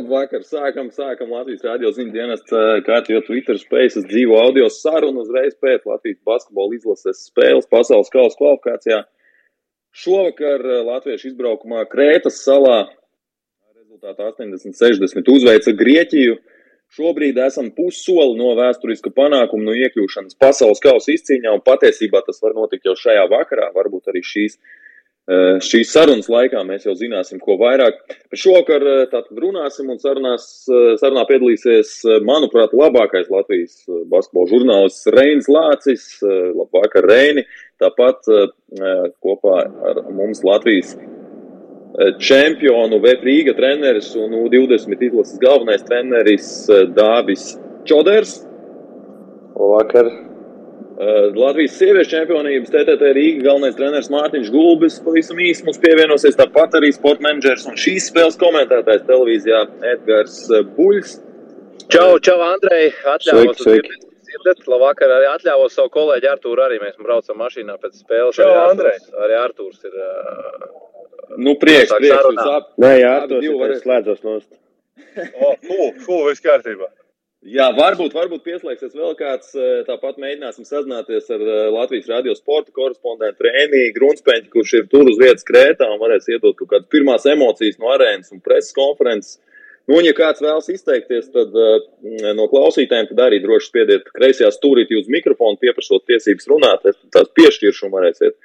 Labvakar, 0.00 0.40
sākam, 0.48 0.88
sākam 0.94 1.32
Latvijas 1.34 1.64
radio 1.66 1.90
ziņu 1.92 2.12
dienas 2.14 2.40
kārtībā 2.86 3.20
Twitter 3.26 3.58
spējas 3.60 3.98
dzīvo 4.08 4.38
audio 4.40 4.70
sarunu 4.72 5.26
uzreiz 5.26 5.52
pēc 5.60 5.84
Latvijas 5.88 6.22
basketbola 6.24 6.76
izlases 6.78 7.26
spēles 7.28 7.68
pasaules 7.68 8.08
kausa 8.14 8.38
kvalifikācijā. 8.38 9.02
Šovakar 9.92 10.64
eh, 10.64 10.80
Latviešu 10.86 11.32
izbraukumā 11.32 11.84
Krētas 11.92 12.40
salā 12.46 12.78
rezultātā 13.76 14.30
80-60 14.32 15.32
uzveica 15.34 15.76
Grieķiju. 15.82 16.38
Šobrīd 16.96 17.36
esam 17.44 17.68
pussoli 17.74 18.38
no 18.40 18.54
vēsturiska 18.56 19.12
panākuma, 19.14 19.68
no 19.68 19.76
iekļūšanas 19.84 20.38
pasaules 20.40 20.80
kausa 20.82 21.12
izcīņā, 21.12 21.52
un 21.52 21.66
patiesībā 21.66 22.24
tas 22.26 22.40
var 22.42 22.56
notikt 22.56 22.88
jau 22.88 22.96
šajā 22.98 23.28
vakarā, 23.30 23.68
varbūt 23.76 24.08
arī 24.10 24.24
šīs 24.26 24.56
Eh, 24.56 24.79
šīs 25.62 25.92
sarunas 25.94 26.28
laikā 26.30 26.62
mēs 26.66 26.86
jau 26.88 26.94
zināsim, 26.98 27.38
ko 27.42 27.54
vairāk. 27.60 28.00
Šovakar 28.34 28.82
eh, 28.82 29.02
tātad 29.12 29.38
runāsim 29.38 29.90
un 29.92 30.00
sarunās, 30.02 30.46
eh, 30.66 30.94
sarunā 31.00 31.22
piedalīsies, 31.28 31.92
manuprāt, 32.26 32.74
labākais 32.74 33.30
Latvijas 33.30 33.84
basketbola 34.10 34.50
žurnālists 34.50 35.10
Reinis 35.14 35.50
Lācis. 35.50 36.06
Labvakar, 36.56 37.06
Reini! 37.10 37.46
Tāpat 37.80 38.26
kopā 39.24 39.54
ar 39.88 40.02
mums 40.12 40.42
Latvijas 40.44 40.92
čempionu 42.20 43.00
Vēprīga 43.00 43.54
treneris 43.56 44.12
un 44.20 44.36
U20 44.42 45.06
izlases 45.08 45.40
galvenais 45.42 45.86
treneris 45.88 46.50
Dāvis 46.96 47.54
Čoders. 47.88 48.42
Labvakar! 49.56 50.29
Latvijas 51.00 51.78
sieviešu 51.80 52.10
čempionības 52.12 52.72
TTT 52.74 53.12
Rīga 53.16 53.44
galvenais 53.46 53.76
treneris 53.78 54.10
Mārtiņš 54.12 54.50
Gulbis 54.52 54.98
pavisam 55.00 55.38
īsi 55.40 55.64
mums 55.64 55.80
pievienosies, 55.80 56.36
tāpat 56.36 56.76
arī 56.76 56.90
sporta 56.92 57.24
menedžers 57.24 57.64
un 57.70 57.78
šīs 57.80 58.10
spēles 58.10 58.36
komentētājs 58.40 59.06
televīzijā 59.08 59.62
Edgars 59.94 60.36
Buļs. 60.76 61.16
Čau, 61.90 62.18
čau, 62.20 62.36
Andrej! 62.44 62.92
Atļāvos 63.14 63.62
sveiki, 63.64 63.96
sveiki. 63.96 64.60
Labvakar, 64.68 65.10
arī 65.16 65.30
atļāvos 65.30 65.74
savu 65.78 65.90
kolēģi 65.96 66.28
Artūru 66.34 66.66
arī. 66.66 66.76
Mēs 66.84 67.00
braucam 67.00 67.40
mašīnā 67.40 67.80
pēc 67.80 67.96
spēles. 68.04 68.36
Čau, 68.36 68.52
Andrej! 68.68 69.00
Arī 69.24 69.40
Artūrs 69.40 69.88
ir. 69.88 69.96
Uh, 69.96 71.34
nu, 71.40 71.56
prieks, 71.62 71.96
prieks. 71.96 72.44
Nē, 72.76 72.94
jā, 73.00 73.16
Artūrs 73.22 73.48
ir 73.48 73.76
slēdzos 73.80 74.24
nost. 74.28 74.50
o, 75.48 75.54
fū, 75.64 75.92
fū, 76.04 76.24
viss 76.28 76.44
kārtībā. 76.44 76.92
Jā, 77.40 77.70
varbūt, 77.72 78.12
varbūt 78.12 78.42
pieslēgsies 78.44 78.92
vēl 78.92 79.14
kāds. 79.16 79.54
Eh, 79.56 79.78
tāpat 79.86 80.18
mēģināsim 80.20 80.66
sazināties 80.68 81.30
ar 81.32 81.40
eh, 81.40 81.60
Latvijas 81.72 82.10
radio 82.12 82.34
sporta 82.36 82.68
korespondentu 82.76 83.46
Rēniju 83.46 83.94
Grunsteņu, 83.96 84.50
kurš 84.52 84.74
ir 84.76 84.90
tur 84.92 85.08
uz 85.08 85.16
vietas 85.16 85.46
Krētā 85.48 85.88
un 85.88 86.02
varēs 86.02 86.28
iedot 86.28 86.58
kaut 86.58 86.68
kādas 86.74 86.90
pirmās 86.92 87.24
emocijas 87.32 87.80
no 87.80 87.94
arēnas 87.94 88.34
un 88.36 88.42
preses 88.44 88.76
konferences. 88.76 89.38
Nu, 89.88 89.96
un, 89.96 90.04
ja 90.04 90.12
kāds 90.14 90.44
vēlas 90.44 90.68
izteikties, 90.70 91.30
tad 91.32 91.56
uh, 91.56 91.80
no 92.36 92.44
klausītājiem 92.52 93.08
tad 93.08 93.22
arī 93.24 93.40
droši 93.42 93.70
spiediet 93.70 94.12
kreisajā 94.12 94.52
stūrītī 94.54 95.00
uz 95.00 95.08
mikrofonu, 95.10 95.56
pieprasot 95.58 96.04
tiesības 96.06 96.46
runāt. 96.52 96.84
Es 96.92 97.00
tās 97.10 97.32
piešķiršu 97.40 97.88
un 97.88 97.94
varēsiet 97.96 98.36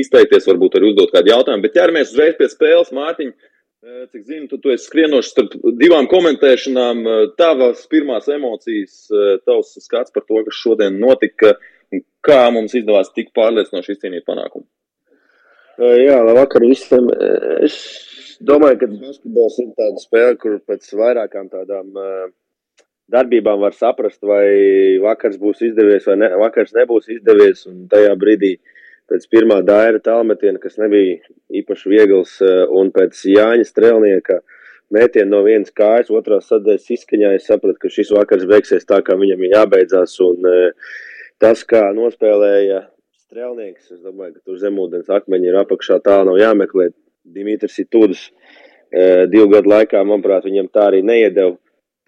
izteikties, 0.00 0.48
varbūt 0.48 0.80
arī 0.80 0.90
uzdot 0.94 1.12
kādu 1.12 1.34
jautājumu. 1.34 1.66
Bet 1.68 1.76
ķeramies 1.76 2.16
uzreiz 2.16 2.40
pie 2.40 2.48
spēles, 2.50 2.90
Mārtiņa. 2.96 3.52
Cik 3.86 4.24
zinu, 4.26 4.48
tu, 4.50 4.56
tu 4.58 4.72
esi 4.74 4.88
skrienošs 4.88 5.28
starp 5.30 5.52
divām 5.78 6.08
komentēšanām. 6.10 7.04
Tavas 7.38 7.84
pirmās 7.90 8.26
emocijas, 8.34 9.04
tavs 9.46 9.76
skats 9.84 10.10
par 10.14 10.24
to, 10.26 10.40
kas 10.48 10.58
šodien 10.58 10.96
notika, 10.98 11.52
un 11.94 12.02
kā 12.26 12.40
mums 12.54 12.74
izdevās 12.74 13.12
tik 13.14 13.30
pārliecinoši 13.38 13.94
izcīnīt 13.94 14.26
panākumu. 14.26 14.66
Jā, 15.78 16.16
labvakar 16.26 16.66
visiem. 16.66 17.06
Es 17.62 17.76
domāju, 18.42 18.80
ka 18.80 18.90
basketbols 18.96 19.60
ir 19.62 19.70
tāda 19.78 20.02
spēle, 20.02 20.34
kur 20.42 20.58
pēc 20.66 20.90
vairākām 20.98 21.46
tādām 21.52 21.94
darbībām 23.14 23.62
var 23.62 23.78
saprast, 23.78 24.18
vai 24.26 24.98
vakars 25.06 25.38
būs 25.38 25.62
izdevies 25.70 26.10
vai 26.10 26.18
ne, 26.24 26.32
vakars 26.42 26.74
nebūs 26.74 27.06
izdevies. 27.14 27.62
Un 27.70 27.86
tajā 27.94 28.18
brīdī 28.18 28.56
uh, 28.58 28.74
pēc 29.08 29.26
pirmā 29.32 29.58
daira 29.66 30.00
tālmetiena, 30.04 30.60
kas 30.60 30.78
nebija 30.80 31.18
īpaši 31.60 31.92
viegls, 31.92 32.36
eh, 32.44 32.64
un 32.68 32.92
pēc 32.92 33.24
Jāņa 33.32 33.66
strēlnieka 33.68 34.40
mētiena 34.94 35.30
no 35.32 35.42
vienas 35.44 35.72
kājas, 35.72 36.12
otrā 36.12 36.40
sadaļas 36.44 36.90
izskaņā, 36.96 37.34
es 37.36 37.48
sapratu, 37.48 37.78
ka 37.80 37.92
šis 37.92 38.12
vakars 38.16 38.46
beigsies 38.48 38.88
tā, 38.88 39.00
kā 39.04 39.16
viņam 39.16 39.44
ir 39.44 39.56
jābeidzās, 39.56 40.16
un 40.24 40.48
eh, 40.52 40.72
tas, 41.40 41.64
kā 41.64 41.88
nospēlēja 41.96 42.86
strēlnieks, 43.28 43.92
es 43.92 44.00
domāju, 44.00 44.36
ka 44.36 44.40
tur 44.44 44.60
zemūdens 44.60 45.08
akmeņi 45.08 45.48
ir 45.50 45.60
apakšā, 45.64 46.00
tā 46.04 46.22
nav 46.24 46.40
jāmeklē. 46.40 46.92
Dimitris 47.28 47.76
Itudis 47.82 48.28
eh, 48.92 49.26
divu 49.28 49.50
gadu 49.52 49.68
laikā, 49.68 50.00
manuprāt, 50.04 50.46
viņam 50.48 50.70
tā 50.72 50.86
arī 50.88 51.02
neiedeva 51.04 51.56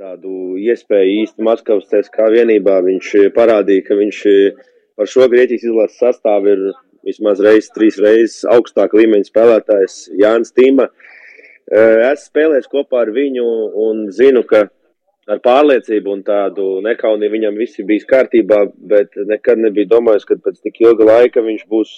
tādu 0.01 0.57
iespēju 0.57 1.19
īsti 1.27 1.45
Maskavas 1.45 1.91
CSK 1.91 2.31
vienībā. 2.33 2.79
Viņš 2.87 3.11
parādīja, 3.37 3.85
ka 3.85 3.99
viņš 3.99 4.21
par 4.97 5.11
šo 5.13 5.27
Grieķijas 5.29 5.67
izlases 5.69 6.01
sastāvu 6.01 6.55
ir 6.55 6.63
vismaz 7.07 7.41
reizes, 7.45 7.71
trīs 7.75 7.99
reizes 8.01 8.43
augstāk 8.51 8.95
līmeņa 8.97 9.29
spēlētājs 9.31 10.03
Jānis 10.21 10.55
Tīma. 10.57 10.89
Es 11.71 12.27
spēlēju 12.29 12.71
kopā 12.73 13.05
ar 13.05 13.15
viņu 13.15 13.47
un 13.87 14.07
zinu, 14.15 14.43
ka 14.47 14.67
ar 15.31 15.43
pārliecību 15.45 16.15
un 16.17 16.23
tādu 16.27 16.67
nekaunību 16.85 17.37
viņam 17.37 17.59
viss 17.61 17.83
bija 17.87 18.09
kārtībā, 18.11 18.65
bet 18.91 19.15
nekad 19.31 19.63
nebija 19.63 19.93
domājis, 19.93 20.27
ka 20.27 20.39
pēc 20.43 20.59
tik 20.65 20.81
ilga 20.83 21.07
laika 21.07 21.45
viņš 21.47 21.67
būs 21.71 21.93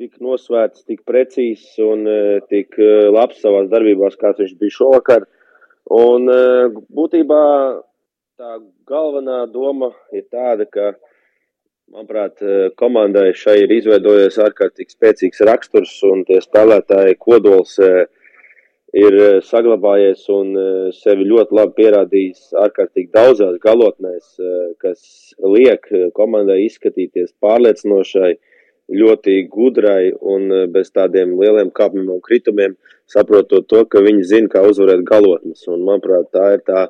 tik 0.00 0.16
nosvērts, 0.24 0.84
tik 0.88 1.02
precīzs 1.08 1.76
un 1.84 2.06
tik 2.52 2.76
labs 3.12 3.40
savās 3.42 3.68
darbībās, 3.72 4.18
kāds 4.20 4.40
viņš 4.44 4.56
bija 4.60 4.76
šovakar. 4.76 5.26
Un 5.90 6.28
būtībā 6.92 7.44
tā 8.40 8.58
galvenā 8.88 9.42
doma 9.52 9.90
ir 10.16 10.24
tāda, 10.32 10.64
ka 10.64 10.92
Manuprāt, 11.90 12.38
eh, 12.38 12.68
komandai 12.78 13.32
šai 13.34 13.56
ir 13.64 13.72
izveidojies 13.74 14.36
ārkārtīgi 14.44 14.94
spēcīgs 14.94 15.40
raksturs, 15.48 15.96
un 16.06 16.20
tie 16.28 16.36
spēlētāji 16.38 17.16
kodols 17.18 17.72
eh, 17.82 18.04
ir 18.94 19.16
eh, 19.18 19.38
saglabājies 19.42 20.22
un 20.30 20.52
sevi 20.94 21.26
ļoti 21.26 21.56
labi 21.58 21.74
pierādījis 21.80 22.52
ārkārtīgi 22.62 23.10
daudzās 23.16 23.56
galotnēs, 23.64 24.38
kas 24.84 25.34
liek 25.42 25.90
komandai 26.14 26.60
izskatīties 26.68 27.34
pārliecinošai, 27.42 28.30
ļoti 29.02 29.36
gudrai 29.50 30.12
un 30.34 30.46
bez 30.70 30.94
tādiem 30.94 31.34
lieliem 31.42 31.74
kāpumiem 31.74 32.14
un 32.14 32.22
kritumiem, 32.22 32.78
saprotot 33.10 33.66
to, 33.66 33.82
ka 33.90 34.04
viņi 34.06 34.28
zina, 34.30 34.52
kā 34.54 34.62
uzvarēt 34.70 35.02
galotnes. 35.10 35.66
Un, 35.66 35.82
manuprāt, 35.90 36.30
tā 36.30 36.54
ir 36.54 36.64
tā 36.70 36.86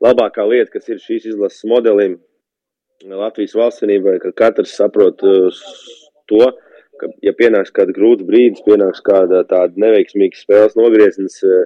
labākā 0.00 0.48
lieta, 0.48 0.78
kas 0.78 0.88
ir 0.88 1.04
šīs 1.04 1.28
izlases 1.34 1.68
modelim 1.68 2.16
Latvijas 3.08 3.54
valstsvienībai, 3.56 4.18
ka 4.20 4.32
katrs 4.36 4.74
saprot 4.76 5.22
uh, 5.24 5.60
to, 6.28 6.50
ka, 7.00 7.08
ja 7.24 7.32
pienāks 7.36 7.72
kāda 7.72 7.94
grūta 7.96 8.26
brīdis, 8.28 8.64
pienāks 8.66 9.00
kāda 9.04 9.42
tāda 9.48 9.80
neveiksmīga 9.80 10.36
spēles 10.36 10.76
nogrieznis, 10.76 11.38
uh, 11.46 11.64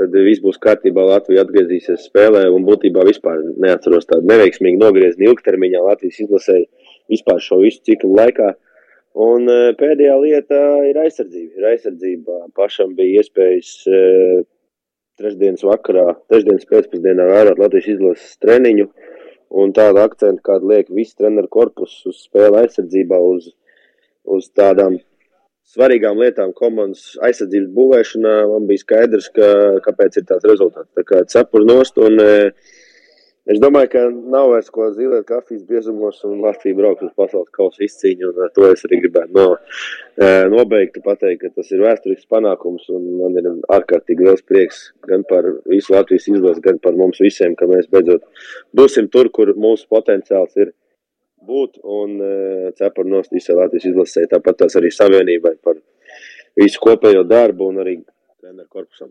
tad 0.00 0.16
viss 0.16 0.40
būs 0.40 0.60
kārtībā. 0.62 1.04
Latvija 1.10 1.44
atgriezīsies 1.44 2.08
spēlē 2.08 2.46
un 2.48 2.64
būtībā 2.64 3.04
vispār 3.04 3.42
neatceros 3.60 4.08
tādu 4.08 4.24
neveiksmīgu 4.32 4.80
nogriezni 4.80 5.28
ilgtermiņā 5.28 5.84
Latvijas 5.84 6.22
izlasēji 6.24 6.68
vispār 7.12 7.44
šo 7.44 7.60
visu 7.66 7.84
ciklu 7.90 8.16
laikā. 8.16 8.54
Un 9.20 9.44
uh, 9.52 9.68
pēdējā 9.76 10.16
lieta 10.24 10.64
ir 10.88 11.04
aizsardzība. 11.04 11.60
Ir 11.60 11.70
aizsardzība. 11.74 12.42
Pašam 12.56 12.96
bija 12.96 13.20
iespējas 13.20 13.76
trešdienas 15.20 15.66
vakarā, 15.68 16.14
trešdienas 16.32 16.64
pēcpusdienā 16.70 17.28
vērot 17.28 17.60
Latvijas 17.60 17.92
izlases 17.92 18.38
treniņu. 18.40 18.88
Uh, 18.88 19.10
un 19.52 19.72
tādu 19.76 20.00
akcentu, 20.02 20.42
kādu 20.46 20.70
liek 20.72 20.90
viss 20.92 21.16
treneru 21.18 21.50
korpus 21.52 21.98
uz 22.08 22.22
spēle 22.26 22.62
aizsardzībā, 22.62 23.18
uz, 23.32 23.50
uz 24.24 24.48
tādām 24.56 24.98
svarīgām 25.72 26.20
lietām 26.20 26.52
komandas 26.56 27.16
aizsardzības 27.24 27.72
būvēšanā, 27.76 28.34
man 28.50 28.68
bija 28.68 28.84
skaidrs, 28.84 29.28
ka, 29.36 29.48
kāpēc 29.84 30.18
ir 30.20 30.28
tāds 30.28 30.48
rezultāts. 30.48 30.90
Tā 30.96 31.04
kā 31.08 31.22
cepur 31.32 31.66
nost 31.68 32.00
un 32.02 32.18
uh, 32.22 32.72
Es 33.50 33.58
domāju, 33.58 33.88
ka 33.90 34.00
nav 34.30 34.52
vairs 34.52 34.68
ko 34.70 34.84
zilēt 34.94 35.24
kafijas 35.26 35.64
biezumos, 35.66 36.20
un 36.28 36.44
Latvija 36.44 36.76
brauks 36.78 37.02
uz 37.08 37.10
pasaules 37.18 37.50
kausa 37.56 37.82
izcīņu. 37.82 38.28
Un 38.30 38.52
to 38.54 38.68
es 38.68 38.84
arī 38.86 39.00
gribētu 39.02 39.34
no, 39.34 39.46
nobeigt, 40.52 41.00
pateikt, 41.02 41.40
ka 41.42 41.50
tas 41.56 41.72
ir 41.74 41.82
vēsturisks 41.82 42.28
panākums. 42.30 42.86
Man 42.92 43.40
ir 43.40 43.48
ārkārtīgi 43.74 44.28
liels 44.28 44.44
prieks 44.46 44.84
gan 45.08 45.26
par 45.26 45.48
visu 45.72 45.96
Latvijas 45.96 46.28
izlasi, 46.30 46.62
gan 46.62 46.78
par 46.84 46.94
mums 47.00 47.18
visiem, 47.24 47.56
ka 47.58 47.66
mēs 47.70 47.90
beidzot 47.90 48.22
būsim 48.78 49.10
tur, 49.10 49.32
kur 49.34 49.50
mūsu 49.58 49.90
potenciāls 49.90 50.54
ir 50.62 50.70
būt 51.42 51.80
un 51.82 52.14
uh, 52.22 52.68
cepuri 52.78 53.10
nost 53.10 53.34
visai 53.34 53.58
Latvijas 53.58 53.88
izlasē. 53.90 54.28
Tāpat 54.30 54.62
tās 54.62 54.78
arī 54.78 54.94
savienībai 54.94 55.56
par 55.66 55.82
visu 56.62 56.78
kopējo 56.86 57.26
darbu 57.26 57.72
un 57.72 57.82
arī 57.82 57.96
treneru 58.38 58.70
korpusam. 58.70 59.10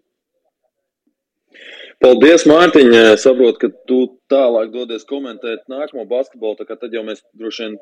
Paldies, 2.01 2.47
Mārtiņ. 2.49 2.95
Saprotu, 3.21 3.59
ka 3.61 3.69
tu 3.89 3.99
tālāk 4.31 4.71
dodies 4.73 5.05
komentēt 5.09 5.67
nākamo 5.71 6.07
basketbolu. 6.09 6.65
Tad 6.65 6.89
jau 6.95 7.03
mēs 7.05 7.21
droši 7.37 7.67
vien 7.67 7.77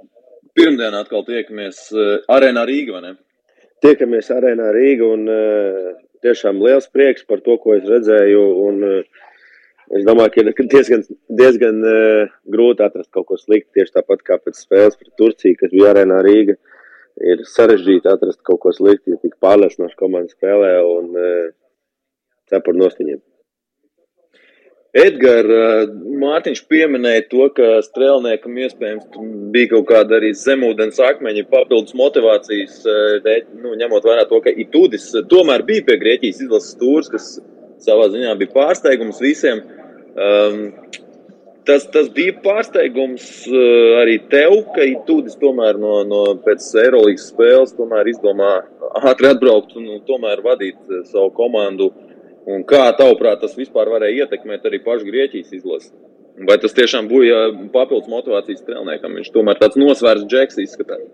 pirmdien 0.58 0.98
atkal 0.98 1.24
tiekamies 1.28 1.88
arēnā 2.32 2.66
Rīgā? 2.68 3.02
Tiekamies 3.86 4.32
arēnā 4.36 4.74
Rīgā 4.76 5.08
un 5.16 5.26
uh, 5.32 5.90
tiešām 6.26 6.60
liels 6.66 6.90
prieks 6.92 7.24
par 7.28 7.44
to, 7.46 7.56
ko 7.64 7.78
es 7.80 7.88
redzēju. 7.88 8.46
Un, 8.68 8.86
Es 9.90 10.04
domāju, 10.06 10.30
ka 10.36 10.42
ir 10.44 10.68
diezgan, 10.70 11.02
diezgan 11.34 11.80
grūti 12.54 12.84
atrast 12.86 13.10
kaut 13.10 13.26
ko 13.32 13.38
sliktu. 13.40 13.72
Tieši 13.74 13.96
tāpat 13.96 14.20
kā 14.28 14.36
pēc 14.38 14.60
spēles 14.62 15.00
pret 15.00 15.16
Turciju, 15.18 15.58
kas 15.58 15.74
bija 15.74 15.96
arēnā 15.96 16.20
Rīga. 16.28 16.60
Ir 17.26 17.42
sarežģīti 17.50 18.12
atrast 18.12 18.44
kaut 18.46 18.62
ko 18.62 18.74
sliktu, 18.76 19.16
ja 19.16 19.18
tik 19.24 19.34
pārliecinoši 19.42 19.98
komanda 19.98 20.30
spēlē 20.30 20.70
un 20.86 21.10
cepur 22.54 22.78
nost 22.78 23.02
viņiem. 23.02 23.18
Edgars, 24.98 25.52
uh, 25.54 25.92
Mārtiņš 26.20 26.64
pieminēja 26.66 27.28
to, 27.30 27.44
ka 27.54 27.68
strēlniekam 27.86 28.56
iespējams 28.58 29.20
bija 29.54 29.70
kaut 29.76 29.86
kāda 29.92 30.18
arī 30.18 30.32
zemūdens 30.34 30.98
akmeņa 31.06 31.46
papildus 31.52 31.94
motivācijas, 31.98 32.80
uh, 32.90 33.30
nu, 33.62 33.76
ņemot 33.78 34.08
vērā 34.10 34.26
to, 34.30 34.42
ka 34.42 34.54
Itudis 34.66 35.12
tomēr 35.30 35.66
bija 35.68 35.86
pie 35.86 36.00
Grieķijas 36.02 36.42
izlases 36.48 36.74
stūrs, 36.74 37.12
kas 37.14 37.36
savā 37.86 38.10
ziņā 38.16 38.34
bija 38.40 38.56
pārsteigums 38.56 39.22
visiem. 39.22 39.62
Um, 40.20 40.74
tas, 41.70 41.86
tas 41.94 42.10
bija 42.16 42.34
pārsteigums 42.44 43.30
uh, 43.52 44.02
arī 44.02 44.18
tev, 44.32 44.58
ka 44.74 44.86
Itūdis 44.90 45.38
tomēr 45.42 45.78
no, 45.82 46.00
no 46.10 46.24
pēc 46.46 46.66
Eirolandes 46.82 47.30
spēles 47.30 47.76
izdomā 48.10 48.56
ātri 49.06 49.30
atbraukt 49.30 49.78
un, 49.78 50.00
tomēr 50.08 50.42
vadīt 50.46 50.80
uh, 50.90 51.04
savu 51.06 51.30
komandu. 51.38 51.92
Un 52.50 52.66
kā 52.66 52.86
tavuprāt, 52.98 53.44
tas 53.44 53.58
vispār 53.58 53.92
varēja 53.94 54.26
ietekmēt 54.26 54.66
arī 54.66 54.82
pašu 54.86 55.08
Grieķijas 55.10 55.56
izlasi? 55.60 55.92
Vai 56.48 56.56
tas 56.62 56.74
tiešām 56.74 57.10
bija 57.12 57.50
papildus 57.74 58.10
motivācijas 58.10 58.64
strēlniekam? 58.64 59.18
Viņš 59.20 59.34
tomēr 59.36 59.60
tāds 59.60 59.78
nosvērts 59.80 60.28
džeks 60.30 60.62
izskatās. 60.64 61.10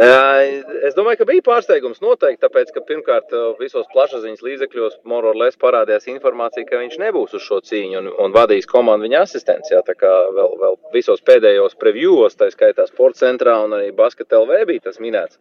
Es 0.00 0.94
domāju, 0.96 1.18
ka 1.20 1.26
bija 1.28 1.44
pārsteigums 1.44 2.00
noteikti, 2.00 2.40
tāpēc, 2.44 2.70
ka 2.72 2.82
pirmkārt 2.88 3.32
visos 3.58 3.88
plašsaziņas 3.92 4.44
līdzekļos 4.46 4.98
Mororles 5.10 5.58
parādījās 5.60 6.06
informācija, 6.12 6.64
ka 6.68 6.78
viņš 6.80 6.98
nebūs 7.02 7.34
uz 7.36 7.44
šo 7.44 7.58
cīņu 7.66 7.98
un, 8.00 8.10
un 8.24 8.34
vadīs 8.34 8.68
komandu 8.70 9.08
viņa 9.08 9.24
asistents. 9.26 9.72
Jā, 9.72 9.82
tā 9.86 9.96
kā 9.98 10.10
vēl, 10.36 10.54
vēl 10.62 10.78
visos 10.94 11.20
pēdējos 11.26 11.76
previewos, 11.80 12.38
tā 12.38 12.48
skaitā 12.54 12.86
sporta 12.88 13.26
centrā 13.26 13.58
un 13.64 13.76
arī 13.76 13.90
basket 13.96 14.32
LV 14.32 14.62
bija 14.70 14.86
tas 14.88 15.00
minēts. 15.02 15.40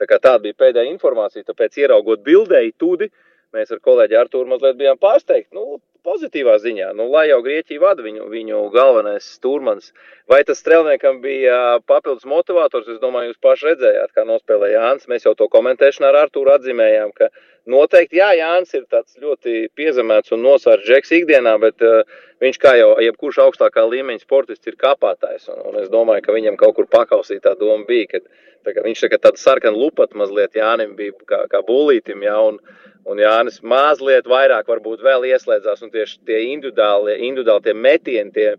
Tā 0.00 0.08
kā 0.08 0.18
tāda 0.18 0.48
bija 0.48 0.58
pēdējā 0.64 0.90
informācija, 0.90 1.46
tāpēc 1.46 1.78
ieraugot 1.84 2.24
bildēji 2.26 2.74
tudi, 2.80 3.12
mēs 3.56 3.72
ar 3.72 3.80
kolēģi 3.84 4.20
Artūru 4.20 4.50
mazliet 4.52 4.78
bijām 4.80 5.00
pārsteigti. 5.02 5.52
Nu, 5.56 5.80
pozitīvā 6.06 6.56
ziņā. 6.62 6.90
Nu, 6.98 7.06
lai 7.12 7.28
jau 7.28 7.40
Grieķija 7.44 7.82
vada 7.82 8.02
viņu, 8.04 8.26
viņu 8.32 8.62
galvenais 8.74 9.26
stūrmans. 9.36 9.92
Vai 10.30 10.42
tas 10.46 10.60
strēlniekam 10.62 11.20
bija 11.22 11.78
papildus 11.86 12.26
motivators? 12.28 12.90
Es 12.90 13.00
domāju, 13.02 13.30
jūs 13.30 13.42
paši 13.42 13.68
redzējāt, 13.70 14.12
kā 14.16 14.26
nospēlēja 14.26 14.80
Jānis. 14.80 15.08
Mēs 15.10 15.26
jau 15.28 15.34
to 15.38 15.48
komentēšanā 15.52 16.10
ar 16.10 16.20
Artūru 16.24 16.54
atzīmējām, 16.56 17.14
ka 17.18 17.30
noteikti, 17.70 18.18
jā, 18.18 18.32
Jānis 18.40 18.74
ir 18.78 18.86
tāds 18.90 19.18
ļoti 19.22 19.66
piezemēts 19.78 20.34
un 20.34 20.42
nosvērts 20.46 20.88
džeks 20.88 21.14
ikdienā, 21.20 21.54
bet 21.62 21.86
uh, 21.86 22.02
viņš 22.42 22.62
kā 22.62 22.74
jau 22.80 22.94
jebkurš 23.02 23.42
augstākā 23.46 23.84
līmeņa 23.86 24.24
sportists 24.24 24.70
ir 24.70 24.78
kāpātājs. 24.80 25.50
Un, 25.54 25.62
un 25.70 25.82
es 25.84 25.92
domāju, 25.92 26.26
ka 26.26 26.34
viņam 26.38 26.58
kaut 26.60 26.78
kur 26.78 26.90
pakausīt 26.90 27.44
tā 27.46 27.54
doma 27.58 27.86
bija, 27.88 28.16
ka 28.16 28.24
tā, 28.64 28.76
viņš 28.84 29.04
tā, 29.08 29.18
tāda 29.18 29.40
sarkana 29.40 29.78
lupata 29.78 30.18
mazliet 30.18 30.56
Jānim 30.58 30.96
bija 30.98 31.14
kā, 31.28 31.44
kā 31.52 31.62
būlītim, 31.66 32.24
jā, 32.26 32.38
un, 32.52 32.62
Un 33.02 33.18
Jānis 33.18 33.58
mazliet 33.66 34.28
vairāk 34.30 34.68
varbūt 34.70 35.00
vēl 35.02 35.26
ieslēdzās, 35.32 35.80
un 35.82 35.90
tieši 35.90 36.20
tie 36.28 36.38
individuāli, 36.52 37.16
individuāli 37.26 37.64
tie 37.64 37.74
metieni, 37.74 38.30
tie, 38.30 38.52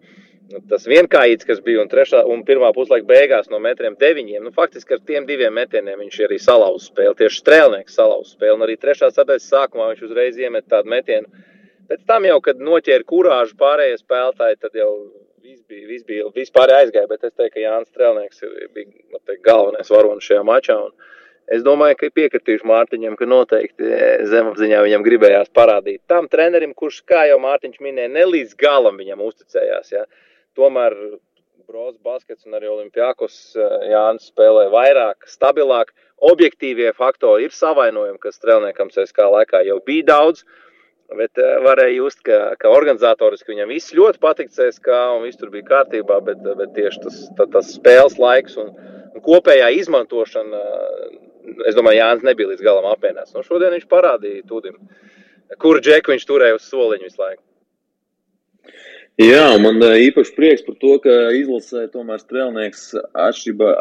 tas 0.71 0.83
vienkājīts, 0.89 1.47
kas 1.47 1.61
bija 1.63 1.79
un, 1.83 1.87
trešā, 1.91 2.25
un 2.27 2.43
pirmā 2.47 2.73
puslaika 2.75 3.07
beigās 3.07 3.47
no 3.51 3.61
metriem 3.63 3.95
deviņiem, 3.99 4.43
nu 4.43 4.51
faktiski 4.55 4.97
ar 4.97 5.03
tiem 5.07 5.27
diviem 5.29 5.55
metieniem 5.55 6.03
viņš 6.03 6.19
arī 6.27 6.41
salauza 6.43 6.89
spēli, 6.89 7.15
tieši 7.21 7.39
strēlnieks 7.39 7.95
salauza 7.99 8.35
spēli, 8.35 8.57
un 8.57 8.67
arī 8.67 8.75
trešā 8.81 9.13
sadaļas 9.15 9.47
sākumā 9.53 9.93
viņš 9.93 10.05
uzreiz 10.09 10.39
iemet 10.41 10.67
tādu 10.67 10.91
metienu. 10.91 11.45
Pēc 11.87 12.03
tam 12.07 12.27
jau, 12.27 12.39
kad 12.43 12.59
noķēra 12.59 13.07
kurāžu 13.07 13.55
pārējie 13.59 14.01
spēlētāji, 14.01 14.59
tad 14.59 14.75
jau 14.75 14.91
viss 15.43 15.63
bija, 15.67 15.87
viss 15.89 16.05
bija, 16.07 16.29
vispār 16.35 16.71
aizgāja, 16.77 17.09
bet 17.11 17.25
es 17.27 17.33
teiktu, 17.33 17.57
ka 17.57 17.63
Jānis 17.63 17.91
Strēlnieks 17.91 18.45
bija 18.75 19.19
teikt, 19.27 19.43
galvenais 19.45 19.91
varonis 19.91 20.27
šajā 20.29 20.45
mačā. 20.47 20.77
Es 21.51 21.63
domāju, 21.65 21.97
ka 21.99 22.07
piekritīšu 22.15 22.67
Mārtiņam, 22.69 23.17
ka 23.19 23.27
noteikti 23.27 23.83
e, 23.83 24.05
zemapziņā 24.31 24.79
viņam 24.85 25.03
gribējās 25.03 25.51
parādīt 25.51 25.99
tam 26.07 26.29
trenerim, 26.31 26.71
kurš, 26.77 27.01
kā 27.09 27.25
jau 27.27 27.41
Mārtiņš 27.43 27.81
minēja, 27.83 28.13
ne 28.15 28.23
līdz 28.29 28.55
galam 28.59 28.95
viņam 29.01 29.25
uzticējās. 29.27 29.91
Ja. 29.91 30.05
Tomēr 30.55 30.95
Broz 31.67 31.97
baskets 32.03 32.47
un 32.47 32.55
arī 32.55 32.69
Olimpijākos 32.71 33.35
e, 33.57 33.67
Jānis 33.91 34.29
spēlē 34.31 34.69
vairāk, 34.71 35.27
stabilāk. 35.27 35.91
Objektīvie 36.23 36.93
faktori 36.95 37.49
ir 37.49 37.55
savainojumi, 37.55 38.21
kas 38.23 38.39
strēlniekam 38.39 38.91
CSK 38.95 39.27
laikā 39.35 39.65
jau 39.67 39.81
bija 39.83 40.07
daudz. 40.13 40.45
Bet 41.17 41.41
uh, 41.41 41.59
varēja 41.65 41.97
just, 41.97 42.21
ka, 42.25 42.39
ka 42.61 42.71
organizatoriski 42.73 43.53
viņam 43.53 43.73
viss 43.73 43.93
ļoti 43.93 44.21
patika 44.23 44.53
CSK 44.55 44.99
un 45.17 45.27
viss 45.27 45.39
tur 45.39 45.51
bija 45.53 45.67
kārtībā, 45.67 46.17
bet, 46.25 46.41
bet 46.61 46.73
tieši 46.77 47.03
tas, 47.05 47.21
tā, 47.37 47.47
tas 47.53 47.69
spēles 47.75 48.17
laiks 48.21 48.57
un, 48.61 48.73
un 49.13 49.25
kopējā 49.25 49.69
izmantošana 49.77 50.63
es 51.67 51.77
domāju, 51.77 51.99
Jānis 52.01 52.27
nebija 52.27 52.51
līdz 52.51 52.65
galam 52.65 52.87
apvienās. 52.91 53.33
Nu, 53.35 53.43
šodien 53.45 53.73
viņš 53.75 53.89
parādīja 53.91 54.45
Tudim, 54.49 54.77
kuru 55.61 55.81
džeku 55.83 56.13
viņš 56.13 56.29
turēja 56.29 56.59
uz 56.59 56.69
soliņu 56.69 57.09
visu 57.09 57.21
laiku. 57.21 57.43
Jā, 59.21 59.45
man 59.61 59.77
īpaši 59.77 60.31
prieks 60.33 60.63
par 60.65 60.77
to, 60.81 60.95
ka 61.03 61.15
izlasē 61.37 61.83
tomēr 61.93 62.17
strēlnieks 62.17 62.95
atšķirībā 62.97 63.73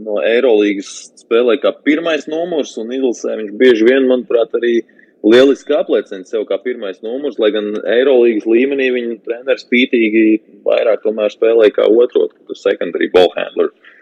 no 0.00 0.16
Eirolandes 0.24 1.10
spēlē 1.20 1.58
kā 1.60 1.74
pirmais 1.84 2.24
numurs, 2.30 2.72
un 2.80 2.94
izlasē 2.96 3.36
viņš 3.36 3.50
bieži 3.60 3.84
vien, 3.84 4.08
manuprāt, 4.08 4.56
arī 4.56 4.78
lieliski 5.28 5.76
apliecina 5.76 6.26
sev 6.28 6.46
kā 6.48 6.58
pirmais 6.62 7.02
numurs, 7.04 7.38
lai 7.42 7.52
gan 7.54 7.70
Eirolandes 7.84 8.48
līmenī 8.48 8.88
viņa 8.94 9.20
treneris 9.26 9.68
pītīgi 9.70 10.24
vairāk 10.66 11.04
tomēr 11.04 11.32
spēlē 11.34 11.70
kā 11.74 11.86
otro, 11.88 12.28
secondary 12.56 13.10
ball 13.12 13.32
handler. 13.36 13.72
Uh, 13.72 13.94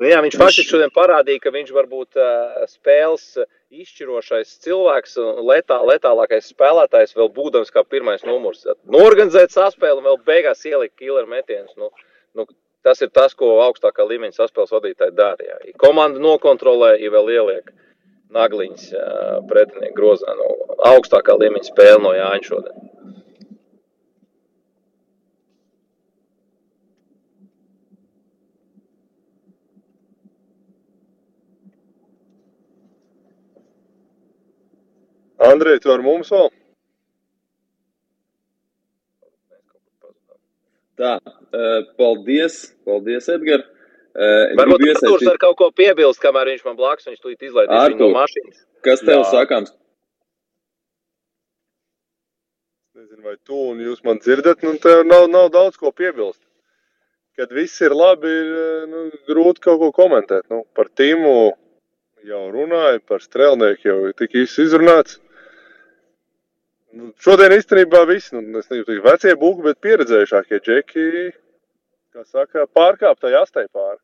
Nu, 0.00 0.08
jā, 0.10 0.18
viņš 0.24 0.34
faktiski 0.40 0.74
šodien 0.74 0.90
parādīja, 0.94 1.40
ka 1.44 1.52
viņš 1.54 1.70
var 1.74 1.86
būt 1.90 2.18
uh, 2.18 2.64
spēles 2.66 3.38
izšķirošais 3.74 4.56
cilvēks 4.64 5.14
letā, 5.46 5.78
letālākais 5.86 6.50
spēlētājs, 6.50 7.14
vēl 7.18 7.30
būdams 7.34 7.70
kā 7.74 7.84
pirmais 7.86 8.26
numurs. 8.26 8.64
Norganizēt 8.90 9.54
saspēli 9.54 10.02
un 10.02 10.08
vēl 10.08 10.18
beigās 10.26 10.66
ielikt 10.66 10.98
killer 10.98 11.30
metienus. 11.30 11.70
Nu, 11.78 11.92
nu, 12.34 12.46
tas 12.86 13.00
ir 13.06 13.12
tas, 13.14 13.36
ko 13.38 13.52
augstākā 13.68 14.06
līmeņa 14.10 14.40
saspēles 14.40 14.74
vadītāji 14.74 15.14
dara. 15.14 15.46
Ja 15.46 15.78
komanda 15.78 16.22
nokontrolē, 16.22 16.96
ja 16.98 17.14
vēl 17.14 17.30
ieliek 17.38 17.70
nagliņas 18.34 18.88
pretinieku 19.50 19.96
grozā. 19.98 20.34
Nu, 20.38 20.50
augstākā 20.94 21.36
līmeņa 21.40 21.70
spēle 21.70 22.02
no 22.04 22.14
Jāņa 22.16 22.50
šodien. 22.50 22.90
Andrej, 35.44 35.80
tu 35.84 35.90
ar 35.92 36.00
mums 36.02 36.30
vēl? 36.32 36.46
Tā, 40.98 41.16
paldies, 41.98 42.56
paldies, 42.86 43.28
Edgar. 44.14 44.60
Varbūt 44.60 44.84
Arturs 44.92 45.26
ar 45.26 45.38
kaut 45.42 45.56
ko 45.58 45.70
piebilst, 45.74 46.20
kamēr 46.22 46.52
viņš 46.52 46.66
man 46.68 46.76
blakus, 46.78 47.08
viņš 47.08 47.22
tūlīt 47.22 47.48
izlaidīs 47.48 47.80
Artur, 47.80 47.98
no 47.98 48.10
mašīnas. 48.14 48.60
Kas 48.86 49.02
tev 49.02 49.24
Jā. 49.24 49.24
sakāms? 49.32 49.72
Nezinu, 52.94 53.24
vai 53.26 53.34
tu 53.42 53.58
un 53.72 53.80
jūs 53.82 54.04
man 54.06 54.22
dzirdat, 54.22 54.62
nu 54.62 54.76
tev 54.78 55.02
nav, 55.08 55.26
nav 55.32 55.50
daudz 55.50 55.80
ko 55.80 55.90
piebilst. 55.90 56.38
Kad 57.34 57.50
viss 57.50 57.82
ir 57.82 57.90
labi, 57.90 58.30
ir 58.30 58.86
nu, 58.86 59.08
grūti 59.26 59.64
kaut 59.66 59.80
ko 59.82 59.90
komentēt. 59.96 60.46
Nu, 60.52 60.62
par 60.78 60.86
tīmu 60.94 61.34
jau 62.24 62.44
runāju, 62.54 63.02
par 63.10 63.24
strēlnieku 63.24 63.90
jau 63.90 63.98
tik 64.14 64.38
īsti 64.44 64.68
izrunāts. 64.68 65.18
Nu, 66.94 67.10
šodien 67.18 67.50
īstenībā 67.58 68.04
visi, 68.06 68.36
nu, 68.38 68.62
es 68.62 68.70
nezinu, 68.70 69.02
vecie 69.02 69.34
būki, 69.34 69.66
bet 69.66 69.82
pieredzējušākie 69.82 70.62
džeki, 70.62 71.10
kā 72.14 72.22
saka, 72.22 72.68
pārkāptai 72.70 73.34
astai 73.42 73.66
pāri. 73.74 74.03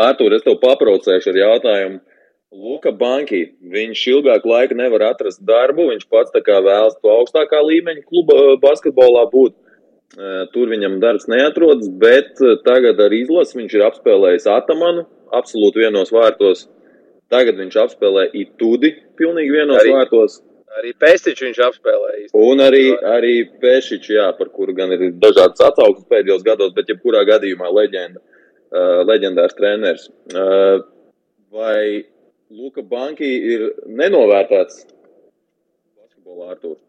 Artur, 0.00 0.32
es 0.32 0.44
tev 0.44 0.56
paprocēšu 0.62 1.32
ar 1.32 1.38
jautājumu. 1.42 2.00
Luka 2.52 2.92
Banki, 2.92 3.46
viņš 3.72 4.00
ilgāku 4.12 4.50
laiku 4.50 4.76
nevar 4.76 5.06
atrast 5.08 5.40
darbu, 5.48 5.88
viņš 5.88 6.04
pats 6.12 6.32
tā 6.34 6.42
kā 6.44 6.58
vēlas 6.64 6.98
to 7.00 7.08
augstākā 7.08 7.62
līmeņa 7.64 8.04
kluba 8.04 8.58
basketbolā 8.60 9.24
būt. 9.32 9.56
Tur 10.52 10.68
viņam 10.68 10.98
darbs 11.00 11.24
neatrodas, 11.32 11.88
bet 11.88 12.36
tagad 12.66 13.00
ar 13.00 13.14
izlasi 13.16 13.56
viņš 13.56 13.76
ir 13.78 13.84
apspēlējis 13.86 14.48
Atamanu, 14.52 15.06
absolūti 15.32 15.80
vienos 15.80 16.12
vārtos. 16.12 16.66
Tagad 17.32 17.56
viņš 17.56 17.78
apspēlē 17.86 18.26
Itudi, 18.36 18.92
pilnīgi 19.16 19.54
vienos 19.56 19.80
arī, 19.80 19.94
vārtos. 19.96 20.42
Arī 20.76 20.92
Pēstiņš 21.00 21.40
viņš 21.46 21.62
apspēlēja. 21.68 22.28
Un 22.36 22.60
arī, 22.60 22.84
arī 23.14 23.32
Pēšiņš, 23.64 24.12
jā, 24.12 24.28
par 24.36 24.52
kuru 24.52 24.76
gan 24.76 24.92
ir 24.92 25.08
dažādas 25.16 25.64
atsauksmes 25.70 26.04
pēdējos 26.12 26.44
gados, 26.44 26.76
bet 26.76 26.92
jebkurā 26.92 27.24
gadījumā 27.32 27.72
leģenda, 27.72 28.20
leģendārs 29.08 29.56
treneris. 29.58 30.08
Uh, 30.32 30.80
vai 31.52 32.04
Luka 32.52 32.82
Banki 32.84 33.28
ir 33.52 33.66
nenovērtēts 33.88 34.86
basketbolā 35.98 36.54
Artūrs? 36.56 36.82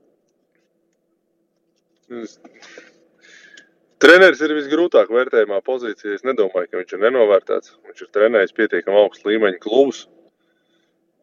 Treneris 4.04 4.42
ir 4.44 4.52
visgrūtāk 4.58 5.12
vērtējumā 5.16 5.62
pozīcijā. 5.64 6.18
Es 6.18 6.26
nedomāju, 6.28 6.68
ka 6.70 6.82
viņš 6.82 6.92
ir 6.96 7.04
nenovērtēts. 7.06 7.78
Viņš 7.88 8.04
ir 8.04 8.10
trenējis 8.18 8.56
pietiekami 8.58 9.00
augstu 9.00 9.32
līmeņa 9.32 9.62
klubus. 9.64 10.04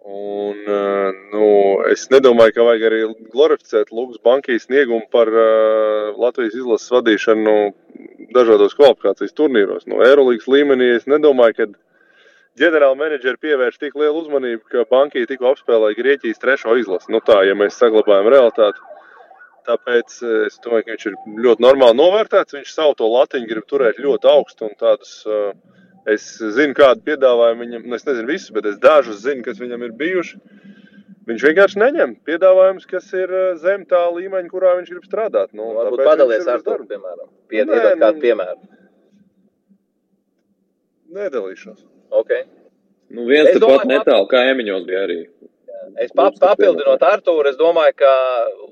Un, 0.00 0.56
eh, 0.64 1.10
nu, 1.32 1.46
es 1.92 2.06
nedomāju, 2.12 2.54
ka 2.56 2.64
vajag 2.64 2.86
arī 2.88 3.00
glorificēt 3.34 3.92
Lūgas 3.92 4.22
bankijas 4.24 4.64
sniegumu 4.64 5.04
par 5.12 5.28
uh, 5.28 6.16
Latvijas 6.16 6.56
izlases 6.56 6.88
vadīšanu 6.94 7.44
nu, 7.44 7.56
dažādos 8.32 8.76
kvalifikācijas 8.78 9.36
turnīros. 9.36 9.84
Nu, 9.90 10.00
Eirolandes 10.06 10.48
līmenī 10.48 10.94
es 10.96 11.04
nedomāju, 11.10 11.58
ka 11.58 11.68
ģenerāla 12.60 12.96
menedžeri 12.96 13.42
pievērš 13.44 13.76
tik 13.82 14.00
lielu 14.00 14.22
uzmanību, 14.22 14.64
ka 14.72 14.88
bankija 14.88 15.28
tikko 15.28 15.52
apspēlēja 15.52 16.00
Grieķijas 16.00 16.40
trešo 16.40 16.78
izlasi. 16.80 17.12
Nu, 17.12 17.20
tā, 17.20 17.42
ja 17.44 17.58
mēs 17.58 17.76
saglabājam 17.76 18.32
realitāti, 18.32 18.80
Tāpēc 19.68 20.16
eh, 20.24 20.46
es 20.48 20.58
domāju, 20.64 20.86
ka 20.86 20.94
viņš 20.94 21.06
ir 21.10 21.18
ļoti 21.46 21.64
normāli 21.64 21.98
novērtēts. 22.00 22.56
Viņš 22.56 22.72
savu 22.74 22.96
to 22.98 23.10
latiņu 23.10 23.50
grib 23.50 23.66
turēt 23.70 24.00
ļoti 24.02 24.30
augstu 24.32 24.68
un 24.68 24.76
tādus. 24.80 25.20
Eh, 25.26 25.52
es 26.08 26.26
zinu, 26.56 26.74
kādu 26.78 27.04
piedāvājumu 27.06 27.66
viņam, 27.66 27.86
nu, 27.86 27.98
es 27.98 28.06
nezinu 28.06 28.30
visus, 28.30 28.52
bet 28.54 28.68
es 28.70 28.78
dažus 28.82 29.22
zinu, 29.24 29.44
kas 29.46 29.60
viņam 29.60 29.84
ir 29.86 29.96
bijuši. 30.00 30.40
Viņš 31.30 31.44
vienkārši 31.46 31.78
neņem 31.82 32.14
piedāvājumus, 32.26 32.86
kas 32.90 33.10
ir 33.14 33.30
eh, 33.30 33.50
zem 33.60 33.84
tā 33.90 34.00
līmeņa, 34.14 34.48
kurā 34.50 34.74
viņš 34.78 34.92
grib 34.94 35.06
strādāt. 35.06 35.52
Nu, 35.54 35.68
Varbūt 35.76 36.02
padalies 36.06 36.48
ar 36.48 36.64
to, 36.64 36.78
piemēram. 36.90 37.28
Piedāvāt 37.52 38.00
kādu 38.00 38.16
nu, 38.16 38.24
piemēru. 38.24 38.70
Nedalīšos. 41.20 41.84
Okay. 42.22 42.46
Nu, 43.10 43.26
viens 43.26 43.50
tepat 43.52 43.86
netālu, 43.90 44.26
kā 44.30 44.42
Emiņos 44.52 44.86
bija 44.86 45.04
arī. 45.06 45.20
Es 46.00 46.12
pap, 46.16 46.36
papildinot 46.40 47.02
Artūru, 47.04 47.48
es 47.50 47.56
domāju, 47.58 47.94
ka 48.00 48.12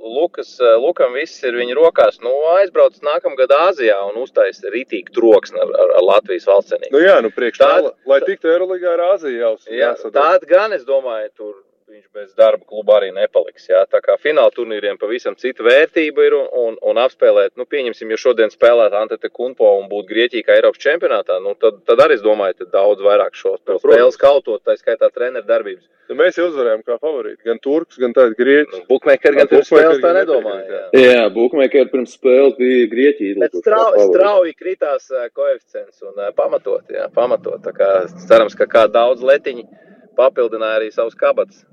Lukas, 0.00 0.54
Lukam 0.80 1.16
viss 1.16 1.42
ir 1.44 1.56
viņa 1.58 1.76
rokās. 1.78 2.18
Nu, 2.24 2.32
aizbrauc 2.56 2.98
nākamgad 3.04 3.52
Āzijā 3.56 3.96
un 4.10 4.20
uztais 4.22 4.60
rītīgi 4.64 5.14
troksni 5.16 5.60
ar, 5.62 5.72
ar, 5.72 5.94
ar 6.00 6.06
Latvijas 6.06 6.48
valstscenību. 6.48 6.92
Nu 6.94 7.02
jā, 7.04 7.16
nu 7.24 7.32
priekš 7.34 7.62
tā, 7.62 7.72
lai 8.08 8.20
tiktu 8.26 8.52
Eiroligā 8.52 8.94
ar 8.94 9.04
Āziju 9.14 9.40
jau. 9.40 9.54
Jā, 9.72 9.94
tāda 10.14 10.48
gan, 10.48 10.76
es 10.76 10.84
domāju, 10.88 11.32
tur 11.36 11.56
viņš 11.88 12.08
bez 12.12 12.32
darba 12.36 12.66
kluba 12.68 12.98
arī 12.98 13.08
nepaliks. 13.16 13.68
Jā. 13.70 13.84
Tā 13.88 14.00
kā 14.04 14.18
fināla 14.20 14.52
turnīriem 14.52 14.98
pavisam 15.00 15.36
cita 15.40 15.64
vērtība 15.64 16.26
ir 16.26 16.36
un, 16.36 16.48
un, 16.62 16.78
un 16.90 17.00
apspēlēt, 17.00 17.54
nu, 17.56 17.64
pieņemsim, 17.68 18.10
ja 18.12 18.18
šodien 18.20 18.52
spēlētu 18.52 18.98
Antete 18.98 19.30
Kunpo 19.32 19.70
un 19.78 19.86
būtu 19.88 20.10
Grieķija 20.10 20.46
kā 20.46 20.56
Eiropas 20.58 20.82
čempionātā, 20.82 21.38
nu, 21.44 21.54
tad, 21.60 21.80
tad 21.88 22.02
arī 22.04 22.18
es 22.18 22.24
domāju, 22.24 22.58
ka 22.58 22.68
daudz 22.74 23.04
vairāk 23.04 23.38
šo 23.38 23.54
no, 23.56 23.78
spēles 23.80 24.20
kautot, 24.20 24.60
tā 24.66 24.76
skaitā 24.76 25.08
treneru 25.14 25.48
darbības. 25.48 25.86
Nu, 26.08 26.16
mēs 26.16 26.38
jau 26.40 26.46
uzvarējām 26.48 26.84
kā 26.88 26.98
favorīti, 27.00 27.42
gan 27.44 27.58
turks, 27.64 27.98
gan 28.00 28.14
tādi 28.16 28.36
grieķi. 28.36 28.78
Nu, 28.78 28.84
Bukmēkeri 28.88 29.40
gan 29.42 29.50
pirms 29.50 29.68
spēles 29.68 30.00
tā 30.04 30.12
nedomāja. 30.16 30.62
Jā, 30.96 31.02
jā 31.02 31.24
Bukmēkeri 31.34 31.92
pirms 31.92 32.14
spēles 32.16 32.56
bija 32.60 32.86
Grieķija. 32.92 33.50
Strauji, 33.58 34.06
strauji 34.08 34.56
kritās 34.56 35.10
koeficients 35.36 36.00
un 36.08 36.22
pamatot, 36.36 36.88
jā, 36.96 37.10
pamatot. 37.12 37.60
Tā 37.64 37.76
kā 37.76 37.90
cerams, 38.24 38.56
ka 38.56 38.68
kā 38.72 38.86
daudz 38.92 39.20
letiņi 39.20 39.68
papildināja 40.16 40.80
arī 40.80 40.88
savus 40.94 41.16
kabatas 41.18 41.67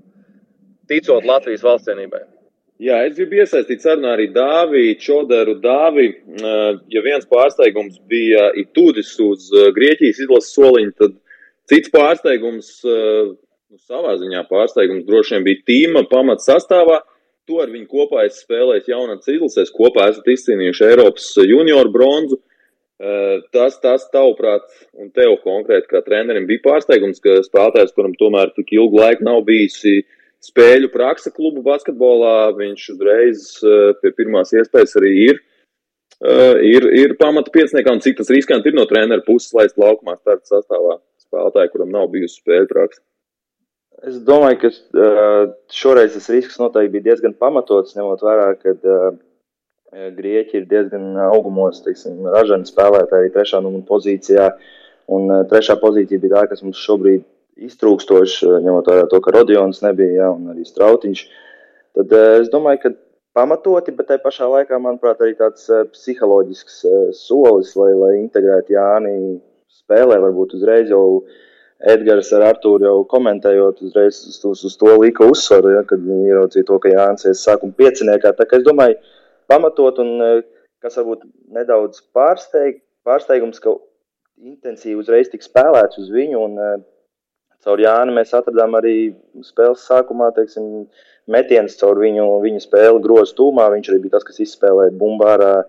ticot 0.89 1.25
Latvijas 1.27 1.63
valstsienībai. 1.65 2.23
Jā, 2.83 2.97
es 3.07 3.13
gribu 3.15 3.37
iesaistīt 3.39 3.85
sarunā 3.85 4.17
arī 4.17 4.25
Dāviju, 4.35 4.97
Čodaru, 4.99 5.53
Dāviju. 5.63 6.41
Ja 6.91 7.03
viens 7.05 7.27
pārsteigums 7.29 8.01
bija 8.11 8.49
Itūdis 8.59 9.13
uz 9.23 9.47
Grieķijas 9.77 10.19
izlases 10.25 10.55
soliņa, 10.57 10.95
tad 10.99 11.13
cits 11.71 11.93
pārsteigums, 11.93 12.71
nu, 12.83 13.79
savā 13.79 14.17
ziņā 14.19 14.43
pārsteigums 14.49 15.05
droši 15.07 15.37
vien 15.37 15.45
bija 15.47 15.63
tīma 15.71 16.03
pamats 16.11 16.49
sastāvā. 16.51 16.99
To 17.47 17.61
ar 17.61 17.71
viņu 17.71 17.87
kopā 17.87 18.25
es 18.25 18.41
spēlēju 18.43 18.89
jaunatnes 18.91 19.31
izlasēs, 19.37 19.71
kopā 19.71 20.09
esat 20.11 20.27
izcīnījuši 20.33 20.85
Eiropas 20.89 21.29
junioru 21.45 21.93
bronzu. 21.93 22.41
Tas, 23.55 23.77
tas 23.83 24.03
tavuprāt, 24.11 24.67
un 24.99 25.13
tev 25.15 25.37
konkrēti 25.43 25.87
kā 25.91 26.01
trenerim 26.03 26.47
bija 26.49 26.63
pārsteigums, 26.65 27.23
ka 27.23 27.39
spēlētājs, 27.45 27.95
kuram 27.95 28.15
tomēr 28.19 28.51
tik 28.55 28.73
ilgu 28.75 28.99
laiku 29.03 29.27
nav 29.27 29.43
bijusi 29.47 29.99
uh, 30.01 30.14
spēļu 30.45 30.91
praksa 30.93 31.31
klubu 31.33 31.63
basketbolā. 31.65 32.53
Viņš 32.57 32.85
uzreiz 32.95 33.49
eh, 33.63 33.91
pie 34.01 34.13
pirmās 34.17 34.53
iespējas 34.55 34.97
arī 35.01 35.13
ir. 35.29 35.43
Uh, 36.15 36.55
ir, 36.63 36.85
ir 36.95 37.11
pamata 37.19 37.51
pieciniekā, 37.51 37.91
un 37.91 37.99
cik 37.99 38.15
tas 38.21 38.29
riskanti 38.31 38.69
ir 38.71 38.75
no 38.77 38.85
treneru 38.87 39.19
puses 39.25 39.51
laist 39.51 39.75
laukumā 39.75 40.13
starta 40.15 40.47
sastāvā 40.47 40.93
spēlētāji, 41.19 41.73
kuram 41.73 41.91
nav 41.91 42.07
bijusi 42.13 42.39
spēļu 42.39 42.69
praksa. 42.69 43.01
Es 44.07 44.21
domāju, 44.23 44.61
ka 44.61 44.71
uh, 44.71 45.49
šoreiz 45.75 46.15
tas 46.15 46.29
risks 46.31 46.55
noteikti 46.61 46.93
bija 46.93 47.09
diezgan 47.09 47.35
pamatots, 47.35 47.97
ņemot 47.99 48.23
vērā, 48.23 48.47
ka 48.61 48.77
Grieķi 50.15 50.57
ir 50.59 50.65
diezgan 50.71 51.13
augumos, 51.29 51.83
teiksim, 51.85 52.25
ražani 52.31 52.67
spēlētāji 52.67 53.21
arī 53.21 53.29
trešā 53.35 53.61
numura 53.63 53.85
pozīcijā. 53.87 54.49
Un 55.15 55.29
trešā 55.51 55.77
pozīcija 55.79 56.19
bija 56.23 56.33
tā, 56.33 56.47
kas 56.51 56.63
mums 56.65 56.81
šobrīd 56.81 57.23
iztrūkstošs, 57.55 58.43
eh, 58.43 58.59
ņemot 58.65 58.89
vērā 58.91 59.07
to, 59.11 59.21
ka 59.23 59.33
Rodions 59.35 59.81
nebija, 59.85 60.25
ja, 60.25 60.29
un 60.35 60.51
arī 60.53 60.65
Strautiņš. 60.67 61.23
Tad 61.95 62.13
eh, 62.13 62.27
es 62.41 62.51
domāju, 62.51 62.81
ka 62.83 62.93
pamatoti, 63.35 63.95
bet 63.95 64.09
tajā 64.11 64.23
pašā 64.23 64.49
laikā, 64.51 64.79
manuprāt, 64.81 65.23
arī 65.23 65.37
tāds 65.39 65.69
eh, 65.71 65.85
psiholoģisks 65.95 66.83
solis, 67.15 67.75
lai, 67.79 67.91
lai 67.95 68.13
integrētu 68.19 68.75
Jāni 68.75 69.15
spēlē, 69.71 70.19
varbūt 70.23 70.55
uzreiz 70.59 70.91
jau 70.91 71.23
Edgars 71.85 72.31
ar 72.33 72.45
Artūru 72.53 72.87
jau 72.87 72.99
komentējot, 73.11 73.81
uzreiz 73.83 74.21
uz, 74.29 74.37
uz, 74.47 74.63
uz 74.69 74.75
to 74.79 74.93
lika 75.01 75.27
uzsvaru, 75.27 75.73
ja, 75.75 75.83
kad 75.87 76.01
ieraudzīja 76.01 76.67
to, 76.69 76.79
ka 76.81 76.91
Jānis 76.91 77.27
ir 77.27 77.35
sākuma 77.35 77.75
pieciniekā. 77.77 78.31
Tā 78.37 78.47
kā 78.47 78.61
es 78.61 78.63
domāju, 78.65 78.95
pamatot 79.51 79.99
un 80.01 80.13
kas 80.81 80.95
varbūt 80.97 81.27
nedaudz 81.51 81.99
pārsteig, 82.15 82.79
pārsteigums, 83.05 83.59
ka 83.61 83.75
intensīvi 84.39 84.97
uzreiz 85.03 85.29
tik 85.29 85.43
spēlēts 85.43 85.99
uz 85.99 86.07
viņu 86.15 86.41
un 86.47 86.57
caur 87.65 87.81
Jānu 87.81 88.13
mēs 88.15 88.33
atradām 88.37 88.77
arī 88.79 88.95
spēles 89.45 89.85
sākumā, 89.89 90.29
teiksim, 90.35 90.85
metiens 91.31 91.77
caur 91.79 91.99
viņu, 92.03 92.27
viņu 92.43 92.61
spēli 92.63 93.01
grozu 93.03 93.35
tūmā. 93.39 93.67
Viņš 93.73 93.91
arī 93.91 94.03
bija 94.05 94.17
tas, 94.17 94.27
kas 94.27 94.41
izspēlēja 94.45 94.95
bumbārā 94.99 95.51
e, 95.63 95.65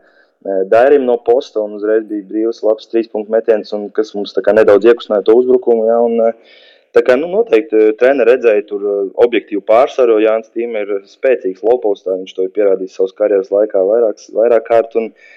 Dairim 0.72 1.06
no 1.08 1.16
posta 1.26 1.64
un 1.64 1.78
uzreiz 1.78 2.04
bija 2.08 2.26
brīvs, 2.28 2.62
labs 2.66 2.90
trīs 2.92 3.10
punktu 3.12 3.32
metiens, 3.32 3.72
un 3.76 3.88
kas 3.96 4.14
mums 4.16 4.36
tā 4.36 4.44
kā 4.44 4.54
nedaudz 4.56 4.88
iekustināja 4.88 5.26
to 5.28 5.36
uzbrukumu. 5.40 5.90
Ja, 5.90 6.00
un, 6.04 6.22
e, 6.30 6.64
Tā 6.96 7.02
kā 7.04 7.12
nu, 7.18 7.26
noteikti 7.28 7.76
e, 7.76 7.88
treniņš 8.00 8.24
redzēja 8.24 8.62
tur 8.70 8.84
objektīvu 9.20 9.60
pārsvaru, 9.68 10.14
jo 10.16 10.30
Jānis 10.30 10.48
Tīm 10.54 10.78
ir 10.80 10.92
spēcīgs 11.04 11.60
lopostā. 11.66 12.14
Viņš 12.16 12.32
to 12.32 12.46
ir 12.46 12.54
pierādījis 12.54 12.94
savas 12.96 13.12
karjeras 13.18 13.50
laikā 13.52 13.82
vairāk, 13.84 14.22
vairāk 14.32 14.64
kārt. 14.64 14.96
Un, 14.96 15.10
uh, 15.10 15.34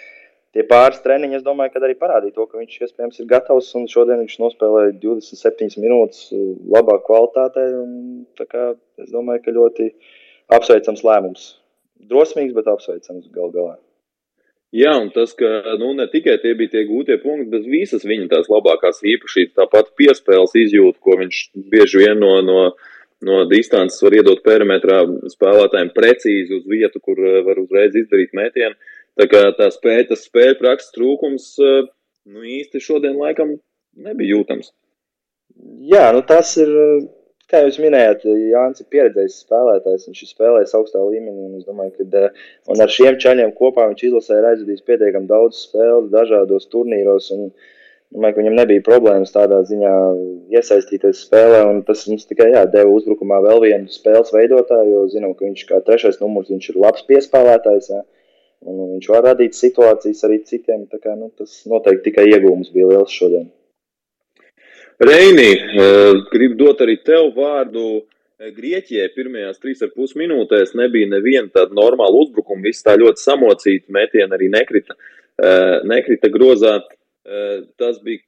tie 0.55 0.65
pāris 0.69 1.01
treniņi, 1.03 1.39
es 1.39 1.45
domāju, 1.45 1.73
ka 1.73 1.83
arī 1.83 1.97
parādīja 1.99 2.35
to, 2.37 2.45
ka 2.49 2.61
viņš 2.61 2.79
iespējams 2.87 3.21
ir 3.21 3.29
gatavs. 3.29 3.73
Un 3.79 3.89
šodien 3.91 4.23
viņš 4.23 4.39
nospēlēja 4.43 4.95
27 5.03 5.77
minūtes 5.83 6.29
uh, 6.33 6.47
labā 6.77 6.99
kvalitātē. 7.05 7.67
Kā, 8.45 8.71
es 9.03 9.13
domāju, 9.13 9.45
ka 9.45 9.55
ļoti 9.59 9.91
apsveicams 10.55 11.05
lēmums. 11.05 11.51
Drosmīgs, 12.09 12.55
bet 12.55 12.69
apsveicams 12.71 13.29
gal 13.35 13.53
galā. 13.53 13.77
Jā, 14.75 14.91
un 15.01 15.07
tas, 15.09 15.31
ka 15.33 15.47
nu, 15.81 15.95
ne 15.97 16.05
tikai 16.11 16.35
tie 16.43 16.51
bija 16.57 16.75
tie 16.75 16.83
gūtie 16.85 17.15
punkti, 17.23 17.47
bet 17.49 17.65
visas 17.65 18.03
viņa 18.05 18.27
tās 18.29 18.49
labākās 18.53 19.01
īpašības, 19.01 19.55
tāpat 19.57 19.89
piespēles 19.97 20.53
izjūta, 20.61 21.01
ko 21.01 21.15
viņš 21.17 21.39
bieži 21.73 22.03
vien 22.03 22.21
no, 22.21 22.35
no, 22.45 22.59
no 23.25 23.39
distances 23.49 24.03
var 24.05 24.19
iedot 24.19 24.43
perimetrā 24.45 24.99
spēlētājiem 25.33 25.89
precīzi 25.95 26.59
uz 26.59 26.69
vietu, 26.69 27.01
kur 27.01 27.17
uh, 27.17 27.39
var 27.47 27.57
uzreiz 27.63 27.97
izdarīt 27.97 28.37
mētienu. 28.37 28.77
Tā 29.19 29.25
kā 29.27 29.39
tā 29.57 29.67
spēja, 29.75 30.05
tas 30.13 30.21
spēļu 30.29 30.59
prakses 30.61 30.93
trūkums 30.95 31.47
eh, 31.59 31.87
nu, 32.31 32.43
īsti 32.47 32.79
šodien 32.83 33.17
laikam 33.19 33.57
nebija 33.99 34.37
jūtams. 34.37 34.71
Jā, 35.91 36.05
nu 36.15 36.21
tas 36.27 36.53
ir, 36.61 36.69
kā 37.51 37.65
jūs 37.65 37.81
minējāt, 37.83 38.21
Jānis 38.53 38.79
ir 38.79 38.87
pieredzējis 38.93 39.41
spēlētājs, 39.43 40.05
viņš 40.07 40.21
ir 40.23 40.29
spēlējis 40.29 40.75
augstā 40.77 41.01
līmenī, 41.03 41.49
un 41.49 41.57
es 41.57 41.65
domāju, 41.67 41.97
ka 41.97 42.21
eh, 42.21 42.45
ar 42.85 42.93
šiem 42.95 43.17
čaļiem 43.19 43.51
kopā 43.57 43.89
viņš 43.89 44.05
izlasē 44.07 44.37
ir 44.39 44.47
aizvadījis 44.53 44.85
pietiekami 44.87 45.27
daudz 45.27 45.65
spēles 45.65 46.07
dažādos 46.13 46.69
turnīros, 46.71 47.27
un 47.35 47.49
domāju, 48.15 48.37
ka 48.37 48.41
viņam 48.45 48.55
nebija 48.61 48.85
problēmas 48.85 49.35
tādā 49.35 49.59
ziņā 49.67 49.97
iesaistīties 50.55 51.25
spēlē, 51.25 51.65
un 51.73 51.83
tas 51.89 52.05
mums 52.07 52.23
tikai 52.29 52.53
jā, 52.53 52.63
deva 52.71 52.95
uzbrukumā 52.95 53.41
vēl 53.49 53.65
vienu 53.65 53.91
spēles 53.91 54.31
veidotāju, 54.37 54.95
jo 54.95 55.03
zinām, 55.11 55.35
ka 55.35 55.43
viņš 55.49 55.67
kā 55.73 55.81
trešais 55.83 56.23
numurs, 56.23 56.53
viņš 56.53 56.71
ir 56.71 56.79
labs 56.85 57.03
piespēlētājs, 57.11 57.91
jā 57.97 58.01
Un 58.67 58.79
viņš 58.95 59.07
var 59.11 59.23
radīt 59.29 59.55
situācijas 59.55 60.25
arī 60.27 60.41
citiem. 60.47 60.83
Kā, 60.91 61.15
nu, 61.15 61.31
tas 61.37 61.61
noteikti 61.69 62.09
tikai 62.09 62.27
iegūms 62.33 62.73
bija 62.75 62.89
liels 62.91 63.15
šodien. 63.15 63.47
Reini, 64.99 65.51
gribu 66.33 66.57
dot 66.59 66.81
arī 66.83 66.97
tev 67.07 67.31
vārdu. 67.37 68.03
Grieķijai 68.39 69.09
pirmajās 69.11 69.59
trīs 69.59 69.81
ar 69.83 69.89
pus 69.91 70.13
minūtēs 70.15 70.71
nebija 70.79 71.09
neviena 71.11 71.49
tāda 71.51 71.75
normāla 71.75 72.21
uzbrukuma. 72.21 72.63
Viss 72.63 72.85
tā 72.85 72.93
ļoti 72.99 73.19
samocīta, 73.19 73.91
metiena 73.91 74.37
arī 74.37 74.47
nekrita, 74.53 74.95
nekrita 75.87 76.31
grozā. 76.31 76.77
Tas 77.79 77.99
bija, 77.99 78.23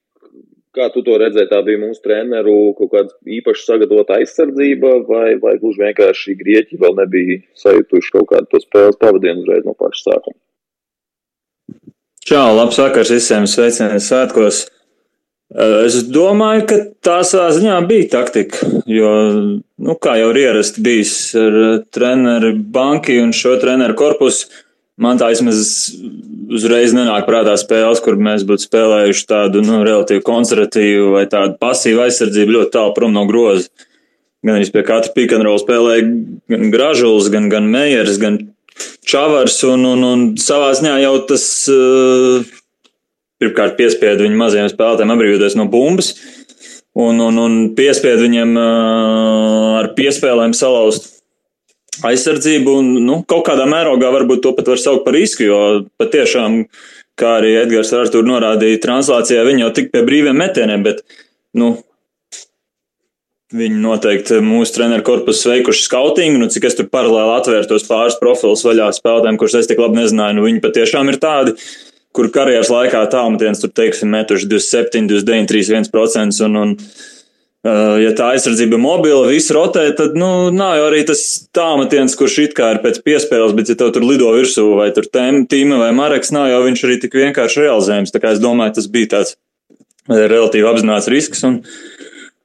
kā 0.75 0.88
tu 0.94 1.04
to 1.06 1.18
redzēji, 1.20 1.50
tā 1.51 1.60
bija 1.68 1.82
mūsu 1.82 2.01
treneru 2.06 2.56
kaut 2.78 2.92
kāda 2.94 3.36
īpaši 3.40 3.68
sagatavota 3.68 4.20
aizsardzība, 4.20 4.94
vai, 5.10 5.28
vai 5.42 5.58
gluži 5.62 5.84
vienkārši 5.86 6.38
Grieķi 6.40 6.80
vēl 6.82 6.96
nebija 7.01 7.42
sajutuši 7.63 8.16
kaut 8.18 8.30
kādu 8.32 8.51
to 8.51 8.63
spēles 8.63 9.00
pavadienu 9.01 9.44
uzreiz 9.44 9.68
no 9.68 9.75
paša 9.78 10.06
sākuma. 10.08 10.40
Čau, 12.22 12.51
labs 12.54 12.78
vakars 12.78 13.12
visiem, 13.12 13.50
sveicieni 13.50 14.00
svētkos! 14.04 14.68
Es 15.51 15.98
domāju, 16.08 16.62
ka 16.70 16.75
tā 17.04 17.18
savā 17.28 17.50
ziņā 17.51 17.75
bija 17.90 18.08
taktika, 18.13 18.70
jo, 18.88 19.10
nu, 19.84 19.96
kā 20.00 20.13
jau 20.22 20.30
ir 20.32 20.40
ierasti 20.46 20.84
bijis 20.86 21.16
ar 21.36 21.58
treneru 21.92 22.54
banki 22.72 23.18
un 23.20 23.34
šo 23.36 23.58
treneru 23.60 23.98
korpusu, 24.00 24.48
man 25.00 25.20
tā 25.22 25.30
vismaz 25.32 25.62
uzreiz 26.52 26.96
nenāk 26.96 27.28
prātā 27.30 27.54
spēles, 27.60 28.02
kur 28.04 28.20
mēs 28.20 28.44
būtu 28.48 28.68
spēlējuši 28.68 29.28
tādu, 29.30 29.64
nu, 29.66 29.82
relatīvi 29.88 30.24
konservatīvu 30.28 31.14
vai 31.16 31.26
tādu 31.32 31.56
pasīvu 31.62 32.04
aizsardzību 32.06 32.58
ļoti 32.58 32.76
tālu 32.76 32.96
prom 32.98 33.14
no 33.16 33.26
groza. 33.30 33.70
Gan 34.42 34.58
arī 34.58 34.72
pie 34.74 34.82
katra 34.82 35.14
pikantrola 35.14 35.62
spēlēja 35.62 36.08
gan 36.50 36.72
Gražuls, 36.74 37.30
gan, 37.30 37.46
gan 37.52 37.68
Meijers, 37.70 38.18
gan 38.22 38.40
Čavars, 39.06 39.60
un, 39.70 39.86
un, 39.86 40.02
un 40.08 40.24
savā 40.42 40.72
ziņā 40.78 40.96
jau 41.04 41.14
tas. 41.30 41.46
Uh, 41.70 42.58
pirmkārt 43.42 43.78
piespiedu 43.80 44.28
viņu 44.28 44.38
mazajiem 44.38 44.70
spēlētājiem 44.70 45.14
atbrīvoties 45.16 45.58
no 45.58 45.66
bumbas, 45.72 46.12
un, 46.94 47.18
un, 47.24 47.40
un 47.42 47.56
piespiedu 47.78 48.28
viņiem 48.28 48.54
uh, 48.54 49.80
ar 49.80 49.92
piespēlēm 49.98 50.54
salauzt 50.58 51.21
aizsardzību. 52.08 52.74
Un, 52.81 52.89
nu, 53.05 53.20
kaut 53.27 53.46
kādā 53.50 53.67
mērogā 53.70 54.12
varbūt 54.13 54.43
to 54.46 54.55
pat 54.58 54.74
var 54.74 54.81
saukt 54.81 55.05
par 55.05 55.17
risku, 55.17 55.46
jo 55.48 55.62
patiešām, 56.01 56.63
kā 57.20 57.38
arī 57.41 57.55
Edgars 57.62 57.93
ar 57.96 58.10
to 58.12 58.24
norādīja, 58.25 58.81
translācijā 58.84 59.46
viņi 59.48 59.65
jau 59.65 59.72
tik 59.77 59.93
pie 59.93 60.03
brīviem 60.08 60.38
metieniem, 60.41 60.86
bet 60.88 61.03
nu, 61.58 61.75
Viņi 63.51 63.81
noteikti 63.84 64.38
mūsu 64.39 64.77
treneru 64.77 65.03
korpusu 65.03 65.50
veikuši 65.51 65.84
skautingu, 65.84 66.39
nu, 66.39 66.48
cik 66.51 66.70
es 66.70 66.77
tur 66.77 66.86
paralēli 66.88 67.34
atvēru 67.36 67.67
tos 67.67 67.84
pāris 67.84 68.15
profilus 68.20 68.63
vaļā 68.63 68.86
spēlētājiem, 68.96 69.39
kurus 69.41 69.58
es 69.60 69.67
tik 69.67 69.81
labi 69.81 70.00
nezināju. 70.00 70.38
Nu, 70.38 70.46
viņi 70.46 70.62
patiešām 70.63 71.12
ir 71.12 71.17
tādi, 71.20 71.58
kur 72.15 72.29
karjeras 72.31 72.72
laikā 72.72 73.01
tālmetiens 73.12 73.60
tur, 73.60 73.74
teiksim, 73.75 74.08
metuši 74.15 74.48
27, 74.53 75.03
29, 75.12 75.51
31%. 75.91 76.39
Un, 76.48 76.55
un, 76.62 76.74
ja 77.62 78.12
tā 78.18 78.32
aizsardzība 78.34 78.77
ir 78.77 78.82
mobila, 78.82 79.27
viss 79.30 79.53
rotē, 79.53 79.84
tad 79.98 80.15
nu, 80.18 80.50
nav 80.56 80.80
jau 80.80 80.88
arī 80.88 81.03
tas 81.06 81.22
tālmetiens, 81.53 82.15
kurš 82.18 82.38
it 82.48 82.56
kā 82.58 82.72
ir 82.74 82.82
pēc 82.82 83.01
piespēles, 83.06 83.53
bet 83.58 83.70
ja 83.70 83.77
tev 83.77 83.91
tur 83.94 84.06
lido 84.08 84.32
virsū 84.34 84.65
vai 84.80 84.89
tur 84.96 85.06
tīma 85.12 85.77
vai 85.84 85.91
mareks, 85.94 86.34
nav 86.34 86.50
jau 86.50 86.63
viņš 86.65 86.86
arī 86.88 87.00
tik 87.03 87.18
vienkārši 87.22 87.65
realizējams. 87.68 88.13
Tā 88.15 88.24
kā 88.24 88.34
es 88.34 88.41
domāju, 88.41 88.80
tas 88.80 88.89
bija 88.89 89.13
tāds 89.18 89.38
relatīvi 90.10 90.70
apzināts 90.74 91.12
risks. 91.12 91.46
Un, 91.48 91.62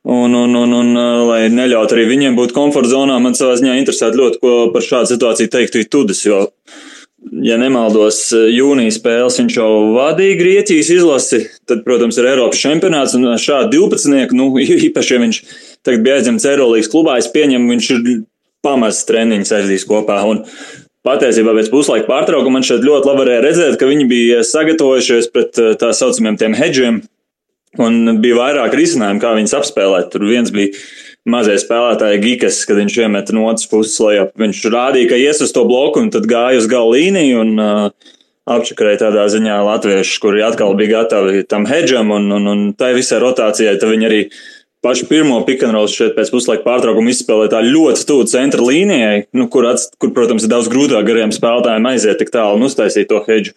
Un, 0.06 0.30
un, 0.38 0.52
un, 0.54 0.70
un, 0.70 0.98
lai 1.26 1.48
neļautu 1.50 1.96
arī 1.96 2.04
viņiem 2.06 2.36
būt 2.38 2.52
komforta 2.54 2.92
zonā, 2.92 3.16
man 3.18 3.34
savā 3.34 3.56
ziņā 3.58 3.72
interesētu 3.80 4.20
ļoti, 4.20 4.38
ko 4.38 4.52
par 4.70 4.84
šādu 4.86 5.10
situāciju 5.10 5.50
teiktu 5.50 5.82
Tudis. 5.90 6.20
Jo 6.22 6.44
ja 7.46 7.56
nemaldos, 7.60 8.20
jūnijas 8.32 9.00
spēles 9.00 9.38
viņš 9.40 9.58
jau 9.58 9.68
vadīja 9.96 10.38
Grieķijas 10.40 10.92
izlasi. 10.98 11.42
Tad, 11.68 11.82
protams, 11.86 12.18
ir 12.20 12.30
Eiropas 12.30 12.62
čempionāts 12.62 13.16
un 13.18 13.28
šādi 13.40 13.76
12. 13.78 14.34
Nu, 14.36 14.48
īpaši, 14.88 15.14
ja 15.14 15.22
viņš 15.22 15.42
tagad 15.86 16.06
bija 16.06 16.20
aizņemts 16.20 16.48
Eirolandes 16.52 16.90
klubā, 16.92 17.18
es 17.20 17.30
pieņemu, 17.34 17.70
viņš 17.74 17.90
ir 17.96 18.02
pamazs 18.66 19.06
treniņš 19.08 19.54
aizdīs 19.60 19.86
kopā. 19.88 20.20
Un 20.28 20.44
patiesībā 21.06 21.54
pēc 21.56 21.70
puslaika 21.72 22.08
pārtraukuma 22.10 22.58
man 22.58 22.66
šeit 22.66 22.86
ļoti 22.86 23.10
labi 23.10 23.22
varēja 23.24 23.44
redzēt, 23.44 23.78
ka 23.80 23.90
viņi 23.90 24.08
bija 24.10 24.46
sagatavojušies 24.46 25.30
pret 25.34 25.62
eh, 25.62 25.74
tā 25.80 25.92
saucamiem 25.96 26.56
hedžiem. 26.58 27.02
Un 27.82 28.16
bija 28.22 28.38
vairāk 28.38 28.72
risinājumu, 28.72 29.20
kā 29.20 29.34
viņus 29.36 29.52
apspēlēt. 29.58 30.08
Tur 30.14 30.24
viens 30.24 30.48
bija 30.54 30.72
mazie 31.28 31.56
spēlētāji 31.60 32.22
Gikas, 32.22 32.62
kad 32.68 32.78
viņš 32.80 32.98
iemeta 33.04 33.34
no 33.36 33.46
otras 33.50 33.68
puses 33.70 33.96
lejā. 34.02 34.28
Viņš 34.38 34.64
rādīja, 34.72 35.10
ka 35.10 35.20
ies 35.20 35.42
uz 35.44 35.54
to 35.54 35.64
bloku 35.68 36.02
un 36.04 36.12
tad 36.14 36.28
gāja 36.30 36.60
uz 36.60 36.68
gala 36.70 36.94
līniju 36.94 37.40
un 37.42 37.62
uh, 37.62 38.12
apčakarēja 38.46 39.02
tādā 39.06 39.26
ziņā 39.32 39.56
latviešus, 39.66 40.20
kuri 40.22 40.44
atkal 40.46 40.76
bija 40.78 41.00
gatavi 41.00 41.42
tam 41.50 41.66
hedžam 41.68 42.12
un, 42.14 42.30
un, 42.38 42.46
un 42.52 42.62
tai 42.78 42.92
visai 42.96 43.18
rotācijai. 43.22 43.74
Tad 43.80 43.90
viņi 43.90 44.08
arī 44.08 44.20
pašu 44.86 45.08
pirmo 45.10 45.40
pikanrolu 45.46 45.90
šeit 45.90 46.14
pēc 46.14 46.30
puslaika 46.30 46.62
pārtraukuma 46.66 47.10
izspēlēja 47.10 47.56
tā 47.56 47.62
ļoti 47.66 48.06
tuvu 48.06 48.28
centra 48.30 48.62
līnijai, 48.62 49.26
nu, 49.34 49.48
kur, 49.50 49.66
ats, 49.72 49.90
kur, 49.98 50.12
protams, 50.14 50.46
ir 50.46 50.52
daudz 50.52 50.70
grūtāk 50.70 51.08
gariem 51.08 51.34
spēlētājiem 51.34 51.90
aiziet 51.90 52.22
tik 52.22 52.30
tālu 52.34 52.60
un 52.60 52.68
uztaisīt 52.68 53.10
to 53.10 53.22
hedžu. 53.26 53.56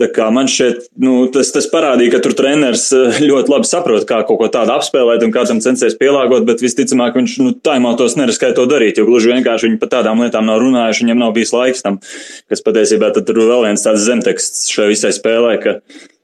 Man 0.00 0.48
šķiet, 0.48 0.86
nu, 1.02 1.14
tas, 1.32 1.50
tas 1.52 1.66
parādīja, 1.68 2.14
ka 2.14 2.20
tur 2.24 2.32
treneris 2.38 2.86
eh, 2.96 3.18
ļoti 3.30 3.52
labi 3.52 3.68
saprot, 3.68 4.06
kā 4.08 4.22
kaut 4.28 4.40
ko 4.40 4.48
tādu 4.52 4.72
apspēlēt 4.72 5.24
un 5.26 5.34
kā 5.34 5.44
tam 5.48 5.60
censties 5.60 5.98
pielāgot, 6.00 6.46
bet 6.48 6.64
visticamāk 6.64 7.18
viņš 7.18 7.34
nu, 7.42 7.52
taimautos 7.60 8.16
neriskēja 8.16 8.56
to 8.56 8.64
darīt, 8.70 9.00
jo 9.00 9.04
gluži 9.08 9.34
vienkārši 9.34 9.68
viņi 9.68 9.80
par 9.82 9.92
tādām 9.98 10.22
lietām 10.24 10.48
nav 10.48 10.62
runājuši, 10.62 11.04
viņiem 11.04 11.20
nav 11.20 11.34
bijis 11.36 11.52
laiks 11.56 11.84
tam, 11.84 12.00
kas 12.48 12.64
patiesībā 12.64 13.12
tur 13.18 13.42
vēl 13.42 13.68
viens 13.68 13.84
tāds 13.84 14.06
zemteksts 14.06 14.72
šai 14.72 14.88
visai 14.94 15.12
spēlē, 15.16 15.58
ka 15.60 15.76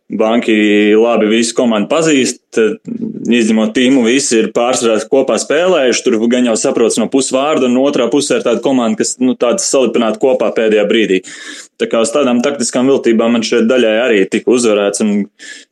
Banki 0.06 0.54
labi 0.94 1.26
visu 1.26 1.54
komandu 1.58 1.90
pazīst, 1.90 2.60
izņemot 3.34 3.72
tīmu, 3.76 4.04
visi 4.06 4.40
ir 4.40 4.50
pārsvarā 4.54 5.00
kopā 5.10 5.38
spēlējuši. 5.42 6.02
Tur 6.04 6.18
gan 6.30 6.46
jau 6.48 6.54
saprots 6.60 6.98
no 7.00 7.08
pusvārda, 7.12 7.66
un 7.66 7.78
otrā 7.82 8.06
pusē 8.12 8.38
ir 8.38 8.46
tāda 8.46 8.62
komanda, 8.64 9.00
kas 9.00 9.16
nu, 9.22 9.34
tādas 9.38 9.66
salipināta 9.72 10.20
kopā 10.22 10.52
pēdējā 10.56 10.84
brīdī. 10.90 11.20
Tā 11.80 11.88
kā 11.92 12.00
uz 12.04 12.12
tādām 12.14 12.40
taktiskām 12.44 12.88
viltībām 12.90 13.36
man 13.36 13.44
šeit 13.46 13.66
daļai 13.70 13.94
arī 14.04 14.20
tika 14.30 14.52
uzvarēts. 14.54 15.02
Un 15.04 15.12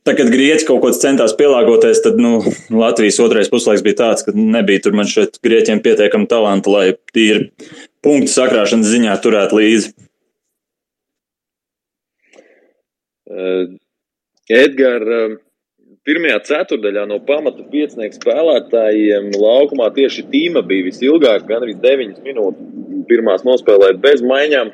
tad, 0.05 0.17
kad 0.19 0.31
grieķi 0.33 0.67
kaut 0.67 0.83
ko 0.83 0.91
centās 0.95 1.35
pielāgoties, 1.37 2.03
tad 2.05 2.19
nu, 2.21 2.39
Latvijas 2.73 3.21
otrais 3.23 3.51
puslaiks 3.51 3.85
bija 3.85 4.01
tāds, 4.03 4.25
ka 4.25 4.35
nebija 4.35 4.85
tur 4.85 4.97
man 4.97 5.09
šeit 5.09 5.39
grieķiem 5.45 5.81
pietiekami 5.85 6.29
talanti, 6.29 6.73
lai 6.73 6.87
tīri 7.15 7.49
punktu 8.05 8.33
sakrāšanas 8.35 8.91
ziņā 8.91 9.15
turētu 9.23 9.61
līdzi. 9.61 9.95
Edgars, 14.49 15.09
um, 15.09 15.37
pirmajā 16.05 16.41
ceturdaļā 16.49 17.05
no 17.09 17.19
pamata 17.25 17.65
piecinieku 17.71 18.19
spēlētājiem 18.19 19.31
laukumā 19.39 19.89
tieši 19.95 20.27
tīma 20.31 20.63
bija 20.65 20.89
visilgāk, 20.89 21.47
gan 21.49 21.65
arī 21.65 21.77
9 21.81 22.21
minūtes. 22.25 22.71
Pirmās 23.09 23.43
nospēlēja 23.45 23.99
bez 24.01 24.23
maiņām. 24.25 24.71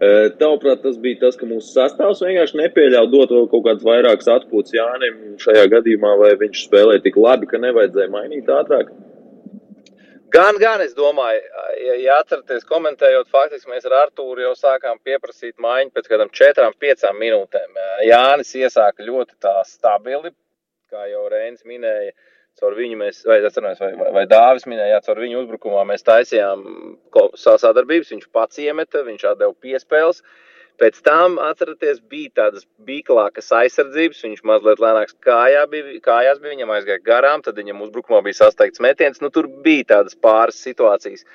Uh, 0.00 0.32
tavuprāt, 0.40 0.80
tas 0.80 0.96
bija 1.00 1.18
tas, 1.26 1.36
ka 1.36 1.44
mūsu 1.48 1.74
sastāvs 1.74 2.22
vienkārši 2.24 2.56
nepieļāva 2.56 3.08
dot 3.12 3.32
vēl 3.36 3.46
kaut 3.52 3.66
kādas 3.66 3.84
vairākas 3.84 4.30
atpūtas 4.32 4.72
Jānim 4.72 5.36
šajā 5.40 5.66
gadījumā, 5.74 6.14
vai 6.20 6.30
viņš 6.40 6.64
spēlēja 6.64 7.04
tik 7.04 7.18
labi, 7.20 7.48
ka 7.50 7.60
nevajadzēja 7.60 8.12
mainīt 8.12 8.48
ātrāk. 8.48 8.94
Gan, 10.32 10.56
gan 10.62 10.80
es 10.80 10.92
domāju, 10.94 11.40
ja, 11.82 11.94
ja 11.98 12.18
atceraties, 12.22 12.64
komentējot, 12.68 13.28
faktiski 13.34 13.72
mēs 13.72 13.88
ar 13.88 13.96
Artūru 14.04 14.44
jau 14.44 14.52
sākām 14.56 15.00
pieprasīt 15.04 15.56
maiņu 15.60 15.90
pēc 15.96 16.06
kādām 16.12 16.30
četrām, 16.32 16.76
piecām 16.80 17.18
minūtēm. 17.18 17.80
Jānis 18.06 18.54
iesāka 18.60 19.04
ļoti 19.04 19.34
tā 19.42 19.56
stabili, 19.66 20.30
kā 20.92 21.06
jau 21.10 21.24
Reinis 21.32 21.66
minēja. 21.68 22.12
Caur 22.60 22.74
viņu 22.74 22.96
mēs, 22.98 23.22
vai, 23.24 23.38
atceros, 23.46 23.78
vai, 23.80 23.92
vai, 23.96 24.08
vai 24.18 24.22
Dāvis 24.28 24.66
minēja, 24.66 24.96
jā, 24.96 25.02
caur 25.06 25.20
viņu 25.22 25.44
uzbrukumā 25.44 25.84
mēs 25.88 26.02
taisījām 26.04 26.64
sadarbības. 27.38 28.10
Viņš 28.10 28.26
pats 28.34 28.58
iemeta, 28.60 29.04
viņš 29.06 29.28
atdeva 29.30 29.54
piespēles. 29.64 30.20
Uh, 30.20 30.50
Pēc 30.80 31.02
tam, 31.04 31.34
atcerieties, 31.44 31.98
bija 32.08 32.30
tādas 32.38 32.64
bīklākas 32.88 33.50
aizsardzības. 33.52 34.22
Viņš 34.24 34.40
mazliet 34.48 34.80
lēnāks 34.80 35.16
kājā 35.26 35.66
bija, 35.68 35.98
kājās 36.06 36.40
bija, 36.40 36.54
viņam 36.54 36.72
aizgāja 36.72 37.02
garām, 37.04 37.42
tad 37.44 37.60
viņam 37.60 37.82
uzbrukumā 37.84 38.22
bija 38.24 38.38
sasteigts 38.38 38.80
metiens. 38.80 39.20
Nu, 39.20 39.28
tur 39.34 39.48
bija 39.66 39.90
tādas 39.90 40.16
pāris 40.16 40.62
situācijas. 40.64 41.26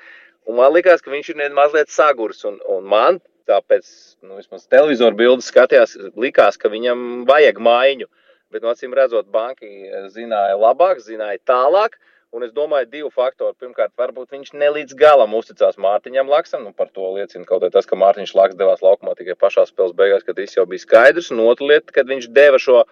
Un 0.50 0.58
man 0.58 0.74
liekas, 0.74 1.04
ka 1.04 1.14
viņš 1.14 1.30
ir 1.30 1.54
mazliet 1.54 1.94
sagurs. 1.94 2.42
Un, 2.48 2.58
un 2.74 2.90
man 2.90 3.20
tāpēc, 3.46 3.86
nu, 4.26 4.40
vismaz 4.40 4.66
televizoru 4.66 5.14
bildes 5.20 5.52
skatījās, 5.52 5.94
likās, 6.18 6.58
ka 6.58 6.72
viņam 6.72 7.22
vajag 7.30 7.62
maiņu. 7.62 8.10
Bet, 8.56 8.64
no 8.64 8.72
acīm 8.72 8.94
redzot, 8.96 9.26
banki 9.28 9.68
zināja 10.14 10.56
labāk, 10.56 11.02
zināja 11.04 11.36
tālāk. 11.44 11.98
Un 12.32 12.44
es 12.46 12.54
domāju, 12.56 12.88
divi 12.88 13.08
faktori. 13.12 13.52
Pirmkārt, 13.60 13.92
varbūt 14.00 14.32
viņš 14.32 14.54
ne 14.56 14.70
līdz 14.78 14.96
galam 14.96 15.34
uzticās 15.36 15.76
Mārtiņam 15.80 16.30
Laksam. 16.32 16.64
Nu, 16.64 16.72
par 16.76 16.88
to 16.92 17.10
liecina 17.14 17.44
kaut 17.48 17.66
kas, 17.72 17.88
ka 17.88 17.98
Mārtiņš 18.00 18.32
Laks 18.36 18.56
devās 18.56 18.80
laukumā 18.84 19.12
tikai 19.18 19.36
pašā 19.38 19.66
spēles 19.68 19.92
beigās, 19.96 20.24
kad 20.24 20.40
viss 20.40 20.56
jau 20.56 20.64
bija 20.68 20.82
skaidrs. 20.82 21.28
Un 21.34 21.44
otra 21.44 21.68
lieta, 21.68 21.92
kad 21.98 22.08
viņš 22.08 22.30
deva 22.36 22.60
šo 22.60 22.82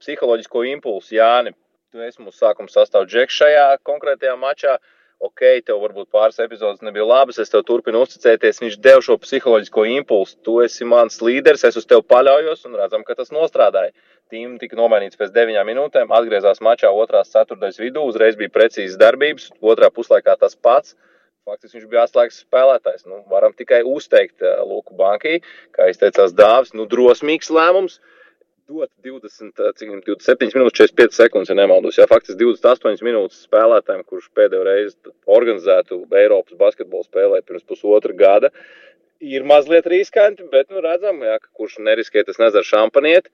psiholoģisko 0.00 0.64
impulsu 0.72 1.18
Jāni. 1.18 1.52
Tu 1.92 2.00
esi 2.00 2.24
mūsu 2.24 2.40
sākuma 2.40 2.72
sastāvdaļa 2.72 3.36
šajā 3.36 3.68
konkrētajā 3.84 4.34
mačā. 4.40 4.78
Ok, 5.22 5.42
tev 5.66 5.78
varbūt 5.82 6.10
pāris 6.12 6.40
epizodes 6.42 6.82
nebija 6.82 7.04
labas, 7.06 7.38
es 7.42 7.52
tev 7.52 7.62
turpinu 7.68 8.02
uzticēties. 8.02 8.60
Viņš 8.62 8.78
deva 8.82 9.02
šo 9.04 9.18
psiholoģisko 9.22 9.84
impulsu. 9.96 10.38
Tu 10.46 10.56
esi 10.64 10.88
mans 10.88 11.20
līderis, 11.22 11.64
es 11.68 11.78
uz 11.78 11.86
tevi 11.88 12.04
paļaujos 12.10 12.66
un 12.68 12.76
redzam, 12.80 13.06
ka 13.06 13.16
tas 13.18 13.32
nostrādāja. 13.34 13.94
Tīm 14.32 14.56
tika 14.58 14.78
nomainīts 14.78 15.18
pēc 15.20 15.32
deviņām 15.34 15.68
minūtēm, 15.68 16.12
atgriezās 16.16 16.62
mačā 16.64 16.90
otrās 16.90 17.30
ceturtais 17.34 17.78
vidū, 17.78 18.04
uzreiz 18.08 18.38
bija 18.40 18.52
precīzas 18.54 18.98
darbības, 19.00 19.50
otrā 19.60 19.92
puslaikā 19.92 20.38
tas 20.40 20.56
pats. 20.56 20.96
Faktiski 21.42 21.80
viņš 21.80 21.90
bija 21.90 22.06
atslēgas 22.06 22.38
spēlētājs. 22.44 23.06
Nu, 23.10 23.24
varam 23.30 23.54
tikai 23.58 23.82
uzteikt 23.86 24.44
uh, 24.46 24.62
Luku 24.66 24.94
Bankī, 24.98 25.40
kā 25.74 25.88
izteicās 25.90 26.34
Dāvis, 26.38 26.70
nu, 26.78 26.86
drosmīgs 26.90 27.50
lēmums 27.50 27.98
dot 28.72 28.90
20, 29.04 29.52
cik 29.78 29.90
27 30.06 30.56
minūtes, 30.56 30.78
45 30.80 31.18
sekundes, 31.18 31.50
ja 31.52 31.56
nemaldos. 31.58 31.98
Jā, 32.00 32.06
faktiski 32.10 32.40
28 32.40 33.04
minūtes 33.06 33.44
spēlētājiem, 33.46 34.04
kurš 34.08 34.30
pēdējo 34.36 34.62
reizi 34.66 35.12
organizētu 35.38 36.00
Eiropas 36.22 36.56
basketbolu 36.60 37.04
spēlē 37.06 37.42
pirms 37.46 37.66
pusotra 37.68 38.16
gada, 38.16 38.52
ir 39.22 39.44
mazliet 39.46 39.86
riskanti, 39.90 40.46
bet, 40.52 40.70
nu, 40.72 40.82
redzam, 40.84 41.20
jā, 41.22 41.36
ka 41.42 41.50
kurš 41.58 41.78
neriskē, 41.84 42.24
tas 42.26 42.40
nezar 42.42 42.66
šampanieti. 42.66 43.30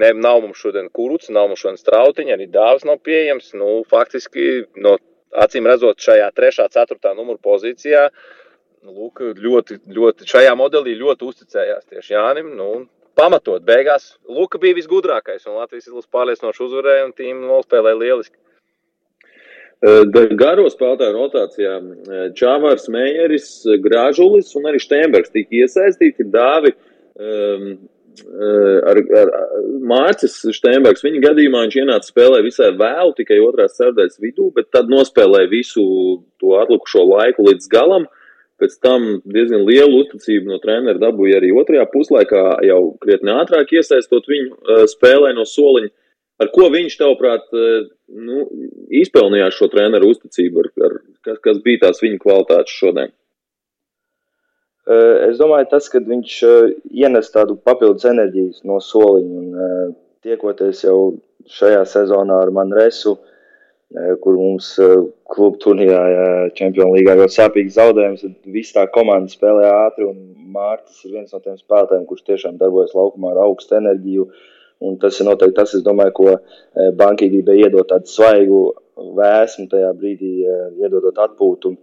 Ne, 0.00 0.12
nav 0.14 0.38
mums 0.44 0.60
šodien 0.62 0.86
kurts, 0.94 1.32
nav 1.34 1.48
mums 1.50 1.62
šodien 1.62 1.78
strautiņa, 1.80 2.36
arī 2.36 2.46
dāvas 2.50 2.84
nav 2.86 3.00
pieejams. 3.02 3.50
Nu, 3.58 3.80
faktiski, 3.90 4.66
no 4.78 4.96
acīm 5.34 5.66
redzot, 5.66 5.98
šajā 6.02 6.28
3. 6.36 6.62
un 6.66 6.76
4. 6.76 7.14
numuru 7.18 7.42
pozīcijā, 7.42 8.06
nu, 8.86 8.94
lūk, 8.94 9.22
ļoti, 9.46 9.80
ļoti, 9.96 10.28
šajā 10.30 10.54
modelī 10.58 10.94
ļoti 10.98 11.26
uzticējās 11.26 11.90
tieši 11.90 12.14
Jānim. 12.14 12.54
Nu, 12.58 12.70
pamatot. 13.20 13.64
Beigās 13.66 14.14
Luka 14.28 14.60
bija 14.62 14.78
visgudrākais, 14.78 15.44
un 15.48 15.60
Latvijas 15.60 15.90
izlase 15.90 16.08
pārliecinoši 16.14 16.64
uzvarēja, 16.66 17.08
un 17.08 17.16
tīm 17.16 17.44
nospēlēja 17.48 18.00
lieliski. 18.00 18.36
Garo 20.36 20.66
spēlētāju 20.68 21.14
rotācijā 21.16 21.76
Čāvārs, 22.36 22.90
Meijeris, 22.92 23.46
Grāžulis 23.80 24.52
un 24.58 24.68
arī 24.68 24.80
Steinbergs 24.82 25.32
tika 25.32 25.56
iesaistīti. 25.56 26.26
Dāvi 26.34 26.74
um, 27.16 27.70
ar, 28.92 29.00
ar 29.22 29.32
Mārcis 29.88 30.36
Steinbergs. 30.58 31.04
Viņa 31.06 31.24
gadījumā 31.30 31.64
viņš 31.64 31.78
ienāca 31.80 32.12
spēlē 32.12 32.42
visai 32.44 32.74
vēlu, 32.76 33.16
tikai 33.16 33.40
otrās 33.40 33.78
sērdaļas 33.80 34.20
vidū, 34.20 34.50
bet 34.56 34.68
tad 34.76 34.92
nospēlēja 34.92 35.48
visu 35.48 35.84
to 36.42 36.58
atlikušo 36.60 37.06
laiku 37.14 37.48
līdz 37.48 37.72
galam. 37.72 38.04
Uh, 38.04 38.19
Pēc 38.60 38.76
tam 38.84 39.06
diezgan 39.24 39.64
lielu 39.64 40.02
uzticību 40.02 40.50
no 40.50 40.58
treneru 40.62 41.00
dabūja 41.00 41.38
arī 41.40 41.52
otrajā 41.56 41.86
puslaikā, 41.92 42.42
jau 42.68 42.80
krietni 43.00 43.32
ātrāk 43.32 43.72
iesaistot 43.76 44.28
viņu 44.28 44.50
uh, 44.52 44.82
spēlē 44.90 45.32
no 45.36 45.46
soliņa. 45.48 45.90
Ar 46.40 46.50
ko 46.52 46.68
viņš, 46.72 46.96
tavuprāt, 47.00 47.48
uh, 47.56 47.88
nu, 48.26 48.44
izpelnījās 49.00 49.56
šo 49.56 49.70
treneru 49.72 50.12
uzticību, 50.12 50.64
ar, 50.64 50.70
ar, 50.88 50.98
kas, 51.26 51.40
kas 51.46 51.64
bija 51.64 51.86
tās 51.86 52.04
viņa 52.04 52.20
kvalitātes 52.22 52.76
šodien? 52.82 53.16
Es 54.90 55.36
domāju, 55.38 55.68
tas, 55.70 55.86
ka 55.92 56.00
viņš 56.02 56.36
ienes 56.98 57.28
tādu 57.30 57.54
papildus 57.62 58.08
enerģijas 58.10 58.64
no 58.66 58.80
soliņa 58.82 59.42
un 59.42 59.92
tiekoties 60.24 60.80
jau 60.82 60.96
šajā 61.46 61.84
sezonā 61.86 62.40
ar 62.42 62.50
Manresu, 62.56 63.12
uh, 63.12 63.29
kur 64.22 64.36
mums 64.38 64.68
klubu 65.30 65.58
turnīrā, 65.62 66.02
Champions 66.58 66.94
League, 66.94 67.16
ļoti 67.20 67.36
sāpīgs 67.36 67.76
zaudējums. 67.78 68.22
Tad 68.22 68.54
viss 68.54 68.76
tā 68.76 68.86
komanda 68.94 69.32
spēlē 69.32 69.66
ātri, 69.86 70.06
un 70.06 70.30
Mārcis 70.54 71.04
ir 71.06 71.16
viens 71.16 71.34
no 71.34 71.42
tiem 71.42 71.58
spēlētājiem, 71.58 72.06
kurš 72.06 72.24
tiešām 72.28 72.56
darbojas 72.60 72.94
laukumā 72.94 73.34
ar 73.34 73.44
augstu 73.46 73.78
enerģiju. 73.78 74.30
Un 74.86 74.96
tas 75.02 75.18
ir 75.20 75.28
noteikti 75.28 75.58
tas, 75.58 75.74
domāju, 75.84 76.14
ko 76.16 76.36
bankai 76.96 77.28
gribēja 77.28 77.68
iedot 77.68 77.90
tādu 77.90 78.08
svaigu 78.08 78.62
vēsmu 79.18 79.66
tajā 79.70 79.90
brīdī, 79.98 80.32
iedodot 80.80 81.18
atpūtu 81.26 81.74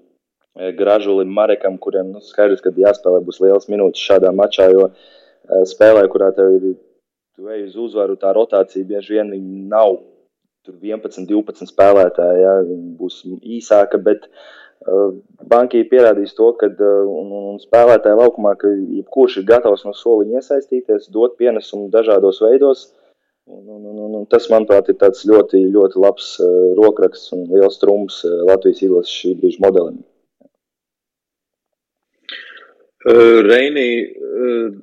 Gražulim, 0.78 1.30
Marekam, 1.30 1.78
kuriem 1.78 2.10
nu, 2.16 2.22
skaidrs, 2.26 2.64
ka 2.66 2.72
jāspēlē 2.74 3.22
būs 3.26 3.40
liels 3.44 3.68
minūtes 3.70 4.02
šādā 4.02 4.32
mačā, 4.34 4.72
jo 4.74 4.88
spēlē, 5.70 6.08
kurā 6.10 6.32
tev 6.34 6.56
ir 6.56 6.72
tu 7.38 7.52
ej 7.54 7.68
uz 7.68 7.76
uzvaru, 7.78 8.18
tā 8.18 8.32
rotācija 8.34 8.88
bieži 8.90 9.20
vien 9.20 9.30
nav 9.70 10.00
11, 10.76 11.28
12 11.30 11.72
spēlētāji. 11.72 12.44
Ja, 12.44 12.54
būs 13.00 13.22
īsāka, 13.58 14.00
bet 14.04 14.28
uh, 14.28 15.16
bankai 15.52 15.86
pierādīs 15.92 16.36
to, 16.38 16.52
ka 16.60 16.70
uh, 16.70 17.08
un, 17.08 17.34
un 17.54 17.60
spēlētāji 17.64 18.20
laukumā, 18.20 18.56
ka 18.60 18.72
jebkurš 18.72 19.42
ir 19.42 19.50
gatavs 19.52 19.86
no 19.88 19.96
soliņa 19.98 20.42
iesaistīties, 20.42 21.10
dot 21.16 21.38
pienesumu 21.42 21.92
dažādos 21.94 22.42
veidos. 22.46 22.90
Un, 23.48 23.64
un, 23.64 23.84
un, 23.88 24.16
un 24.20 24.26
tas, 24.28 24.50
manuprāt, 24.52 24.90
ir 24.92 24.98
tāds 25.00 25.24
ļoti, 25.28 25.62
ļoti 25.72 26.02
labs 26.04 26.34
uh, 26.44 26.74
rokraksts 26.76 27.32
un 27.36 27.46
liels 27.48 27.80
trumps 27.80 28.20
uh, 28.28 28.42
Latvijas 28.50 28.84
izlases 28.84 29.14
šī 29.22 29.38
brīža 29.40 29.64
modelim. 29.64 30.02
Uh, 33.08 33.40
Reinī, 33.46 33.88
uh, 34.04 34.74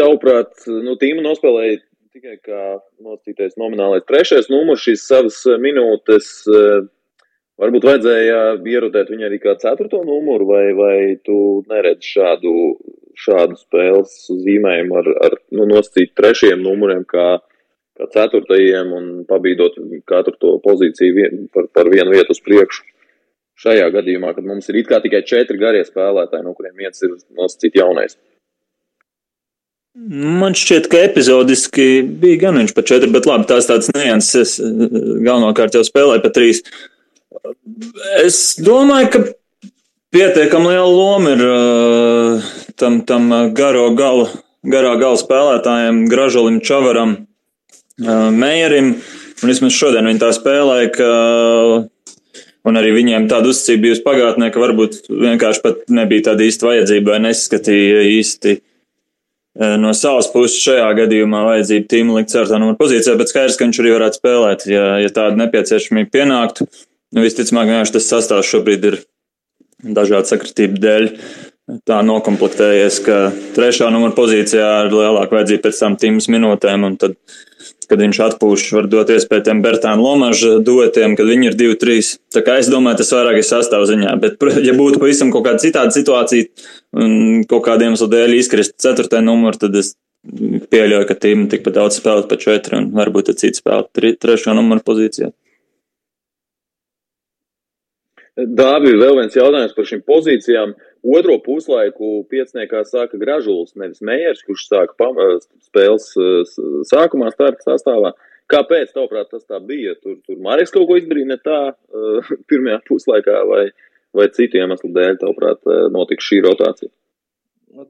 tavuprāt, 0.00 0.64
nu, 0.64 0.94
tīma 0.96 1.20
nospēlēja 1.26 1.82
tikai 2.16 2.36
kā 2.40 2.60
nocītais 3.04 3.58
nominālais 3.60 4.04
trešais 4.08 4.48
numurs 4.48 4.84
šīs 4.86 5.02
savas 5.04 5.40
eh, 5.50 5.58
minūtes. 5.60 6.28
Eh, 6.48 6.86
varbūt 7.60 7.84
vajadzēja 7.88 8.38
ierotēt 8.72 9.10
viņu 9.12 9.26
arī 9.28 9.40
kā 9.42 9.56
ceturto 9.60 10.00
numuru, 10.06 10.48
vai, 10.48 10.64
vai 10.76 10.96
tu 11.26 11.36
neredzi 11.68 12.14
šādu, 12.16 12.54
šādu 13.20 13.58
spēles 13.60 14.16
zīmējumu 14.32 14.98
ar, 15.02 15.12
ar 15.28 15.36
nu, 15.52 15.68
nosacīt 15.68 16.14
trešajiem 16.16 16.64
numuriem 16.64 17.04
kā, 17.08 17.28
kā 17.96 18.08
ceturtajiem 18.16 18.92
un 18.96 19.08
pabīdot 19.28 19.76
katru 20.08 20.36
to 20.40 20.54
pozīciju 20.64 21.16
vien, 21.16 21.48
par, 21.52 21.68
par 21.72 21.92
vienu 21.92 22.16
vietu 22.16 22.36
uz 22.36 22.40
priekšu. 22.44 22.86
Šajā 23.56 23.88
gadījumā, 23.92 24.34
kad 24.36 24.44
mums 24.44 24.68
ir 24.68 24.82
tikai 24.84 25.22
četri 25.24 25.56
garie 25.60 25.84
spēlētāji, 25.84 26.44
no 26.44 26.52
kuriem 26.56 26.76
viens 26.76 27.00
ir 27.04 27.14
nosacīt 27.36 27.76
jaunais. 27.80 28.18
Man 29.96 30.52
šķiet, 30.52 30.90
ka 30.92 30.98
epizodiski 31.06 32.02
bija 32.20 32.42
gan 32.44 32.58
viņš 32.60 32.74
pa 32.76 32.82
četri, 32.84 33.08
bet 33.14 33.24
labi, 33.24 33.46
tās 33.48 33.64
tāds 33.64 33.88
nianses. 33.96 34.58
Galvenokārt 34.60 35.78
jau 35.78 35.80
spēlēja 35.86 36.20
pa 36.20 36.30
trīs. 36.36 36.60
Es 38.20 38.58
domāju, 38.60 39.08
ka 39.14 39.22
pietiekami 40.12 40.74
liela 40.74 40.90
loma 40.90 41.32
ir 41.32 41.44
uh, 41.46 42.50
tam, 42.76 43.00
tam 43.08 43.32
garo 43.56 43.88
gala, 43.96 44.28
garā 44.68 44.92
gala 45.00 45.16
spēlētājiem, 45.22 46.04
Gražolim 46.12 46.60
Čavaram, 46.60 47.16
Meijerim. 47.96 48.98
Un 49.40 49.52
vismaz 49.52 49.72
šodien 49.76 50.12
viņi 50.12 50.20
tā 50.20 50.28
spēlēja, 50.36 50.92
ka 50.92 51.10
un 52.68 52.76
arī 52.76 52.92
viņiem 52.98 53.30
tāda 53.32 53.48
uzticība 53.48 53.88
bijusi 53.88 54.04
pagātnē, 54.04 54.52
ka 54.52 54.60
varbūt 54.60 55.06
vienkārši 55.08 55.64
pat 55.64 55.84
nebija 55.88 56.30
tāda 56.30 56.44
īsta 56.44 56.68
vajadzība 56.68 57.16
vai 57.16 57.24
neskatīja 57.30 58.08
īsti 58.20 58.58
Eh, 58.58 58.65
no 59.80 59.92
savas 59.96 60.28
puses 60.32 60.60
šajā 60.64 60.88
gadījumā 61.00 61.42
vajadzība 61.46 61.88
tīma 61.92 62.18
likt 62.18 62.32
ceturtā 62.32 62.60
numura 62.60 62.78
pozīcijā, 62.80 63.16
bet 63.16 63.32
skaidrs, 63.32 63.56
ka 63.56 63.68
viņš 63.68 63.80
arī 63.82 63.94
varētu 63.94 64.20
spēlēt, 64.20 64.66
ja, 64.70 64.84
ja 65.00 65.12
tāda 65.12 65.40
nepieciešamība 65.40 66.12
pienāktu. 66.12 66.68
Nu, 67.16 67.22
visticamāk, 67.24 67.70
vienkārši 67.70 67.96
tas 67.96 68.08
sastāvs 68.12 68.50
šobrīd 68.50 68.88
ir 68.90 68.98
dažādu 69.96 70.32
sakritību 70.32 70.80
dēļ 70.82 71.10
tā 71.88 71.98
nokomplektējies, 72.06 73.00
ka 73.06 73.16
trešā 73.56 73.88
numura 73.90 74.14
pozīcijā 74.14 74.68
ir 74.86 74.94
lielāka 74.94 75.38
vajadzība 75.38 75.66
pēc 75.66 75.80
tam 75.82 75.96
tīmas 75.98 76.28
minūtēm, 76.30 76.84
un 76.86 76.98
tad 77.00 77.16
kad 77.90 78.00
viņš 78.02 78.20
atpūš, 78.26 78.64
var 78.76 78.88
dot 78.90 79.10
iespēju 79.14 79.46
tiem 79.48 79.60
Bertāna 79.64 80.02
Lomaža 80.02 80.56
dotiem, 80.64 81.14
kad 81.18 81.28
viņi 81.28 81.50
ir 81.50 81.58
2-3. 81.58 82.10
Tā 82.34 82.42
kā 82.46 82.58
es 82.60 82.70
domāju, 82.72 83.00
tas 83.02 83.12
vairāk 83.14 83.40
ir 83.40 83.46
sastāvziņā, 83.48 84.16
bet, 84.22 84.42
ja 84.68 84.74
būtu 84.76 85.02
pavisam 85.02 85.32
kaut 85.34 85.46
kāda 85.48 85.62
citāda 85.62 85.94
situācija 85.94 86.50
un 86.98 87.46
kaut 87.48 87.64
kādiem 87.68 87.94
iemeslu 87.94 88.10
dēļ 88.12 88.36
izkrist 88.40 88.76
4. 88.82 89.22
numuru, 89.24 89.58
tad 89.62 89.78
es 89.78 89.94
pieļauju, 90.26 91.06
ka 91.08 91.18
tīm 91.22 91.46
tikpat 91.50 91.78
daudz 91.78 91.98
spēlēt 92.00 92.30
pa 92.30 92.38
4 92.42 92.80
un 92.80 92.92
varbūt 92.96 93.34
cits 93.38 93.62
spēlēt 93.62 93.90
3. 94.22 94.54
numuru 94.58 94.82
pozīcijā. 94.86 95.30
Dāvija, 98.36 98.98
vēl 99.00 99.14
viens 99.16 99.36
jautājums 99.36 99.72
par 99.72 99.86
šīm 99.88 100.02
pozīcijām. 100.04 100.74
Otro 101.06 101.36
puslaiku 101.44 102.24
pieciniekā 102.30 102.80
sāka 102.88 103.18
Gražulis, 103.20 103.76
nevis 103.78 104.02
Meijers, 104.02 104.42
kurš 104.46 104.66
sāka 104.66 105.10
spēles 105.62 106.08
sākumā 106.90 107.30
starta 107.34 107.70
sastāvā. 107.70 108.14
Kāpēc, 108.50 108.92
tavuprāt, 108.94 109.28
tas 109.30 109.44
tā 109.46 109.58
bija? 109.62 109.96
Tur, 110.02 110.20
tur 110.26 110.38
Marijas 110.42 110.72
kaut 110.74 110.86
ko 110.88 110.98
izdarīja 110.98 111.32
ne 111.32 111.38
tā 111.42 111.58
pirmajā 112.50 112.78
puslaikā, 112.86 113.40
vai, 113.50 113.64
vai 114.14 114.28
citu 114.34 114.60
iemeslu 114.60 114.92
dēļ, 114.94 115.18
tavuprāt, 115.22 115.62
notika 115.94 116.26
šī 116.26 116.40
rotācija? 116.46 116.90
Nu, 117.74 117.88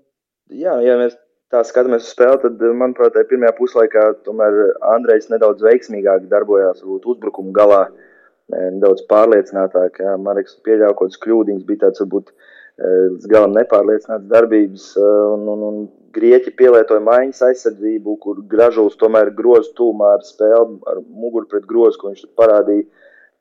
jā, 0.53 0.79
ja 0.85 0.97
mēs 1.01 1.17
tā 1.53 1.61
skatāmies 1.69 2.09
uz 2.09 2.15
spēli, 2.17 2.41
tad, 2.45 2.65
manuprāt, 2.81 3.21
pirmajā 3.29 3.53
puslaikā 3.59 4.09
tomēr 4.29 4.61
Andrejs 4.97 5.29
nedaudz 5.33 5.65
veiksmīgāk 5.65 6.29
darbojās, 6.33 6.85
uzbrukuma 6.85 7.53
galā. 7.57 7.85
Uh, 7.87 8.13
nedaudz 8.53 9.05
pārliecinātāk. 9.11 10.01
Jā. 10.03 10.15
Kaut 10.17 11.01
kādas 11.01 11.21
kļūdiņas, 11.23 11.67
bija 11.67 11.87
tāds 11.87 12.03
varbūt 12.03 12.33
līdz 12.77 13.29
galam 13.31 13.55
nepārliecināts 13.57 14.29
darbības, 14.29 14.91
un, 15.01 15.47
un, 15.53 15.63
un 15.71 15.79
Grieķi 16.17 16.55
pielietoja 16.57 17.03
maiņas 17.05 17.43
aizsardzību, 17.51 18.15
kur 18.23 18.39
gražulis 18.49 18.97
tomēr 18.97 19.29
grozu 19.37 19.75
tūmā 19.77 20.15
ar 20.17 20.23
spēli, 20.25 20.79
ar 20.89 21.03
muguru 21.05 21.49
pret 21.51 21.67
grozu, 21.69 21.99
ko 22.01 22.13
viņš 22.13 22.23
parādīja. 22.41 22.87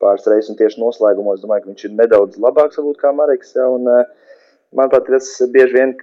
pāris 0.03 0.25
reizes, 0.27 0.49
un 0.51 0.57
tieši 0.59 0.81
noslēgumos 0.81 1.39
domāju, 1.39 1.63
ka 1.63 1.69
viņš 1.71 1.85
ir 1.87 1.93
nedaudz 1.95 2.39
labāks 2.43 2.75
varbūt 2.75 2.97
kā 2.99 3.13
Mareks. 3.15 3.53
Ja, 3.55 3.69
un, 3.71 3.87
manuprāt, 4.75 5.07
tas 5.07 5.29
bieži 5.53 5.77
vien, 5.77 5.93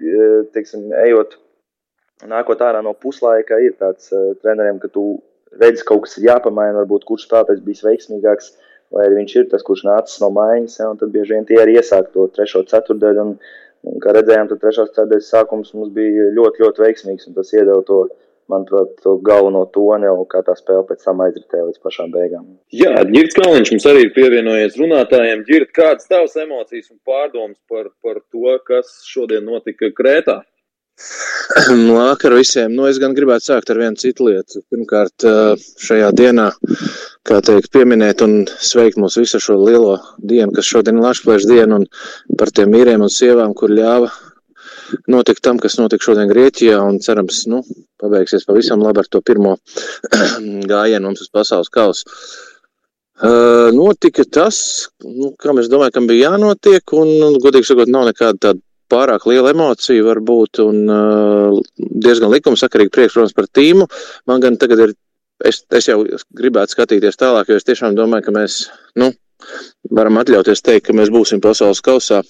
teiksim, 0.55 0.87
ejot, 1.05 1.37
nākot 2.29 2.65
ārā 2.65 2.81
no 2.85 2.95
puslaika, 2.95 3.61
ir 3.61 3.77
tāds 3.77 4.09
treneriem, 4.41 4.81
ka 4.81 4.89
tu 4.89 5.21
redzi, 5.61 5.85
ka 5.85 5.93
kaut 5.93 6.07
kas 6.07 6.17
ir 6.19 6.31
jāpamaina, 6.31 6.79
varbūt 6.81 7.05
kurš 7.09 7.27
spēlētājs 7.29 7.65
bijis 7.67 7.85
veiksmīgāks, 7.85 8.53
vai 8.93 9.09
viņš 9.13 9.37
ir 9.39 9.51
tas, 9.53 9.65
kurš 9.67 9.85
nācis 9.89 10.21
no 10.23 10.31
maiņas, 10.37 10.79
ja, 10.81 10.91
tad 11.01 11.13
bieži 11.15 11.37
vien 11.37 11.47
tie 11.49 11.61
arī 11.63 11.79
iesāk 11.81 12.13
to 12.15 12.29
trešo 12.37 12.65
ceturdaļu. 12.71 13.25
Un, 13.27 13.37
un, 13.89 14.01
kā 14.03 14.15
redzējām, 14.17 14.51
tad 14.51 14.63
trešās 14.65 14.93
ceturdaļas 14.93 15.31
sākums 15.35 15.73
mums 15.77 15.95
bija 15.97 16.31
ļoti, 16.37 16.65
ļoti 16.65 16.85
veiksmīgs, 16.87 17.31
tas 17.37 17.55
iedeva 17.57 17.81
to 17.89 18.05
manuprāt, 18.53 18.95
to 19.05 19.17
galveno 19.25 19.63
toni 19.73 20.11
un 20.11 20.25
kā 20.29 20.43
tā 20.45 20.55
spēle 20.59 20.85
pēc 20.89 21.05
tam 21.07 21.23
aizritēja 21.25 21.67
līdz 21.69 21.83
pašām 21.87 22.13
beigām. 22.13 22.47
Jā, 22.75 22.95
Girts 23.09 23.39
Kalniņš 23.39 23.75
mums 23.75 23.89
arī 23.89 24.07
ir 24.07 24.15
pievienojies 24.17 24.79
runātājiem. 24.81 25.45
Girt, 25.49 25.73
kādas 25.77 26.11
tavas 26.11 26.37
emocijas 26.43 26.91
un 26.93 26.99
pārdomas 27.07 27.59
par, 27.71 27.89
par 28.05 28.21
to, 28.21 28.57
kas 28.69 28.99
šodien 29.09 29.47
notika 29.49 29.93
Krētā? 29.97 30.43
Nu, 31.77 31.95
vakar 31.99 32.33
visiem. 32.37 32.73
Nu, 32.73 32.87
es 32.89 32.99
gan 33.03 33.15
gribētu 33.17 33.51
sākt 33.51 33.71
ar 33.73 33.81
vienu 33.83 33.99
citu 34.01 34.29
lietu. 34.29 34.63
Pirmkārt, 34.73 35.27
šajā 35.85 36.11
dienā, 36.17 36.49
kā 37.29 37.41
teikt, 37.45 37.71
pieminēt 37.75 38.25
un 38.25 38.37
sveikt 38.57 39.01
mūs 39.01 39.19
visu 39.21 39.41
šo 39.43 39.59
lielo 39.61 39.99
dienu, 40.19 40.53
kas 40.57 40.71
šodien 40.71 41.01
ir 41.01 41.07
Latvijas 41.07 41.49
diena, 41.49 41.81
un 41.81 42.39
par 42.39 42.53
tiem 42.55 42.73
mīriem 42.73 43.05
un 43.05 43.13
sievām, 43.13 43.53
kur 43.59 43.75
ļāva 43.75 44.11
notikt 45.13 45.43
tam, 45.45 45.59
kas 45.61 45.79
notika 45.81 46.05
šodien 46.05 46.31
Grieķijā, 46.31 46.79
un 46.85 46.99
cerams, 47.05 47.45
nu, 47.51 47.63
pabeigsies 48.01 48.47
pavisam 48.49 48.83
labi 48.85 49.03
ar 49.03 49.09
to 49.11 49.23
pirmo 49.25 49.57
gājienu 50.73 51.09
mums 51.09 51.25
uz 51.25 51.31
pasaules 51.33 51.73
kausa. 51.73 52.09
Uh, 53.23 53.69
notika 53.71 54.25
tas, 54.27 54.57
nu, 55.05 55.31
kam 55.39 55.61
es 55.63 55.69
domāju, 55.71 55.95
kam 55.95 56.09
bija 56.11 56.33
jānotiek, 56.33 56.83
un, 56.99 57.11
un 57.29 57.37
godīgi 57.43 57.69
sakot, 57.69 57.91
nav 57.93 58.09
nekāda 58.09 58.49
tāda 58.49 58.65
pārāk 58.93 59.27
liela 59.31 59.55
emocija 59.55 60.05
varbūt, 60.07 60.61
un 60.65 60.93
uh, 60.93 61.59
diezgan 62.07 62.33
likumsakarīgi 62.35 62.93
priekš, 62.95 63.17
protams, 63.17 63.37
par 63.37 63.49
tīmu. 63.59 63.89
Man 64.31 64.45
gan 64.45 64.59
tagad 64.61 64.87
ir, 64.87 64.95
es, 65.49 65.63
es 65.73 65.89
jau 65.91 66.03
gribētu 66.39 66.77
skatīties 66.77 67.21
tālāk, 67.21 67.51
jo 67.51 67.61
es 67.61 67.69
tiešām 67.69 67.97
domāju, 67.99 68.29
ka 68.29 68.37
mēs, 68.37 68.59
nu, 69.01 69.13
varam 69.91 70.21
atļauties 70.23 70.65
teikt, 70.65 70.89
ka 70.89 70.97
mēs 70.97 71.13
būsim 71.15 71.43
pasaules 71.45 71.83
kausā. 71.85 72.23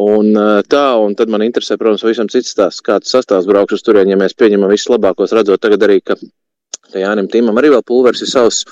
Un 0.00 0.34
tā, 0.68 0.86
un 1.00 1.14
tad 1.18 1.30
man 1.32 1.42
interesē, 1.46 1.78
protams, 1.80 2.04
visam 2.06 2.28
cits 2.32 2.52
stāsts, 2.52 2.84
kāds 2.84 3.10
sastāvs 3.12 3.48
braukšu 3.48 3.78
uz 3.78 3.84
turieni, 3.86 4.12
ja 4.12 4.20
mēs 4.20 4.36
pieņemam 4.38 4.70
visus 4.70 4.90
labākos, 4.92 5.32
redzot 5.36 5.62
tagad 5.64 5.86
arī, 5.88 6.02
ka, 6.04 6.18
ka 6.92 7.00
Jānim 7.02 7.30
Tīmam 7.32 7.58
arī 7.60 7.72
vēl 7.74 7.84
pulveris 7.86 8.24
ir 8.26 8.30
savs. 8.32 8.64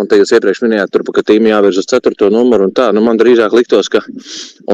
Un 0.00 0.08
te 0.08 0.16
jūs 0.16 0.32
iepriekš 0.32 0.62
minējāt, 0.64 0.90
tur, 0.92 1.02
ka 1.14 1.22
tīm 1.26 1.44
jāvirz 1.50 1.82
uz 1.82 1.86
4. 1.90 2.30
numuru. 2.32 2.70
Tā, 2.74 2.88
nu, 2.96 3.02
man 3.04 3.18
drīzāk 3.20 3.52
liktos, 3.52 3.90
ka, 3.92 4.00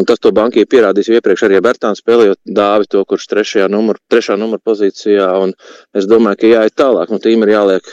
tas 0.07 0.22
to 0.22 0.31
bankai 0.35 0.62
pierādīs 0.70 1.11
iepriekš 1.11 1.42
arī 1.48 1.59
Bertāns 1.64 2.05
spēlējot 2.05 2.38
dāvi 2.59 2.87
to, 2.92 3.03
kurš 3.09 3.27
trešajā 3.33 3.66
numur, 3.72 3.98
trešā 4.12 4.38
numura 4.38 4.62
pozīcijā. 4.64 5.27
Un 5.42 5.57
es 5.98 6.07
domāju, 6.07 6.38
ka 6.38 6.53
jāiet 6.53 6.79
tālāk. 6.79 7.11
Nu, 7.11 7.18
tīm 7.24 7.42
ir 7.44 7.57
jāliek, 7.57 7.90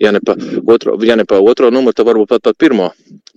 ja 0.00 0.14
ne 0.14 0.22
pa 0.24 0.38
otro, 0.70 0.94
ja 1.02 1.18
ne 1.18 1.26
pa 1.26 1.42
otro 1.42 1.74
numuru, 1.74 1.96
tad 1.98 2.06
varbūt 2.06 2.36
pat 2.36 2.46
pa 2.46 2.54
pirmo 2.54 2.92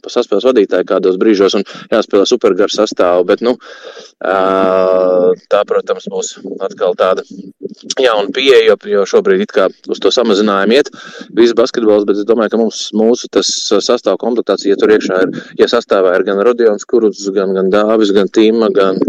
saspēles 0.08 0.46
vadītāji 0.48 0.88
kādos 0.88 1.18
brīžos 1.20 1.58
un 1.58 1.66
jāspēlē 1.92 2.28
supergaru 2.30 2.74
sastāvu. 2.74 3.26
Bet, 3.28 3.42
nu, 3.46 3.58
tā, 4.22 5.64
protams, 5.68 6.08
būs 6.14 6.36
atkal 6.64 6.96
tāda 7.00 7.26
jauna 8.02 8.32
pieeja, 8.34 8.76
jo 8.90 9.04
šobrīd 9.10 9.44
it 9.46 9.54
kā 9.56 9.68
uz 9.92 10.02
to 10.04 10.12
samazinājumu 10.14 10.78
iet 10.78 10.90
viss 11.38 11.56
basketbols, 11.58 12.06
bet 12.08 12.20
es 12.22 12.28
domāju, 12.28 12.54
ka 12.54 12.60
mums 12.62 12.82
mūsu 12.98 13.30
tas 13.34 13.50
sastāvu 13.86 14.20
komplektācija, 14.24 14.74
ja 14.74 14.80
tur 14.80 14.94
iekšā 14.96 15.20
ir, 15.26 15.36
ja 15.62 15.70
sastāvā 15.72 16.16
ir 16.18 16.26
gan 16.28 16.42
Rodions 16.46 16.88
Kuruds, 16.90 17.24
gan, 17.36 17.54
gan 17.58 17.72
Dāvis, 17.74 18.14
gan 18.16 18.32
Tīma, 18.34 18.72
gan, 18.76 19.02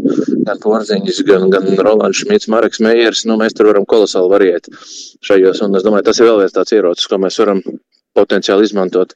gan 0.48 0.62
Porziņš, 0.64 1.22
gan, 1.28 1.48
gan 1.54 1.68
Rolands 1.81 2.22
Šmits, 2.22 2.50
Mareks 2.52 2.83
Meijers, 2.85 3.24
nu, 3.28 3.38
mēs 3.40 3.57
tur 3.57 3.70
varam 3.72 3.88
kolosāli 3.88 4.33
variēt 4.35 4.70
šajos, 5.24 5.64
un 5.66 5.78
es 5.78 5.87
domāju, 5.87 6.09
tas 6.11 6.20
ir 6.20 6.31
vēl 6.31 6.42
viens 6.44 6.57
tāds 6.57 6.76
ierocis, 6.76 7.09
ko 7.11 7.20
mēs 7.22 7.40
varam 7.42 7.62
potenciāli 8.18 8.68
izmantot 8.68 9.14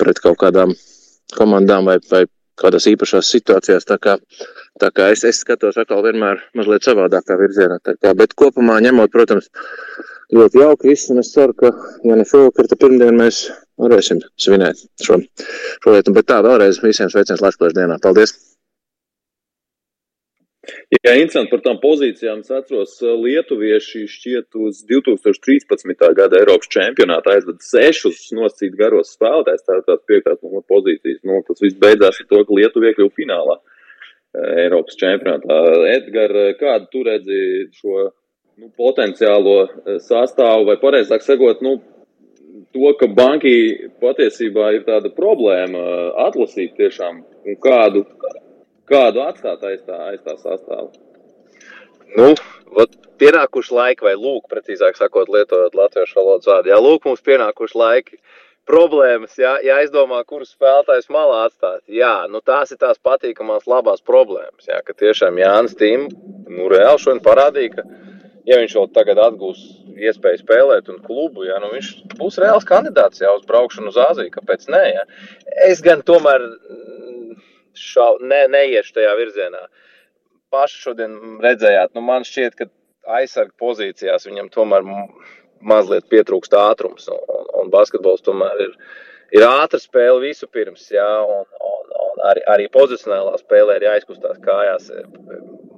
pret 0.00 0.20
kaut 0.22 0.38
kādām 0.40 0.74
komandām 1.36 1.88
vai, 1.88 1.98
vai 2.10 2.24
kādās 2.60 2.86
īpašās 2.90 3.30
situācijās. 3.34 3.86
Tā 3.88 3.96
kā, 4.02 4.16
tā 4.80 4.90
kā 4.94 5.10
es, 5.14 5.24
es 5.28 5.42
skatos 5.44 5.78
atkal 5.80 6.02
vienmēr 6.06 6.42
mazliet 6.58 6.86
savādākā 6.86 7.36
virzienā. 7.40 7.80
Kā, 7.86 8.14
bet 8.18 8.36
kopumā 8.38 8.78
ņemot, 8.84 9.12
protams, 9.14 9.50
ļoti 10.34 10.62
jauki 10.62 10.92
viss, 10.92 11.10
un 11.12 11.22
es 11.22 11.32
ceru, 11.34 11.56
ka, 11.58 11.72
ja 12.06 12.18
ne 12.18 12.26
šovakar, 12.28 12.70
tad 12.70 12.80
pirmdien 12.82 13.18
mēs 13.18 13.42
varēsim 13.80 14.22
svinēt 14.40 14.84
šo, 15.02 15.20
šo 15.82 15.96
lietu. 15.96 16.14
Bet 16.16 16.30
tā 16.30 16.40
vēlreiz 16.46 16.82
visiem 16.84 17.10
sveiciens 17.12 17.42
Latvijas 17.44 17.76
dienā. 17.76 18.00
Paldies! 18.02 18.36
Jā, 20.90 21.14
interesanti 21.16 21.50
par 21.50 21.62
tām 21.64 21.78
pozīcijām. 21.82 22.42
Es 22.44 22.52
atceros, 22.52 22.92
Lietuvieši 23.00 24.04
šķiet 24.10 24.58
uz 24.60 24.82
2013. 24.90 26.04
gada 26.18 26.38
Eiropas 26.38 26.70
čempionāta 26.70 27.32
aizveda 27.34 27.64
sešus 27.64 28.28
nosacīt 28.36 28.76
garos 28.78 29.14
spēlētājs, 29.16 29.64
tā 29.66 29.78
tās 29.86 30.02
piektās 30.10 30.38
numur 30.44 30.62
pozīcijas. 30.70 31.22
Nu, 31.26 31.40
tas 31.46 31.62
viss 31.64 31.78
beidzās 31.80 32.20
ar 32.20 32.28
to, 32.30 32.42
ka 32.44 32.58
Lietuva 32.58 32.90
iekļuva 32.90 33.16
finālā 33.16 33.56
Eiropas 34.34 34.98
čempionātā. 35.00 35.60
Edgar, 35.90 36.34
kādu 36.60 36.90
tu 36.92 37.04
redzi 37.06 37.40
šo 37.78 38.10
nu, 38.60 38.68
potenciālo 38.78 39.56
sastāvu, 40.04 40.68
vai 40.68 40.76
pareizāk 40.82 41.24
sakot, 41.26 41.64
nu, 41.66 41.78
to, 42.74 42.92
ka 43.00 43.08
banki 43.10 43.90
patiesībā 44.02 44.70
ir 44.76 44.86
tāda 44.86 45.10
problēma 45.16 45.82
atlasīt 46.28 46.76
tiešām 46.78 47.24
un 47.24 47.58
kādu 47.64 48.04
kādu 48.90 49.22
atstāt 49.24 49.62
aiz 49.66 49.82
tā, 49.86 49.98
aiz 50.10 50.20
tā 50.26 50.36
sastāvu? 50.40 50.90
Nu, 52.18 52.32
vat, 52.74 52.96
pienākuši 53.22 53.74
laiki, 53.76 54.06
vai 54.08 54.16
lūk, 54.18 54.48
precīzāk 54.50 54.98
sakot, 54.98 55.30
lietojot 55.30 55.76
latviešu 55.78 56.18
valodas 56.18 56.50
vārdu. 56.50 56.72
Jā, 56.72 56.80
lūk, 56.82 57.06
mums 57.06 57.22
pienākuši 57.26 57.78
laiki. 57.78 58.18
Problēmas, 58.68 59.32
jā, 59.40 59.54
jāizdomā, 59.64 60.20
kurus 60.28 60.52
spēlētājus 60.54 61.08
malā 61.10 61.46
atstāt. 61.48 61.80
Jā, 61.90 62.26
nu 62.30 62.42
tās 62.44 62.70
ir 62.74 62.78
tās 62.82 63.00
patīkamās, 63.02 63.66
labās 63.70 64.04
problēmas. 64.06 64.68
Jā, 64.68 64.82
ka 64.86 64.94
tiešām 64.94 65.40
Jānis 65.40 65.74
Tīm, 65.80 66.06
nu 66.50 66.68
reāli 66.70 67.00
šodien 67.02 67.22
parādīja, 67.24 67.78
ka, 67.78 67.86
ja 68.46 68.60
viņš 68.60 68.76
vēl 68.78 68.90
tagad 68.94 69.22
atgūs 69.24 69.64
iespēju 70.00 70.42
spēlēt 70.42 70.90
un 70.92 71.00
klubu, 71.04 71.46
jā, 71.48 71.56
nu 71.62 71.72
viņš 71.72 71.90
būs 72.20 72.38
reāls 72.42 72.68
kandidāts 72.68 73.24
jau 73.24 73.32
uz 73.38 73.46
braukšanu 73.48 73.90
uz 73.90 73.98
Āziju. 74.04 74.34
Kāpēc 74.36 74.68
nē? 74.72 74.82
Jā? 74.94 75.06
Es 75.66 75.82
gan 75.84 76.04
tomēr 76.06 76.44
šau, 77.76 78.18
ne, 78.20 78.44
neiešu 78.52 78.96
tajā 78.98 79.16
virzienā. 79.18 79.64
Paši 80.50 80.84
šodien 80.84 81.16
redzējāt, 81.42 81.94
nu 81.96 82.04
man 82.04 82.26
šķiet, 82.26 82.56
ka 82.58 82.70
aizsargu 83.20 83.54
pozīcijās 83.60 84.26
viņam 84.28 84.50
tomēr 84.54 84.86
mazliet 85.60 86.08
pietrūkst 86.10 86.56
ātrums. 86.58 87.08
Un, 87.12 87.39
un, 87.70 87.76
basketbols 87.78 88.24
tomēr 88.26 88.66
ir, 88.66 88.74
ir 89.36 89.46
ātra 89.46 89.80
spēle 89.80 90.20
visu 90.24 90.48
pirms, 90.50 90.90
jā, 90.90 91.06
un, 91.22 91.46
un, 91.70 91.94
un 92.06 92.26
arī, 92.30 92.44
arī 92.50 92.68
pozicionālā 92.74 93.38
spēlē 93.40 93.78
ir 93.78 93.88
jāizkustās 93.88 94.42
kājās. 94.44 94.90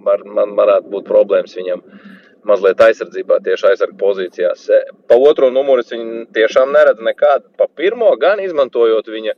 Var, 0.03 0.25
man 0.27 0.57
varētu 0.59 0.91
būt 0.91 1.07
problēmas 1.07 1.55
viņam 1.55 1.85
mazliet 2.49 2.81
aizsardzībā, 2.83 3.39
tieši 3.45 3.69
aizsargu 3.71 3.99
pozīcijās. 4.01 4.67
Pa 5.07 5.15
otro 5.15 5.53
numuru 5.55 5.85
es 5.85 5.93
viņu 5.95 6.25
tiešām 6.35 6.73
neredzu 6.75 7.05
nekādu. 7.07 7.47
Pa 7.59 7.69
pirmo 7.71 8.11
gan 8.19 8.43
izmantojot 8.43 9.07
viņa 9.13 9.37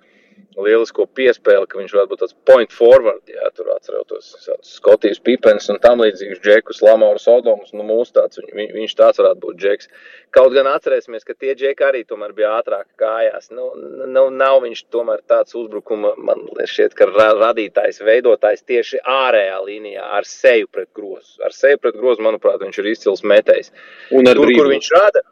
lielisko 0.60 1.06
piespēli, 1.16 1.66
ka 1.68 1.78
viņš 1.78 1.94
varētu 1.94 2.10
būt 2.12 2.22
tāds 2.22 2.36
point 2.48 2.72
forward, 2.74 3.22
jā, 3.30 3.48
tur 3.56 3.70
atceroties 3.74 4.30
Skotijas 4.66 5.20
Pipens 5.24 5.66
un 5.72 5.80
tam 5.82 6.02
līdzīgs 6.04 6.42
Džekus, 6.44 6.82
Lamauras 6.84 7.26
Odomus, 7.30 7.72
nu 7.74 7.86
mūs 7.86 8.14
tāds, 8.14 8.38
viņ, 8.38 8.70
viņš 8.76 8.94
tāds 8.98 9.22
varētu 9.22 9.42
būt 9.42 9.58
Džeks. 9.62 9.90
Kaut 10.34 10.54
gan 10.54 10.66
atcerēsimies, 10.70 11.26
ka 11.26 11.36
tie 11.38 11.54
Džeki 11.58 11.86
arī 11.86 12.02
tomēr 12.06 12.32
bija 12.34 12.54
ātrāk 12.58 12.88
kājās. 13.00 13.52
Nu, 13.54 13.68
nu, 14.06 14.24
nav 14.34 14.60
viņš 14.64 14.84
tomēr 14.94 15.22
tāds 15.30 15.54
uzbrukuma, 15.58 16.14
man 16.18 16.42
šķiet, 16.58 16.96
ka 16.98 17.10
radītājs, 17.10 18.02
veidotājs 18.06 18.66
tieši 18.66 19.02
ārējā 19.10 19.60
līnijā 19.66 20.08
ar 20.18 20.26
seju 20.26 20.70
pret 20.74 20.90
grozu. 20.96 21.38
Ar 21.44 21.54
seju 21.54 21.78
pret 21.82 21.98
grozu, 22.00 22.24
manuprāt, 22.26 22.58
viņš 22.64 22.82
ir 22.82 22.90
izcils 22.94 23.22
metējs. 23.22 23.70
Un 24.10 24.26
ar 24.26 24.34
Tur, 24.34 24.48
brīvu. 24.48 24.62
kur 24.62 24.72
viņš 24.74 24.90
rada, 24.96 25.22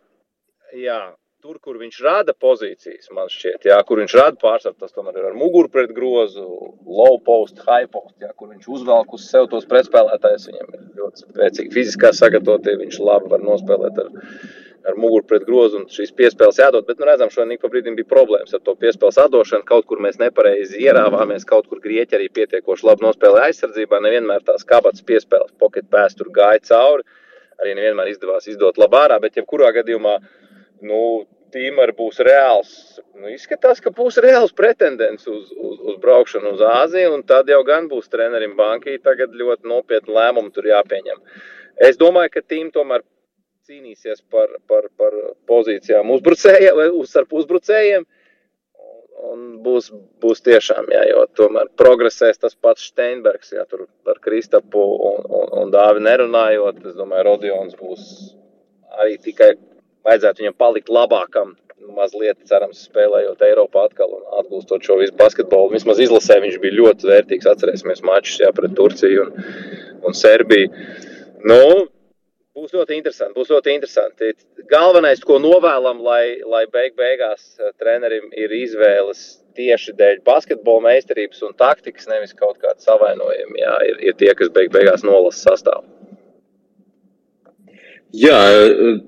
jā, 0.78 1.00
tur, 1.42 1.56
kur 1.58 1.74
viņš 1.80 1.96
rada 2.04 2.32
pozīcijas, 2.38 3.08
man 3.16 3.26
šķiet, 3.32 3.64
jā, 3.66 3.76
kur 3.86 3.98
viņš 3.98 4.12
rada 4.14 4.38
pārsvaru, 4.38 4.76
tas 4.78 4.94
tomēr 4.94 5.16
ir 5.18 5.24
ar 5.26 5.34
muguru 5.34 5.70
pret 5.74 5.90
grozu, 5.96 6.44
low 6.86 7.16
post, 7.26 7.58
high 7.66 7.88
post, 7.90 8.14
jā, 8.22 8.28
kur 8.38 8.52
viņš 8.52 8.68
uzvelk 8.76 9.16
uz 9.16 9.24
sev 9.26 9.48
tos 9.50 9.66
pretspēlētājus. 9.70 10.44
Viņam 10.52 10.76
ir 10.76 10.84
ļoti 11.00 11.24
spēcīgi 11.24 11.74
fiziskā 11.74 12.12
sagatavotie, 12.14 12.76
viņš 12.84 12.98
labi 13.02 13.32
var 13.32 13.42
nospēlēt 13.42 13.98
ar, 14.04 14.12
ar 14.86 15.00
muguru 15.02 15.26
pret 15.32 15.48
grozu 15.48 15.80
un 15.80 15.88
šīs 15.90 16.14
piespēles 16.20 16.60
jādod. 16.62 16.86
Bet, 16.86 17.00
nu, 17.02 17.08
redzam, 17.10 17.32
šodien 17.34 17.58
pa 17.62 17.72
brīdim 17.72 17.98
bija 17.98 18.10
problēmas 18.12 18.54
ar 18.54 18.62
to 18.62 18.76
piespēles 18.78 19.18
atdošanu. 19.24 19.66
Kaut 19.66 19.88
kur 19.90 20.02
mēs 20.04 20.20
nepareizi 20.22 20.78
ierāvāmies, 20.84 21.48
kaut 21.48 21.66
kur 21.72 21.82
grieķi 21.82 22.20
arī 22.20 22.30
pietiekoši 22.38 22.86
labi 22.86 23.08
nospēlēja 23.08 23.50
aizsardzībā. 23.50 23.98
Nevienmēr 24.06 24.46
tās 24.46 24.62
kabatas 24.68 25.02
piespēles, 25.10 25.50
pocket 25.58 25.90
pass 25.90 26.14
tur 26.14 26.30
gāja 26.38 26.62
cauri. 26.70 27.02
Arī 27.58 27.74
nevienmēr 27.78 28.14
izdevās 28.14 28.46
izdot 28.50 28.78
labā 28.78 29.08
ārā, 29.08 29.18
bet 29.22 29.36
jebkurā 29.38 29.74
gadījumā 29.74 30.16
nu, 30.86 31.02
Tīmēr 31.52 31.92
būs 31.96 32.20
reāls. 32.24 32.70
Nu, 33.12 33.28
izskatās, 33.28 33.80
ka 33.84 33.92
būs 33.92 34.16
reāls 34.24 34.54
pretendents 34.56 35.26
uz, 35.28 35.50
uz, 35.52 35.80
uz 35.92 35.98
braukšanu 36.00 36.54
uz 36.54 36.62
Āziju, 36.64 37.10
un 37.18 37.24
tad 37.28 37.50
jau 37.52 37.60
gan 37.68 37.90
būs 37.90 38.08
trenerim 38.12 38.54
bankī. 38.56 38.96
Tagad 39.04 39.34
ļoti 39.36 39.68
nopietni 39.68 40.16
lēmumi 40.16 40.52
tur 40.54 40.70
jāpieņem. 40.70 41.20
Es 41.88 41.98
domāju, 42.00 42.32
ka 42.32 42.44
Tīm 42.48 42.70
tomēr 42.72 43.04
cīnīsies 43.68 44.24
par, 44.32 44.50
par, 44.68 44.88
par 44.98 45.14
pozīcijām 45.48 46.10
uzbrucējiem, 46.16 46.80
starp 47.08 47.36
uzbrucējiem. 47.42 48.06
Un 49.32 49.42
būs, 49.62 49.92
būs 50.24 50.40
tiešām, 50.42 50.88
jā, 50.90 51.02
jo 51.12 51.20
tomēr 51.38 51.68
progresēs 51.78 52.40
tas 52.42 52.56
pats 52.58 52.88
Steinbergs, 52.90 53.52
ja 53.54 53.62
tur 53.70 53.84
ar 54.10 54.18
Kristapu 54.24 54.82
un, 54.82 55.28
un, 55.28 55.52
un 55.60 55.70
Dāvi 55.70 56.02
nerunājot. 56.02 56.80
Es 56.90 56.96
domāju, 56.98 57.28
Rodions 57.28 57.76
būs 57.78 58.08
arī 58.98 59.20
tikai 59.22 59.52
vajadzētu 60.06 60.44
viņam 60.44 60.56
palikt 60.58 60.92
labākam. 60.92 61.56
Mazliet, 61.92 62.38
cerams, 62.46 62.84
spēlējot 62.86 63.40
Eiropā 63.42 63.88
atkal 63.88 64.12
un 64.14 64.22
atgūstot 64.38 64.84
šo 64.86 65.00
visu 65.00 65.16
basketbolu. 65.18 65.72
Vismaz 65.72 65.98
izlasē 66.02 66.36
viņš 66.44 66.60
bija 66.62 66.78
ļoti 66.78 67.08
vērtīgs. 67.10 67.48
Atcerēsimies 67.50 68.04
mačus 68.06 68.38
jā, 68.38 68.52
pret 68.54 68.76
Turciju 68.78 69.24
un, 69.24 69.48
un 70.06 70.14
Serbiju. 70.14 70.70
Nu, 71.42 71.58
būs 72.54 72.74
ļoti 72.76 73.00
interesanti. 73.00 73.34
Būs 73.34 73.50
ļoti 73.50 73.74
interesanti. 73.74 74.30
Galvenais, 74.70 75.24
ko 75.26 75.40
novēlam, 75.42 76.04
lai, 76.06 76.38
lai 76.46 76.62
beig 76.70 76.94
beigās 76.98 77.56
eh, 77.58 77.72
trenerim 77.82 78.30
ir 78.30 78.54
izvēles 78.62 79.24
tieši 79.58 79.96
dēļ 79.98 80.22
basketbola 80.26 80.86
meistarības 80.86 81.42
un 81.48 81.58
taktikas, 81.58 82.06
nevis 82.08 82.36
kaut 82.38 82.62
kāda 82.62 82.78
savainojuma. 82.84 83.58
Jā, 83.58 83.74
ir, 83.90 83.98
ir 84.06 84.16
tie, 84.22 84.30
kas 84.38 84.54
beig 84.54 84.70
beigās 84.72 85.02
nolasa 85.06 85.50
sastāvu. 85.50 86.01
Jā, 88.12 88.36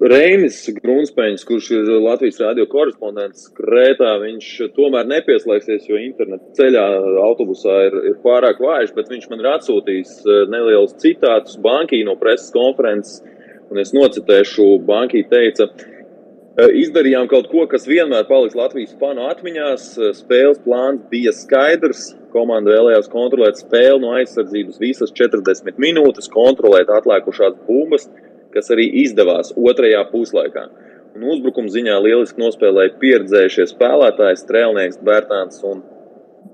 Reinis 0.00 0.62
Grunsteins, 0.78 1.42
kurš 1.44 1.66
ir 1.76 1.88
Latvijas 2.00 2.38
radio 2.40 2.64
korespondents 2.72 3.50
Krētā, 3.52 4.14
viņš 4.22 4.46
tomēr 4.72 5.04
nepieslēgsies, 5.10 5.90
jo 5.90 6.00
interneta 6.00 6.56
ceļā 6.56 6.84
autobusā 7.26 7.82
ir, 7.90 7.98
ir 8.08 8.16
pārāk 8.24 8.64
vājš, 8.64 8.94
bet 8.96 9.12
viņš 9.12 9.28
man 9.28 9.44
ir 9.44 9.50
atsūtījis 9.50 10.14
eh, 10.24 10.40
nelielus 10.48 10.96
citātus 11.04 11.60
bankī 11.60 12.00
no 12.08 12.16
preses 12.16 12.48
konferences, 12.56 13.20
un 13.68 13.84
es 13.84 13.92
nocitēšu, 13.92 14.70
bankī 14.88 15.26
teica, 15.28 15.68
eh, 15.68 16.72
izdarījām 16.86 17.28
kaut 17.28 17.52
ko, 17.52 17.68
kas 17.68 17.84
vienmēr 17.84 18.24
paliks 18.24 18.56
Latvijas 18.56 18.96
fanu 18.96 19.28
atmiņās, 19.28 19.88
spēles 20.24 20.64
plāns 20.64 21.04
bija 21.12 21.36
skaidrs, 21.36 22.14
komanda 22.32 22.72
vēlējās 22.72 23.12
kontrolēt 23.12 23.60
spēli 23.60 24.00
no 24.00 24.16
aizsardzības 24.16 24.80
visas 24.80 25.12
40 25.12 25.76
minūtes, 25.76 26.32
kontrolēt 26.32 26.88
atlēkušās 26.88 27.66
bumbas, 27.68 28.08
kas 28.54 28.70
arī 28.74 28.88
izdevās 29.04 29.52
otrajā 29.58 30.04
puslaikā. 30.12 30.68
Un 31.14 31.28
uzbrukuma 31.30 31.70
ziņā 31.70 32.00
lieliski 32.02 32.42
nospēlēja 32.42 32.96
pieredzējušie 32.98 33.68
spēlētāji 33.70 34.40
Strēlnieks, 34.40 34.98
Bērtāns 35.06 35.60
un 35.66 35.84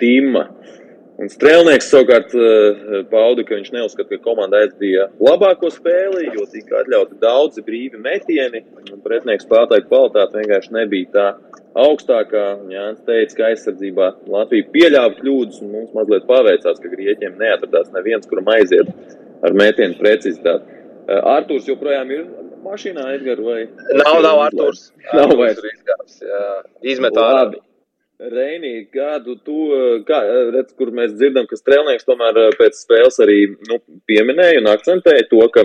Tīma. 0.00 0.48
Un 1.20 1.28
Strēlnieks 1.28 1.88
savukārt 1.92 2.32
pauda, 3.10 3.44
ka 3.44 3.56
viņš 3.56 3.70
neuzskata, 3.74 4.16
ka 4.16 4.24
komanda 4.24 4.62
aizdīja 4.64 5.10
labāko 5.20 5.68
spēli, 5.72 6.30
jo 6.32 6.44
tika 6.48 6.78
atļauti 6.80 7.18
daudzi 7.20 7.64
brīvi 7.64 8.00
metieni, 8.00 8.62
pretinieks 9.04 9.44
spēlētāju 9.48 9.86
kvalitāte 9.88 10.40
vienkārši 10.40 10.76
nebija 10.76 11.10
tā 11.16 11.26
augstākā. 11.84 12.44
Jānis 12.72 13.04
teica, 13.08 13.36
ka 13.36 13.48
aizsardzībā 13.50 14.10
Latvija 14.32 14.68
pieļāva 14.72 15.16
kļūdas, 15.20 15.60
un 15.64 15.72
mums 15.76 15.96
mazliet 15.96 16.28
paveicās, 16.28 16.80
ka 16.80 16.92
Grieķiem 16.96 17.36
neatradās 17.40 17.92
neviens, 17.96 18.28
kuram 18.28 18.48
aiziet 18.56 18.92
ar 19.44 19.56
metienu 19.56 19.96
precizitāti. 20.00 20.79
Arthurs 21.10 21.66
joprojām 21.66 22.10
ir 22.14 22.22
mašīnā, 22.64 23.06
Edgars, 23.16 23.42
vai? 23.42 23.64
Nav, 23.98 24.20
nav 24.22 24.44
Arthurs. 24.46 24.90
Nav 25.16 25.34
vairs. 25.38 25.60
Izgāps, 25.72 26.22
Izmet 26.92 27.18
ārā. 27.18 27.50
Reinī, 28.20 28.74
kādu 28.92 29.38
tu, 29.40 29.58
kā, 30.04 30.18
redz, 30.52 30.74
kur 30.76 30.90
mēs 30.92 31.14
dzirdam, 31.16 31.46
ka 31.48 31.56
strēlnieks 31.56 32.04
tomēr 32.04 32.36
pēc 32.58 32.82
spēles 32.82 33.16
arī 33.24 33.38
nu, 33.70 33.78
pieminēja 34.10 34.60
un 34.60 34.68
akcentēja 34.74 35.24
to, 35.30 35.40
ka, 35.54 35.64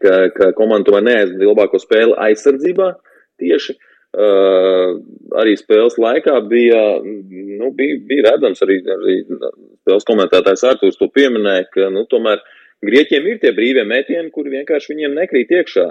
ka, 0.00 0.14
ka 0.32 0.48
komanda 0.56 0.88
tomēr 0.88 1.04
neaizdod 1.10 1.44
labāko 1.44 1.80
spēli 1.82 2.16
aizsardzībā 2.28 2.94
tieši. 3.42 3.76
Uh, 4.16 4.96
arī 5.36 5.58
spēles 5.60 5.98
laikā 6.00 6.38
bija, 6.48 6.80
nu, 7.04 7.68
bija, 7.76 7.98
bija 8.08 8.30
redzams, 8.30 8.62
arī, 8.64 8.78
arī 8.94 9.16
spēles 9.26 10.08
komentētājs 10.08 10.64
Artūrs 10.70 10.96
to 10.96 11.10
pieminēja, 11.12 11.66
ka, 11.74 11.90
nu, 11.92 12.06
tomēr 12.08 12.40
uh, 12.40 12.54
Grieķiem 12.84 13.28
ir 13.30 13.38
tie 13.42 13.52
brīvie 13.56 13.86
metieni, 13.88 14.32
kuri 14.34 14.52
vienkārši 14.58 14.92
viņiem 14.92 15.14
nekrīt 15.16 15.54
iekšā. 15.56 15.86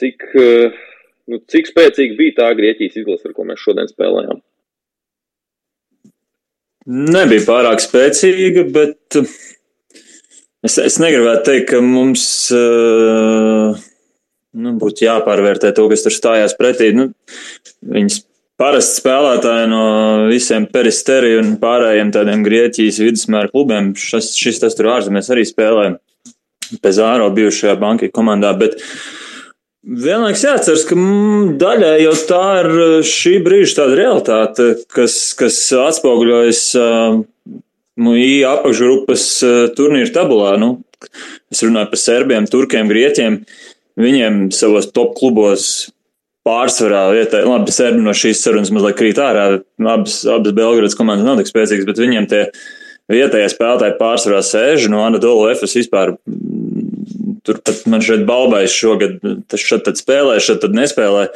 Cik, 0.00 0.28
nu, 1.32 1.40
cik 1.50 1.72
spēcīga 1.72 2.18
bija 2.18 2.36
tā 2.38 2.50
Grieķijas 2.58 3.00
izlase, 3.02 3.26
ar 3.28 3.34
ko 3.36 3.48
mēs 3.48 3.64
šodien 3.64 3.90
spēlējām? 3.90 4.38
Nebija 6.86 7.42
pārāk 7.48 7.82
spēcīga, 7.82 8.62
bet 8.70 9.18
es, 9.18 10.78
es 10.78 11.00
negribētu 11.02 11.48
teikt, 11.50 11.66
ka 11.72 11.82
mums 11.82 12.28
nu, 14.56 14.76
būtu 14.80 15.08
jāpārvērtē 15.08 15.74
to, 15.74 15.88
kas 15.90 16.06
tur 16.06 16.14
stājās 16.14 16.54
pretī. 16.58 16.92
Nu, 16.94 17.10
viņas 17.82 18.22
parasti 18.60 19.02
spēlētāji 19.02 19.68
no 19.70 19.84
visiem 20.30 20.66
peristeriju 20.72 21.42
un 21.42 21.52
pārējiem 21.60 22.12
tādiem 22.14 22.44
Grieķijas 22.46 23.02
vidusmēra 23.04 23.52
klubiem. 23.52 23.92
Šis, 24.00 24.32
šis 24.38 24.62
tas 24.62 24.76
tur 24.78 24.90
ārzemēs 24.96 25.30
arī 25.32 25.46
spēlē 25.48 25.92
Pezāro 26.82 27.28
bijušajā 27.30 27.76
banka 27.78 28.08
komandā. 28.10 28.50
Bet 28.58 28.80
vienlaiks 29.86 30.42
jāatceras, 30.42 30.82
ka 30.88 30.96
daļai 31.60 31.92
jau 32.02 32.14
tā 32.26 32.46
ir 32.62 32.72
šī 33.06 33.36
brīža 33.44 33.82
tāda 33.82 34.00
realitāte, 34.00 34.68
kas, 34.90 35.20
kas 35.38 35.60
atspoguļojas 35.84 36.64
MUI 37.96 38.42
apakšgrupas 38.48 39.28
turnīru 39.78 40.10
tabulā. 40.16 40.56
Nu, 40.60 40.72
es 41.52 41.62
runāju 41.62 41.92
par 41.92 42.02
serbiem, 42.02 42.48
turkiem, 42.50 42.90
grieķiem. 42.90 43.40
Viņiem 43.96 44.48
savos 44.52 44.90
top 44.92 45.14
klubos 45.16 45.86
pārsvarā 46.46 47.02
vietēji, 47.14 47.48
labi, 47.50 47.74
serbi 47.74 48.04
no 48.04 48.14
šīs 48.16 48.42
sarunas 48.44 48.72
mazliet 48.74 48.98
krīt 48.98 49.20
ārā. 49.22 49.46
Abas, 49.82 50.20
abas 50.30 50.54
Belgradas 50.56 50.96
komandas 50.98 51.26
nav 51.26 51.40
tik 51.40 51.50
spēcīgas, 51.50 51.88
bet 51.88 52.02
viņiem 52.02 52.28
tie 52.30 52.42
vietējie 53.12 53.50
spēlētāji 53.52 53.98
pārsvarā 54.00 54.42
sēž 54.46 54.88
no 54.92 55.02
Anadolu 55.06 55.50
Efes 55.52 55.76
vispār. 55.78 56.14
Mm, 56.26 57.38
tur 57.46 57.60
pat 57.66 57.84
man 57.90 58.02
šeit 58.04 58.26
balbais 58.28 58.74
šogad, 58.74 59.18
tas 59.50 59.62
šeit 59.62 59.86
tad 59.86 59.98
spēlē, 60.00 60.38
šeit 60.42 60.62
tad 60.64 60.76
nespēlē. 60.76 61.28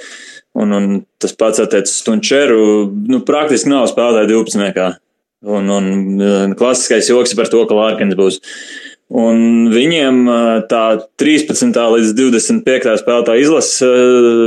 Un, 0.60 0.74
un 0.74 0.86
tas 1.22 1.34
pats 1.38 1.62
attiecas 1.62 1.92
uz 1.94 2.06
Tunčeru. 2.06 2.62
Nu, 3.10 3.22
praktiski 3.26 3.70
nav 3.70 3.86
spēlētāji 3.90 4.32
12. 4.32 4.98
Un, 5.50 5.70
un 5.72 6.54
klasiskais 6.58 7.08
joks 7.08 7.32
par 7.38 7.48
to, 7.48 7.62
ka 7.68 7.76
Lārkins 7.78 8.18
būs. 8.18 8.40
Un 9.10 9.66
viņiem 9.72 10.22
tā 10.70 10.84
13. 11.18 11.74
līdz 11.74 12.12
25. 12.14 12.92
spēlētāja 13.00 13.42
izlase 13.42 13.88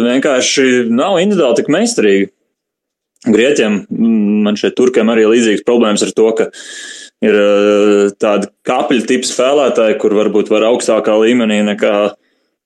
vienkārši 0.05 0.85
nav 0.87 1.19
individuāli 1.19 1.59
tik 1.59 1.71
meistarīga. 1.73 2.31
Grieķiem, 3.23 3.77
man 4.43 4.57
šeit 4.59 4.75
turkiem 4.75 5.11
arī 5.11 5.25
līdzīgas 5.31 5.63
problēmas 5.67 6.03
ar 6.03 6.11
to, 6.15 6.29
ka 6.35 6.47
ir 7.23 7.37
tādi 8.19 8.49
kapļu 8.67 9.05
tipi 9.07 9.27
spēlētāji, 9.27 9.99
kur 9.99 10.15
varbūt 10.15 10.51
var 10.51 10.67
augstākā 10.71 11.15
līmenī 11.21 11.61
nekā 11.67 11.93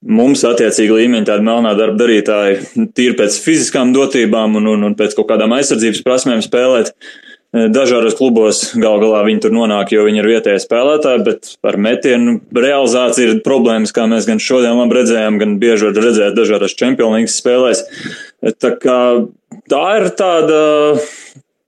mums 0.06 0.42
attiecīgi 0.46 1.00
līmeņi 1.00 1.26
tādi 1.26 1.46
melnā 1.46 1.74
darba 1.78 1.98
darītāji, 2.02 2.90
tīri 2.94 3.18
pēc 3.18 3.38
fiziskām 3.42 3.94
dotībām 3.94 4.58
un, 4.58 4.70
un, 4.74 4.86
un 4.86 4.98
pēc 4.98 5.18
kaut 5.18 5.30
kādām 5.30 5.54
aizsardzības 5.58 6.04
prasmēm 6.06 6.42
spēlēt. 6.46 6.94
Uh, 6.94 7.27
Dažādos 7.48 8.12
klubos 8.18 8.58
gal 8.76 8.98
galā 9.00 9.22
viņi 9.24 9.40
tur 9.40 9.54
nonāk, 9.56 9.94
jo 9.94 10.02
viņi 10.04 10.20
ir 10.20 10.26
vietējie 10.28 10.60
spēlētāji, 10.60 11.22
bet 11.24 11.52
ar 11.64 11.78
metienu 11.80 12.34
realizāciju 12.52 13.30
ir 13.30 13.38
problēmas, 13.46 13.94
kā 13.96 14.04
mēs 14.10 14.26
gan 14.28 14.42
šodien 14.42 14.76
labi 14.76 14.98
redzējām, 14.98 15.38
gan 15.40 15.54
bieži 15.62 15.88
var 15.88 16.02
redzēt 16.04 16.36
dažādās 16.36 16.76
čempionīgas 16.76 17.38
spēlēs. 17.40 17.80
Tā, 18.60 18.74
kā, 18.82 18.98
tā 19.72 19.80
ir 19.96 20.10
tāda 20.18 20.58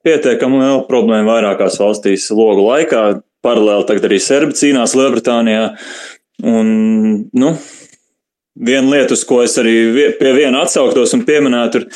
pietiekami 0.04 0.60
liela 0.60 0.82
problēma 0.90 1.38
vairākās 1.38 1.80
valstīs 1.80 2.28
logu 2.34 2.66
laikā. 2.68 3.22
Paralēli 3.40 3.88
tagad 3.88 4.10
arī 4.10 4.20
Serbi 4.20 4.58
cīnās 4.60 4.92
Lielbritānijā. 5.00 5.64
Un, 6.44 6.68
nu, 7.32 7.54
Viena 8.60 8.90
lieta, 8.90 9.14
uz 9.16 9.22
ko 9.24 9.38
es 9.40 9.54
arī 9.56 9.72
pie 10.18 10.34
viena 10.36 10.66
atsauktos 10.66 11.14
un 11.16 11.22
pieminētu, 11.24 11.80
ir 11.80 11.86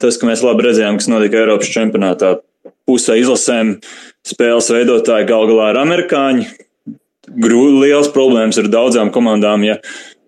tas, 0.00 0.16
ka 0.16 0.24
mēs 0.24 0.40
labi 0.46 0.64
redzējām, 0.64 0.96
kas 0.96 1.10
notika 1.10 1.42
Eiropas 1.42 1.68
čempionātā 1.74 2.30
pusē 2.88 3.18
izlasēm 3.20 3.78
spēles 4.26 4.70
veidotāji 4.72 5.28
gal 5.28 5.48
galā 5.50 5.72
ir 5.72 5.80
amerikāņi. 5.82 6.48
Liels 7.34 8.10
problēmas 8.12 8.58
ir 8.60 8.68
daudzām 8.68 9.08
komandām, 9.12 9.64
ja 9.64 9.78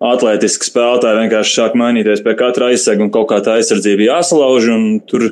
atletiski 0.00 0.68
spēlētāji 0.68 1.20
vienkārši 1.22 1.54
sāk 1.56 1.76
mainīties 1.76 2.22
pie 2.24 2.34
katra 2.36 2.70
aizsega 2.72 3.04
un 3.04 3.12
kaut 3.12 3.28
kā 3.30 3.42
tā 3.44 3.58
aizsardzība 3.60 4.08
jāsalauž. 4.10 4.68
Tur 5.08 5.28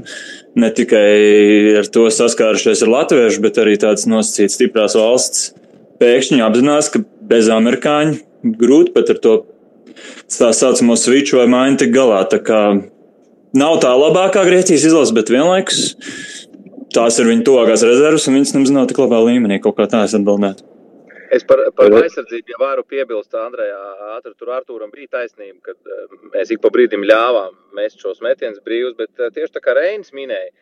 ne 0.61 0.70
tikai 0.77 1.81
ar 1.81 1.89
to 1.93 2.07
saskārušies 2.12 2.85
ar 2.85 2.93
latviešu, 2.99 3.43
bet 3.45 3.61
arī 3.61 3.77
tādas 3.81 4.07
nosacītas 4.09 4.57
stiprās 4.59 4.97
valsts 4.99 5.51
pēkšņi 6.01 6.45
apzinās, 6.45 6.91
ka 6.93 7.05
bez 7.25 7.49
amerikāņu 7.53 8.55
grūti 8.61 8.93
pat 8.97 9.12
ar 9.14 9.20
to 9.25 9.35
tā 10.33 10.51
saucamo 10.57 10.97
switch 11.01 11.37
vai 11.37 11.47
maiņu 11.51 11.81
tik 11.85 11.95
galā. 11.95 12.25
Tā 12.29 12.41
kā 12.45 12.62
nav 13.57 13.79
tā 13.85 13.93
labākā 13.97 14.45
Grieķijas 14.49 14.89
izlase, 14.91 15.16
bet 15.16 15.33
vienlaikus 15.33 15.95
tās 16.95 17.18
ir 17.20 17.28
viņu 17.30 17.45
tuvākās 17.49 17.84
rezerves, 17.86 18.28
un 18.28 18.38
viņas 18.38 18.55
nemaz 18.57 18.72
nav 18.74 18.88
tik 18.90 19.03
labā 19.03 19.20
līmenī. 19.26 19.61
Kaut 19.62 19.76
kā 19.78 19.88
tā 19.90 20.05
es 20.07 20.16
atbildētu. 20.16 20.70
Es 21.34 21.42
par, 21.49 21.59
par 21.74 21.95
aizsardzību 21.99 22.53
jau 22.53 22.61
varu 22.61 22.84
piebilst, 22.86 23.32
Andrejā, 23.34 23.78
ātri 24.14 24.34
tur 24.38 24.53
Artūram 24.55 24.92
bija 24.92 25.16
taisnība, 25.16 25.72
ka 25.72 26.28
mēs 26.34 26.53
ik 26.55 26.61
pa 26.62 26.70
brīdim 26.74 27.03
ļāvām 27.09 27.57
mest 27.74 28.03
šos 28.03 28.20
metienus 28.22 28.62
brīvus, 28.66 28.95
bet 28.99 29.11
tieši 29.34 29.57
tā 29.57 29.62
kā 29.64 29.74
Reinis 29.74 30.14
minēja, 30.14 30.53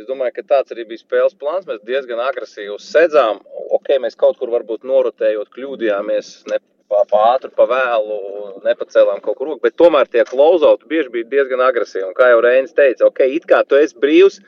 es 0.00 0.08
domāju, 0.08 0.34
ka 0.38 0.46
tāds 0.54 0.74
arī 0.74 0.86
bija 0.88 1.04
spēles 1.04 1.36
plāns. 1.38 1.68
Mēs 1.68 1.84
diezgan 1.86 2.22
agresīvi 2.24 2.74
sedzām, 2.82 3.38
ok, 3.78 3.92
mēs 4.02 4.18
kaut 4.18 4.40
kur 4.40 4.50
varbūt 4.56 4.88
norotējot 4.88 5.52
kļūdījāmies, 5.54 6.32
ne 6.50 6.58
pa, 6.90 7.04
pa 7.10 7.22
ātru, 7.36 7.52
pa 7.54 7.68
vēlu, 7.70 8.18
nepacēlām 8.66 9.22
kaut 9.22 9.38
kur 9.38 9.52
roku, 9.52 9.62
bet 9.68 9.78
tomēr 9.78 10.10
tie 10.10 10.26
klauzauti 10.26 10.90
bieži 10.90 11.12
bija 11.12 11.30
diezgan 11.36 11.62
agresīvi. 11.68 12.08
Un 12.08 12.18
kā 12.18 12.32
jau 12.32 12.42
Reinis 12.44 12.74
teica, 12.76 13.06
ok, 13.10 13.26
it 13.38 13.46
kā 13.50 13.62
tu 13.68 13.78
esi 13.78 13.98
brīvs, 14.02 14.40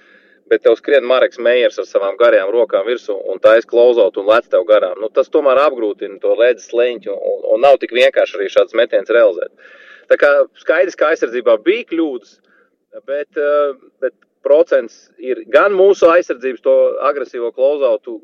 bet 0.50 0.64
tev 0.64 0.76
skrien 0.78 1.06
Marks 1.06 1.40
Meijers 1.42 1.78
ar 1.80 1.86
savām 1.88 2.16
garajām 2.20 2.50
rokām 2.54 2.86
virsū 2.88 3.16
un 3.32 3.40
tā 3.42 3.56
aizklauzot 3.58 4.16
un 4.20 4.28
lec 4.30 4.48
tev 4.50 4.64
garām. 4.68 4.96
Nu, 5.02 5.10
tas 5.12 5.30
tomēr 5.32 5.60
apgrūtina 5.66 6.20
to 6.22 6.34
redzes 6.38 6.72
leņķu 6.76 7.12
un, 7.14 7.44
un 7.54 7.64
nav 7.64 7.78
tik 7.82 7.94
vienkārši 7.96 8.38
arī 8.38 8.48
šāds 8.52 8.76
metiens 8.78 9.12
realizēt. 9.12 9.52
Tā 10.08 10.16
kā 10.20 10.32
skaidrs, 10.62 10.96
ka 10.96 11.12
aizsardzībā 11.12 11.58
bija 11.64 11.84
kļūdas, 11.90 12.38
bet, 13.06 13.28
eh, 13.36 13.76
bet 14.00 14.16
procents 14.44 15.08
ir 15.18 15.44
gan 15.52 15.76
mūsu 15.76 16.08
aizsardzības, 16.08 16.64
to 16.64 16.76
agresīvo 17.10 17.52
klauzautu 17.52 18.20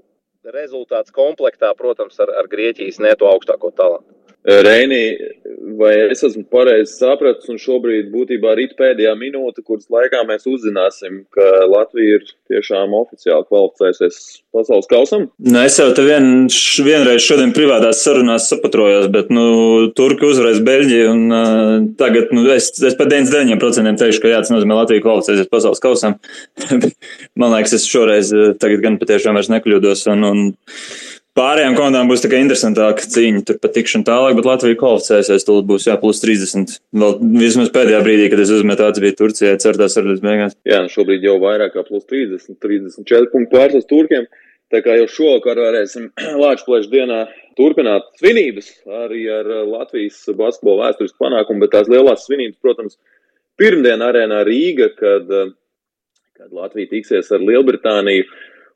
rezultāts 0.55 1.12
komplektā, 1.12 1.72
protams, 1.77 2.18
ar, 2.20 2.33
ar 2.41 2.49
Grieķijas 2.53 3.01
neto 3.01 3.29
augstāko 3.29 3.72
talantu. 3.77 4.24
Reini, 4.45 5.17
vai 5.79 5.95
es 6.13 6.21
esmu 6.27 6.43
pareizi 6.53 6.99
sapratis, 6.99 7.49
un 7.49 7.57
šobrīd 7.57 8.11
būtībā 8.13 8.51
ir 8.61 8.75
pēdējā 8.77 9.15
minūte, 9.17 9.63
kuras 9.65 9.87
laikā 9.89 10.21
mēs 10.29 10.45
uzzināsim, 10.51 11.23
ka 11.33 11.47
Latvija 11.71 12.19
ir 12.19 12.27
tiešām 12.53 12.93
oficiāli 12.99 13.47
kvalificējusies 13.49 14.19
pasaules 14.53 14.91
kausam? 14.91 15.25
Nu, 15.41 15.63
es 15.63 15.79
jau 15.81 15.89
te 15.97 16.05
vien, 16.05 16.29
vienreiz 16.85 17.25
šodien 17.25 17.55
privātās 17.57 18.05
sarunās 18.05 18.51
sapatrojos, 18.53 19.09
bet 19.15 19.33
nu, 19.33 19.47
Turki 19.97 20.29
uzvarēs 20.29 20.61
Beļģiju, 20.69 21.09
un 21.15 21.25
uh, 21.33 21.89
tagad 22.01 22.37
nu, 22.37 22.45
es, 22.53 22.69
es 22.85 23.01
par 23.01 23.09
99% 23.09 23.97
teikšu, 24.05 24.25
ka 24.27 24.35
jā, 24.35 24.45
tas 24.45 24.53
nozīmē 24.53 24.77
Latvija 24.83 25.07
kvalificēsies 25.09 25.49
pasaules 25.49 25.81
kausam. 25.81 26.21
Man 27.41 27.57
liekas, 27.57 27.79
es 27.81 27.89
šoreiz 27.89 28.37
tagad 28.61 28.85
gan 28.85 29.01
patiešām 29.01 29.41
vairs 29.41 29.53
nekļūdos. 29.57 30.05
Un, 30.13 30.29
un, 30.29 30.47
Pārējām 31.35 31.74
komandām 31.74 32.07
būs 32.07 32.22
tā 32.22 32.28
kā 32.30 32.39
interesantāka 32.39 33.09
cīņa, 33.11 33.41
tur 33.49 33.57
pat 33.59 33.72
tikšana 33.74 34.07
tālāk, 34.07 34.37
bet 34.39 34.47
Latvija 34.47 34.78
kvalificēsies, 34.78 35.43
tur 35.49 35.64
būs 35.66 35.89
jā, 35.89 35.97
plus 35.99 36.22
30. 36.22 36.76
Vēl 36.95 37.16
vismaz 37.41 37.72
pēdējā 37.74 38.03
brīdī, 38.07 38.28
kad 38.30 38.43
es 38.45 38.53
uzmetu 38.55 38.85
tāds 38.85 39.03
bija 39.03 39.16
Turcijā, 39.18 39.57
certās 39.64 39.99
ar 39.99 40.07
beigās. 40.22 40.55
Jā, 40.70 40.78
nu 40.85 40.93
šobrīd 40.95 41.26
jau 41.26 41.35
vairāk 41.43 41.74
kā 41.74 41.82
plus 41.89 42.07
30, 42.07 42.55
34 42.62 43.32
punktu 43.35 43.51
pārslas 43.51 43.91
Turkiem. 43.91 44.30
Tā 44.70 44.85
kā 44.87 44.95
jau 45.01 45.11
šovakar 45.11 45.59
varēsim 45.59 46.07
Latvijas 46.45 46.87
dienā 46.95 47.24
turpināt 47.59 48.07
svinības 48.22 48.70
arī 49.03 49.26
ar 49.35 49.51
Latvijas 49.66 50.22
basketbola 50.39 50.87
vēsturisku 50.87 51.18
panākumu, 51.26 51.66
bet 51.66 51.74
tās 51.74 51.91
lielās 51.91 52.28
svinības, 52.28 52.62
protams, 52.62 53.01
pirmdien 53.59 54.07
arēnā 54.07 54.45
Rīga, 54.47 54.93
kad, 55.03 55.39
kad 56.39 56.55
Latvija 56.55 56.95
tiksies 56.95 57.35
ar 57.35 57.43
Lielbritāniju. 57.43 58.30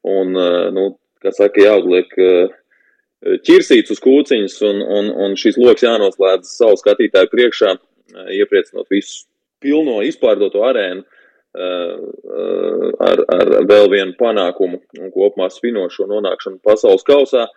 Un, 0.09 0.35
nu, 0.75 0.91
kā 1.23 1.33
saka, 1.35 1.63
jāuzliek 1.65 2.15
ķirsīts 3.47 3.95
uz 3.95 4.01
kūciņas, 4.03 4.57
un, 4.69 4.83
un, 4.83 5.13
un 5.27 5.37
šis 5.39 5.59
lokus 5.59 5.87
jānoslēdz 5.87 6.51
savu 6.55 6.79
skatītāju 6.79 7.31
priekšā, 7.33 7.75
iepriecinot 8.39 8.87
visu 8.93 9.27
pilno 9.63 9.99
izpārdoto 10.07 10.63
arēnu 10.69 11.03
ar, 13.03 13.23
ar 13.35 13.55
vēl 13.67 13.89
vienu 13.91 14.15
panākumu 14.19 14.79
un 15.01 15.15
kopumā 15.15 15.49
svinošo 15.51 16.07
nonākšanu 16.11 16.61
pasaules 16.65 17.07
kausā. 17.07 17.49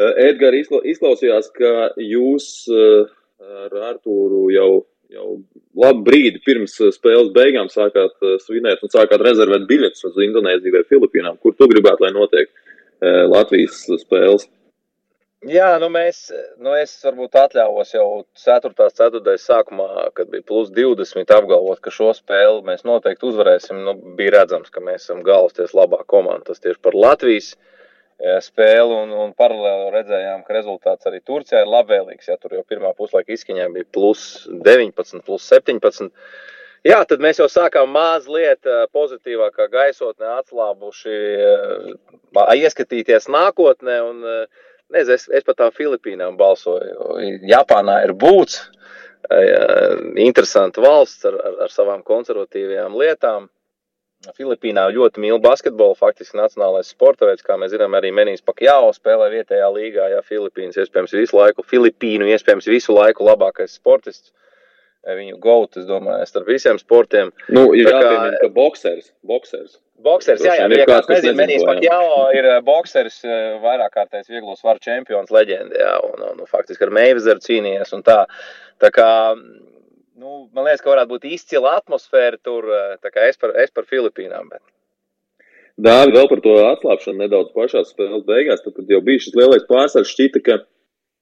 Edgars 0.00 0.70
izklausījās, 0.88 1.50
ka 1.52 1.90
jūs 2.00 2.46
ar 2.70 3.76
Artūru 3.90 4.46
jau, 4.54 4.70
jau 5.12 5.28
labu 5.76 6.06
brīdi 6.06 6.40
pirms 6.46 6.78
spēles 6.96 7.32
beigām 7.36 7.68
sākāt 7.72 8.16
svinēt 8.46 8.80
un 8.86 8.92
sākāt 8.92 9.20
rezervēt 9.26 9.66
biļetes 9.68 10.08
uz 10.08 10.20
Indonēziju 10.24 10.78
vai 10.78 10.86
Filipīnām. 10.88 11.36
Kur 11.42 11.56
tu 11.58 11.68
gribētu, 11.68 12.06
lai 12.06 12.14
notiek? 12.16 12.52
Eh, 13.00 13.22
Latvijas 13.32 13.86
spēles. 14.02 14.44
Jā, 15.48 15.70
nu 15.80 15.86
mēs, 15.88 16.26
nu 16.60 16.74
es 16.76 16.90
varbūt 17.00 17.38
atļāvos 17.40 17.94
jau 17.94 18.04
4. 18.36 18.74
ceturtais 18.92 19.46
sākumā, 19.48 20.10
kad 20.12 20.28
bija 20.28 20.44
plus 20.44 20.68
20, 20.76 21.32
apgalvot, 21.32 21.80
ka 21.80 21.92
šo 21.96 22.10
spēli 22.12 22.60
mēs 22.66 22.84
noteikti 22.84 23.24
uzvarēsim. 23.30 23.80
Nu, 23.86 23.94
bija 24.18 24.34
redzams, 24.34 24.68
ka 24.68 24.84
mēs 24.84 25.06
esam 25.06 25.22
galvasties 25.24 25.72
labā 25.72 26.02
komanda. 26.04 26.50
Tas 26.50 26.60
tieši 26.60 26.82
par 26.84 26.98
Latvijas 27.06 27.54
eh, 27.54 28.36
spēli 28.44 28.98
un, 28.98 29.16
un 29.16 29.32
paralēli 29.32 29.88
redzējām, 29.96 30.44
ka 30.44 30.58
rezultāts 30.58 31.08
arī 31.08 31.22
Turcijā 31.24 31.64
ir 31.64 31.72
labvēlīgs. 31.72 32.28
Ja 32.28 32.36
tur 32.36 32.58
jau 32.58 32.66
pirmā 32.68 32.92
puslaika 32.98 33.32
izskaņā 33.32 33.70
bija 33.78 33.88
plus 33.96 34.44
19, 34.52 35.24
plus 35.24 35.48
17. 35.48 36.12
Jā, 36.84 37.00
tad 37.08 37.24
mēs 37.24 37.40
jau 37.40 37.48
sākām 37.48 37.96
mazliet 37.96 38.68
eh, 38.68 38.84
pozitīvākā 38.92 39.72
gaisotnē 39.72 40.36
atslābuši, 40.42 41.16
ieskatīties 42.58 43.30
nākotnē. 43.32 44.00
Un, 44.08 44.24
eh, 44.24 44.66
nezinu, 44.94 45.14
es, 45.14 45.28
es 45.40 45.46
pat 45.46 45.60
tām 45.60 45.72
Filipīnām 45.76 46.36
balsoju. 46.40 47.16
Japānā 47.46 48.02
ir 48.06 48.14
būts, 48.18 48.62
interesanta 50.18 50.80
valsts 50.82 51.26
ar, 51.28 51.36
ar, 51.44 51.56
ar 51.66 51.70
savām 51.70 52.00
konservatīvajām 52.02 52.96
lietām. 52.98 53.48
Filipīnā 54.36 54.82
ļoti 54.92 55.22
mīl 55.22 55.38
basketbolu, 55.40 55.94
faktiski 55.96 56.36
nacionālais 56.36 56.90
sporta 56.92 57.24
veids, 57.28 57.44
kā 57.44 57.56
mēs 57.56 57.70
zinām, 57.72 57.94
arī 57.96 58.10
Menijas 58.12 58.42
Pakjāo 58.44 58.90
spēlē 58.92 59.30
vietējā 59.32 59.68
līgā, 59.72 60.10
ja 60.12 60.20
Filipīnas 60.26 60.76
iespējams 60.82 61.14
visu 61.16 61.38
laiku, 61.38 61.64
Filipīnu 61.64 62.28
iespējams 62.34 62.68
visu 62.68 62.96
laiku 62.96 63.24
labākais 63.24 63.78
sportists 63.78 64.34
viņu 65.08 65.38
gautu, 65.40 65.80
es 65.80 65.88
domāju, 65.88 66.26
starp 66.28 66.50
visiem 66.50 66.76
sportiem. 66.76 67.30
Nu, 67.48 67.70
ir 67.72 67.88
jāpiemina, 67.88 68.34
kā, 68.34 68.42
ka 68.42 68.52
boksers, 68.52 69.08
boksers. 69.24 69.78
Boksers, 70.04 70.42
jā, 70.44 70.54
jā, 70.58 70.66
jā 70.80 70.86
kāds 70.88 71.10
nezinu, 71.10 71.36
Menijs 71.38 71.64
Pakjāo 71.68 72.22
ir 72.36 72.48
eh, 72.48 72.58
boksers, 72.64 73.20
eh, 73.26 73.58
vairāk 73.62 73.92
kārtais 73.96 74.30
vieglo 74.30 74.56
svaru 74.56 74.82
čempions 74.82 75.32
leģenda, 75.34 75.76
jā, 75.76 75.92
un, 76.08 76.24
un, 76.30 76.42
un 76.44 76.50
faktiski 76.50 76.86
ar 76.86 76.94
Meivezeru 76.96 77.44
cīnījies 77.44 77.92
un 77.96 78.04
tā. 78.06 78.18
Tā 78.80 78.90
kā, 78.94 79.08
nu, 79.36 80.34
man 80.56 80.66
liekas, 80.66 80.82
ka 80.84 80.94
varētu 80.94 81.12
būt 81.14 81.28
izcila 81.34 81.76
atmosfēra 81.82 82.40
tur, 82.40 82.68
tā 83.04 83.12
kā 83.12 83.28
es 83.28 83.40
par, 83.40 83.52
es 83.60 83.72
par 83.76 83.88
Filipīnām, 83.90 84.48
bet. 84.52 84.62
Dāvi 85.80 86.16
vēl 86.16 86.28
par 86.28 86.40
to 86.44 86.56
atslābšanu 86.70 87.24
nedaudz 87.24 87.52
pašās 87.56 87.92
spēles 87.92 88.24
beigās, 88.28 88.64
tad, 88.64 88.76
kad 88.76 88.88
jau 88.90 89.00
bija 89.04 89.20
šis 89.24 89.36
lielais 89.36 89.68
pārsvars, 89.68 90.12
šķita, 90.12 90.44
ka 90.44 90.62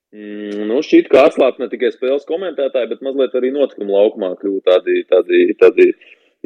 Mm, 0.08 0.62
nu, 0.70 0.78
šķiet, 0.80 1.10
ka 1.12 1.26
atslābt 1.28 1.58
ne 1.60 1.66
tikai 1.68 1.90
spēles 1.92 2.24
komentētāji, 2.28 2.88
bet 2.88 3.02
mazliet 3.04 3.34
arī 3.36 3.50
notikumu 3.52 3.92
laukumā 3.92 4.30
kļūt 4.40 4.62
tādi, 4.64 5.02
tādi, 5.10 5.40
tādi 5.60 5.90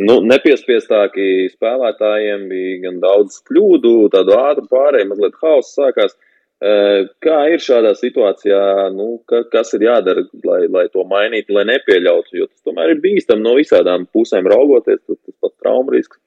nu, 0.01 0.19
nepiespiestāki 0.29 1.49
spēlētājiem. 1.53 2.49
Bija 2.51 2.83
gan 2.87 3.01
daudz 3.03 3.41
kļūdu, 3.49 3.95
tādu 4.15 4.37
ātru 4.39 4.69
pārēju, 4.71 5.11
mazliet 5.13 5.41
hausa 5.43 5.87
sākās. 5.87 6.17
Kā 6.63 7.39
ir 7.51 7.59
šādā 7.59 7.91
situācijā, 7.99 8.63
nu, 8.95 9.17
ka, 9.27 9.41
kas 9.51 9.73
ir 9.75 9.89
jādara, 9.89 10.23
lai, 10.47 10.61
lai 10.71 10.85
to 10.93 11.03
mainītu, 11.11 11.57
lai 11.57 11.65
nepieļautu? 11.73 12.37
Jo 12.39 12.47
tas 12.47 12.63
tomēr 12.69 12.93
ir 12.93 13.01
bīstami 13.03 13.43
no 13.43 13.57
visādām 13.59 14.07
pusēm 14.15 14.47
raugoties, 14.53 15.01
tas, 15.03 15.19
tas 15.19 15.35
pat 15.43 15.57
traumas 15.59 15.97
risks. 15.97 16.21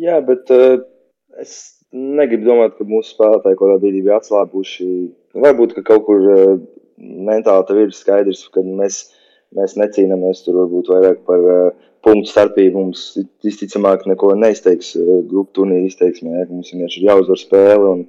Jā, 0.00 0.16
bet 0.24 0.48
uh, 0.50 0.80
es 1.38 1.52
negribu 1.94 2.48
domāt, 2.48 2.78
ka 2.78 2.86
mūsu 2.88 3.12
spēlētāji 3.12 3.58
kaut 3.58 3.68
kādā 3.68 3.82
brīdī 3.82 4.00
bija 4.02 4.16
atslābuši. 4.18 4.88
Varbūt, 5.44 5.76
ka 5.76 5.84
kaut 5.92 6.08
kur 6.08 6.24
uh, 6.32 6.56
mentāli 6.98 7.68
tev 7.68 7.82
ir 7.84 7.94
skaidrs, 7.94 8.46
ka 8.54 8.64
mēs, 8.66 9.04
mēs 9.58 9.76
necīnāmies 9.80 10.44
tur 10.44 10.60
varbūt 10.62 10.90
vairāk 10.92 11.24
par 11.28 11.48
uh, 11.48 11.88
punktu 12.04 12.32
starpību. 12.32 12.82
Mums 12.86 13.06
visticamāk 13.46 14.06
neko 14.10 14.34
neizteiks 14.38 14.94
uh, 14.98 15.16
grupu 15.30 15.60
turnīra 15.60 15.88
izteiksmē. 15.88 16.34
Ja, 16.40 16.50
mums 16.50 16.74
vienkārši 16.74 17.02
ir 17.02 17.08
jāuzvar 17.10 17.40
spēle. 17.40 17.94
Un, 17.94 18.04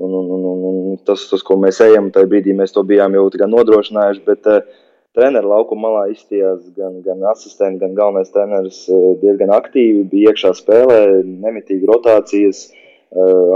un, 0.00 0.14
un, 0.16 0.30
un, 0.34 0.44
un, 0.50 0.78
un 0.92 1.00
tas, 1.06 1.26
tas, 1.30 1.42
ko 1.46 1.58
mēs 1.60 1.82
ejam, 1.84 2.12
tajā 2.14 2.30
brīdī 2.30 2.56
mēs 2.56 2.76
to 2.76 2.84
bijām 2.88 3.16
jau 3.18 3.28
nodrošinājuši. 3.56 4.24
Bet, 4.28 4.48
uh, 4.50 4.86
Treneris 5.10 5.50
laukuma 5.50 5.88
malā 5.88 6.02
izstījās 6.12 6.68
gan, 6.76 7.00
gan 7.02 7.24
asistents, 7.32 7.80
gan 7.80 7.96
galvenais 7.96 8.30
treneris 8.30 8.84
diezgan 9.18 9.50
aktīvi, 9.56 10.04
bija 10.12 10.30
iekšā 10.30 10.52
spēlē, 10.54 11.00
nemitīgi 11.26 11.88
rotācijas. 11.90 12.68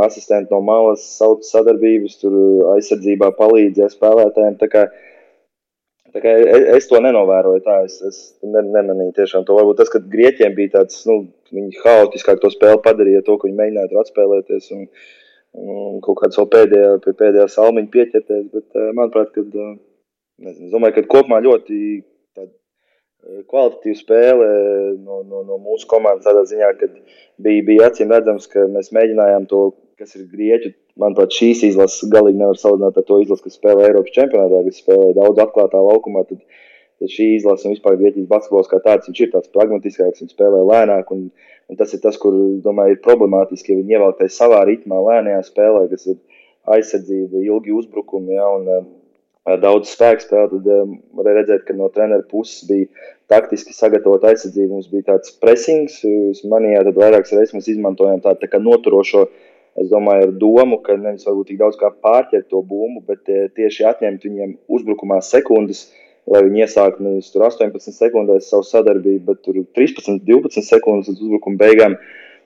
Asistenti 0.02 0.50
no 0.50 0.58
malas 0.66 1.04
sauc 1.14 1.44
sadarbības, 1.46 2.16
tur 2.18 2.34
aizsardzībā 2.72 3.28
palīdzēja 3.38 3.92
spēlētājiem. 3.92 4.56
Es, 6.14 6.64
es 6.76 6.86
to 6.86 7.00
nenovēroju, 7.02 7.60
tā 7.64 7.80
es, 7.88 7.96
es 8.06 8.18
ne, 8.46 8.60
nemanīju 8.62 9.16
tiešām 9.16 9.46
to. 9.46 9.56
Varbūt 9.58 9.80
tas, 9.80 9.90
ka 9.90 9.98
Grieķiem 9.98 10.54
bija 10.54 10.76
tāds, 10.76 11.00
nu, 11.10 11.24
viņi 11.54 11.80
haotiskāk 11.82 12.38
to 12.42 12.50
spēli 12.54 12.78
padarīja, 12.84 13.24
to, 13.26 13.34
ka 13.38 13.48
viņi 13.48 13.58
mēģināja 13.58 13.90
tur 13.90 14.02
atspēlēties 14.04 14.70
un, 14.76 14.84
un 15.58 15.98
kaut 16.04 16.20
kādā 16.20 16.36
savu 16.36 16.52
pēdējā, 16.54 16.92
pie 17.02 17.16
pēdējā 17.18 17.48
salmiņa 17.56 17.90
pieķerties, 17.96 18.44
bet 18.54 18.78
manuprāt, 18.94 19.32
kad, 19.34 19.58
nezinu, 20.38 20.68
es 20.68 20.76
domāju, 20.76 21.00
ka 21.00 21.06
kopumā 21.16 21.40
ļoti 21.48 21.80
tād, 22.38 22.54
kvalitatīva 23.50 23.98
spēle 23.98 24.48
no, 25.00 25.24
no, 25.26 25.42
no 25.48 25.58
mūsu 25.66 25.90
komandas. 25.90 26.28
Tādā 26.28 26.46
ziņā, 26.46 26.70
ka 26.78 26.92
bija, 27.42 27.66
bija 27.66 27.90
acīm 27.90 28.14
redzams, 28.14 28.46
ka 28.54 28.68
mēs 28.70 28.94
mēģinājām 28.94 29.50
to, 29.50 29.66
kas 29.98 30.14
ir 30.14 30.28
grieķu. 30.30 30.76
Manuprāt, 31.00 31.34
šīs 31.34 31.64
izlases 31.70 32.10
galīgi 32.10 32.38
nevar 32.38 32.58
salīdzināt 32.58 32.98
ar 33.00 33.06
to 33.08 33.16
izlasi, 33.22 33.42
kas 33.48 33.56
spēlē 33.58 33.88
Eiropas 33.88 34.14
čempionātā, 34.14 34.60
kas 34.68 34.78
spēlē 34.78 35.08
daudz 35.16 35.40
atklātā 35.42 35.80
laukumā. 35.82 36.22
Tad, 36.28 36.42
tad 37.02 37.10
šī 37.10 37.32
izlase 37.38 37.66
un 37.66 37.74
vispār 37.74 37.96
Grieķijas 37.98 38.28
basketbols 38.30 38.70
kā 38.70 38.78
tāds, 38.84 39.08
viņš 39.10 39.22
ir 39.24 39.32
tāds 39.32 39.50
pragmatiskāks, 39.56 40.22
viņš 40.22 40.36
spēlē 40.36 40.60
lēnāk. 40.70 41.10
Un, 41.16 41.24
un 41.72 41.80
tas 41.80 41.96
ir 41.96 42.02
tas, 42.04 42.18
kur, 42.22 42.36
domāju, 42.62 42.94
ir 42.94 43.02
problemātiski, 43.06 43.74
ja 43.74 43.80
viņi 43.80 43.96
ievelktais 43.96 44.38
savā 44.38 44.60
ritmā, 44.68 45.00
lēnajā 45.08 45.40
spēlē, 45.48 45.88
kas 45.90 46.06
ir 46.12 46.20
aizsardzība, 46.76 47.42
ilgi 47.42 47.74
uzbrukumi. 47.74 48.36
Ja, 48.38 48.46
un, 48.54 48.92
daudz 49.64 49.90
spēku 49.92 50.22
spēlē, 50.24 50.46
tad 50.52 50.68
um, 50.72 50.92
varēja 51.18 51.40
redzēt, 51.40 51.64
ka 51.66 51.74
no 51.76 51.90
treneru 51.92 52.24
puses 52.30 52.62
bija 52.68 52.86
taktiski 53.32 53.74
sagatavota 53.76 54.30
aizsardzība. 54.30 54.76
Mums 54.76 54.92
bija 54.92 55.10
tāds 55.10 55.34
pressings, 55.42 55.98
manijā 56.48 56.84
tad 56.86 57.02
vairākas 57.02 57.34
reizes 57.34 57.56
mēs 57.58 57.68
izmantojām 57.74 58.22
tādu 58.24 58.46
tā 58.46 58.62
noturošo. 58.62 59.26
Es 59.82 59.88
domāju, 59.90 60.28
ar 60.28 60.32
domu, 60.38 60.78
ka 60.84 60.94
nevis 60.94 61.26
varbūt 61.26 61.50
tik 61.50 61.58
daudz 61.58 61.78
kā 61.80 61.90
pārķert 62.04 62.46
to 62.52 62.60
bumbu, 62.62 63.02
bet 63.08 63.26
tieši 63.58 63.88
atņemt 63.90 64.26
viņiem 64.28 64.52
uzbrukumā 64.70 65.18
sekundes, 65.26 65.88
lai 66.30 66.44
viņi 66.46 66.62
iesāktu 66.64 67.02
nevis 67.04 67.32
18 67.34 67.96
sekundēs 67.96 68.52
savu 68.52 68.62
sadarbību, 68.68 69.24
bet 69.32 69.42
13, 69.76 70.22
12 70.28 70.62
sekundes 70.62 71.10
līdz 71.10 71.26
uzbrukuma 71.26 71.58
beigām. 71.64 71.98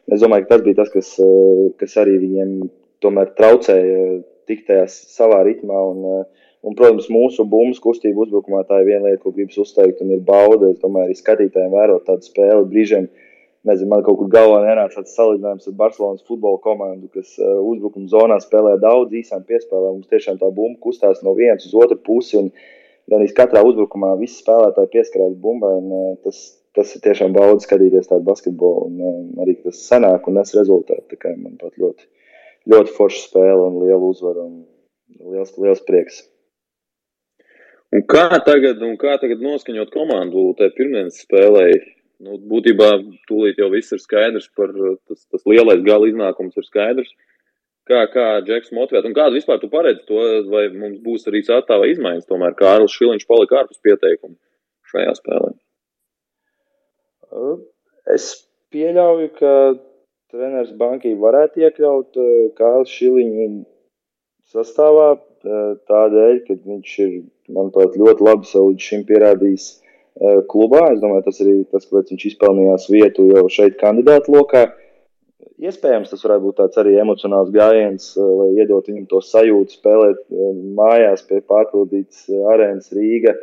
Es 0.09 0.25
domāju, 0.25 0.47
ka 0.47 0.55
tas 0.55 0.65
bija 0.65 0.81
tas, 0.81 0.91
kas, 0.95 1.13
kas 1.83 1.99
arī 2.01 2.17
viņiem 2.23 2.57
tomēr 3.05 3.35
traucēja 3.37 4.23
tikt 4.49 4.71
tajā 4.71 4.89
savā 4.89 5.43
ritmā. 5.45 5.85
Un, 5.93 6.05
uh, 6.09 6.49
Un, 6.67 6.75
protams, 6.75 7.07
mūsu 7.13 7.45
bumbu 7.47 7.79
kustība 7.83 8.25
uzbrukumā 8.25 8.65
tā 8.67 8.81
ir 8.83 8.89
viena 8.89 9.07
lieta, 9.07 9.23
ko 9.23 9.31
gribas 9.35 9.61
uzteikt, 9.63 10.01
un 10.03 10.11
ir 10.17 10.25
bauda. 10.27 10.73
Es 10.73 10.81
domāju, 10.83 11.13
arī 11.13 11.19
skatītājiem 11.19 11.75
vērot 11.75 12.07
tādu 12.09 12.27
spēli 12.27 12.67
brīžiem. 12.73 13.07
Nezinu, 13.69 13.91
man 13.91 14.05
kaut 14.07 14.17
kur 14.21 14.29
galvā 14.33 14.63
nenāca 14.65 15.01
tāds 15.01 15.13
salīdzinājums 15.19 15.69
ar 15.69 15.75
Barcelonas 15.77 16.25
futbola 16.29 16.61
komandu, 16.65 17.11
kas 17.13 17.35
uh, 17.37 17.59
uzbrukuma 17.69 18.09
zonā 18.09 18.39
spēlē 18.41 18.79
daudz 18.81 19.17
īsām 19.19 19.43
piespēlēm. 19.49 19.99
Mums 19.99 20.13
tiešām 20.13 20.39
tā 20.41 20.49
bumba 20.55 20.81
kustās 20.87 21.21
no 21.27 21.35
vienas 21.37 21.67
uz 21.69 21.75
otru 21.77 21.99
pusi, 22.07 22.39
un 22.41 22.49
gan 23.11 23.19
arī 23.21 23.35
katrā 23.37 23.61
uzbrukumā 23.69 24.15
visi 24.23 24.39
spēlētāji 24.41 24.93
pieskarās 24.95 25.35
bumbai. 25.43 25.75
Un, 25.83 25.91
uh, 25.93 26.15
tas, 26.25 26.41
tas 26.79 26.95
ir 26.97 27.05
tiešām 27.05 27.37
bauda 27.37 27.61
skatīties 27.67 28.09
tādu 28.09 28.25
basketbolu, 28.31 28.89
un 28.89 29.05
uh, 29.05 29.21
arī 29.45 29.59
tas 29.67 29.83
sanāk 29.91 30.31
un 30.31 30.41
nes 30.41 30.57
rezultātu. 30.57 31.21
Man 31.35 31.61
pat 31.61 31.77
ļoti, 31.77 32.09
ļoti 32.73 32.97
forša 32.97 33.23
spēle 33.27 33.69
un 33.69 33.79
liela 33.83 34.01
uzvara 34.09 34.47
un 34.49 34.65
liels, 35.35 35.53
liels 35.61 35.85
prieks. 35.85 36.23
Un 37.93 38.09
kā 38.09 38.31
tagad, 38.49 38.81
un 38.85 38.97
kā 39.01 39.19
tagad 39.21 39.45
noskaņot 39.45 39.93
komandu 39.93 40.51
tajā 40.57 40.77
pirmdienas 40.77 41.21
spēlē? 41.27 41.69
Nu, 42.19 42.35
būtībā 42.51 42.89
tūlīt 43.31 43.61
jau 43.63 43.69
viss 43.71 43.95
ir 43.95 44.01
skaidrs 44.03 44.49
par 44.59 44.73
tas, 44.75 45.21
tas 45.31 45.45
lielais 45.47 45.85
gala 45.87 46.09
iznākums 46.11 46.57
ir 46.59 46.67
skaidrs. 46.67 47.13
Kā, 47.89 48.03
kā 48.13 48.25
Džeks 48.45 48.75
motivēt, 48.77 49.07
un 49.09 49.15
kādu 49.17 49.39
vispār 49.39 49.61
tu 49.63 49.71
paredzi 49.73 50.03
to, 50.09 50.19
vai 50.53 50.67
mums 50.75 50.99
būs 51.05 51.25
arī 51.31 51.41
sastāvā 51.47 51.87
izmaiņas, 51.93 52.27
tomēr 52.29 52.57
Kārlis 52.59 52.97
Šiliņš 52.99 53.25
palika 53.31 53.63
ārpus 53.63 53.81
pieteikumu 53.87 54.37
šajā 54.91 55.15
spēlē? 55.17 55.55
Es 58.13 58.29
pieļauju, 58.75 59.31
ka 59.39 59.55
treneris 60.35 60.75
bankī 60.77 61.15
varētu 61.23 61.65
iekļaut 61.65 62.21
Kārlis 62.59 62.93
Šiliņu 62.99 63.49
sastāvā 64.53 65.11
tādēļ, 65.89 66.41
ka 66.45 66.59
viņš 66.67 66.95
ir, 67.07 67.19
manuprāt, 67.55 67.97
ļoti 68.01 68.27
labi 68.27 68.53
līdz 68.53 68.91
šim 68.91 69.07
pierādījis 69.09 69.69
klubā. 70.51 70.89
Es 70.93 71.01
domāju, 71.03 71.25
tas 71.29 71.41
arī 71.45 71.57
tas, 71.71 71.87
kāpēc 71.87 72.13
viņš 72.15 72.27
izpelnījās 72.33 72.89
vietu 72.93 73.29
jau 73.33 73.47
šeit 73.53 73.79
kandidātu 73.81 74.35
lokā. 74.35 74.69
Iespējams, 75.59 76.11
tas 76.13 76.23
varētu 76.23 76.45
būt 76.45 76.57
tāds 76.61 76.79
arī 76.79 76.95
emocionāls 77.03 77.51
gājiens, 77.55 78.13
lai 78.15 78.49
iedot 78.63 78.87
viņam 78.87 79.07
to 79.11 79.21
sajūtu, 79.27 79.75
spēlēt 79.79 80.21
mājās 80.79 81.25
pie 81.27 81.41
pārpildītas 81.51 82.29
arēnas 82.55 82.93
Rīga. 82.95 83.35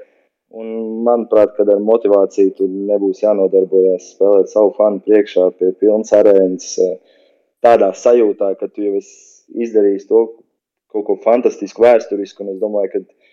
Un, 0.56 0.68
manuprāt, 1.04 1.56
kad 1.58 1.68
ar 1.68 1.82
motivāciju 1.84 2.54
tur 2.56 2.70
nebūs 2.72 3.20
jānodarbojas, 3.26 4.14
spēlēt 4.14 4.52
savu 4.54 4.72
fanu 4.78 5.02
priekšā 5.04 5.50
pie 5.60 5.74
pilnas 5.82 6.14
arēnas, 6.16 6.70
tādā 7.66 7.90
sajūtā, 7.98 8.54
ka 8.60 8.70
tu 8.72 8.86
jau 8.86 8.94
esi 9.02 9.66
izdarījis 9.66 10.08
to, 10.08 10.22
kaut 10.96 11.08
ko 11.10 11.18
fantastisku, 11.26 11.84
vēsturisku. 11.84 12.48
Es 12.54 12.62
domāju, 12.62 12.94
ka 12.94 13.25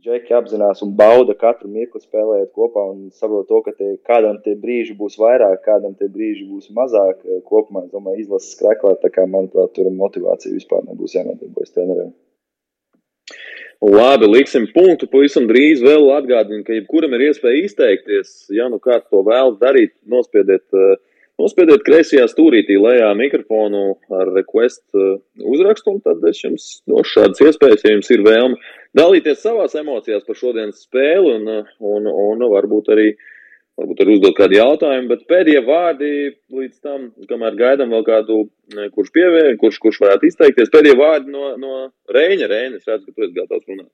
Džeki 0.00 0.32
apzinās 0.36 0.80
un 0.84 0.94
bauda 0.96 1.34
katru 1.36 1.68
mirkli 1.72 2.00
spēlējot 2.00 2.50
kopā 2.56 2.82
un 2.88 3.10
saprot 3.16 3.46
to, 3.48 3.60
ka 3.64 3.72
tie, 3.76 3.90
kādam 4.08 4.38
tie 4.44 4.54
brīži 4.60 4.96
būs 4.96 5.18
vairāk, 5.20 5.62
kādam 5.64 5.94
tie 5.96 6.08
brīži 6.12 6.46
būs 6.48 6.70
mazāk. 6.76 7.20
Kopumā, 7.48 7.86
es 7.86 7.92
domāju, 7.92 8.24
izlases 8.24 8.54
skreklā, 8.56 8.94
tā 9.02 9.12
kā, 9.12 9.26
manuprāt, 9.28 9.72
tur 9.76 9.88
motivācija 9.92 10.56
vispār 10.56 10.84
nebūs 10.88 11.16
jānodarbojas 11.16 11.76
treneriem. 11.76 12.12
Labi, 13.80 14.28
liksim 14.28 14.66
punktu. 14.74 15.08
Pavisam 15.08 15.46
drīz 15.48 15.80
vēl 15.84 16.10
atgādinu, 16.12 16.64
ka 16.66 16.76
jebkuram 16.76 17.16
ir 17.16 17.30
iespēja 17.30 17.64
izteikties. 17.64 18.34
Ja 18.52 18.68
nu 18.72 18.80
kāds 18.84 19.08
to 19.08 19.22
vēlas 19.24 19.56
darīt, 19.62 19.94
nospiediet 20.04 20.66
uh, 20.76 20.98
Nospiediet 21.40 21.84
kreisajā 21.86 22.26
stūrītī 22.28 22.76
lejā 22.80 23.08
mikrofonu 23.16 23.94
ar 24.12 24.28
request 24.34 24.82
uh, 24.92 25.16
uzrakstu, 25.40 25.94
un 25.94 26.02
tad 26.04 26.24
es 26.28 26.42
jums 26.42 26.66
došu 26.90 27.14
šādas 27.14 27.40
iespējas, 27.46 27.84
ja 27.86 27.94
jums 27.94 28.10
ir 28.12 28.24
vēlme 28.26 28.58
dalīties 28.98 29.40
savās 29.40 29.76
emocijās 29.78 30.26
par 30.26 30.36
šodienas 30.36 30.82
spēli, 30.84 31.38
un, 31.38 31.48
uh, 31.60 31.70
un, 31.94 32.10
un 32.10 32.44
varbūt 32.52 32.90
arī, 32.92 33.06
varbūt 33.80 34.04
arī 34.04 34.18
uzdot 34.18 34.36
kādu 34.36 34.58
jautājumu. 34.58 35.08
Bet 35.14 35.24
pēdējie 35.30 35.64
vārdi 35.64 36.12
līdz 36.58 36.76
tam, 36.84 37.08
kamēr 37.30 37.56
gaidām 37.62 37.96
vēl 37.96 38.04
kādu, 38.10 38.42
uh, 38.76 38.84
kurš 38.92 39.14
pievēr, 39.16 39.54
kurš, 39.62 39.80
kurš 39.86 40.02
varētu 40.04 40.28
izteikties, 40.28 40.72
pēdējie 40.74 41.00
vārdi 41.00 41.32
no, 41.32 41.54
no 41.62 41.80
Reņa. 42.12 42.52
Reņa, 42.52 42.82
es 42.82 42.92
redzu, 42.92 43.08
ka 43.08 43.16
tu 43.16 43.28
esi 43.28 43.38
gatavs 43.40 43.64
runāt. 43.64 43.88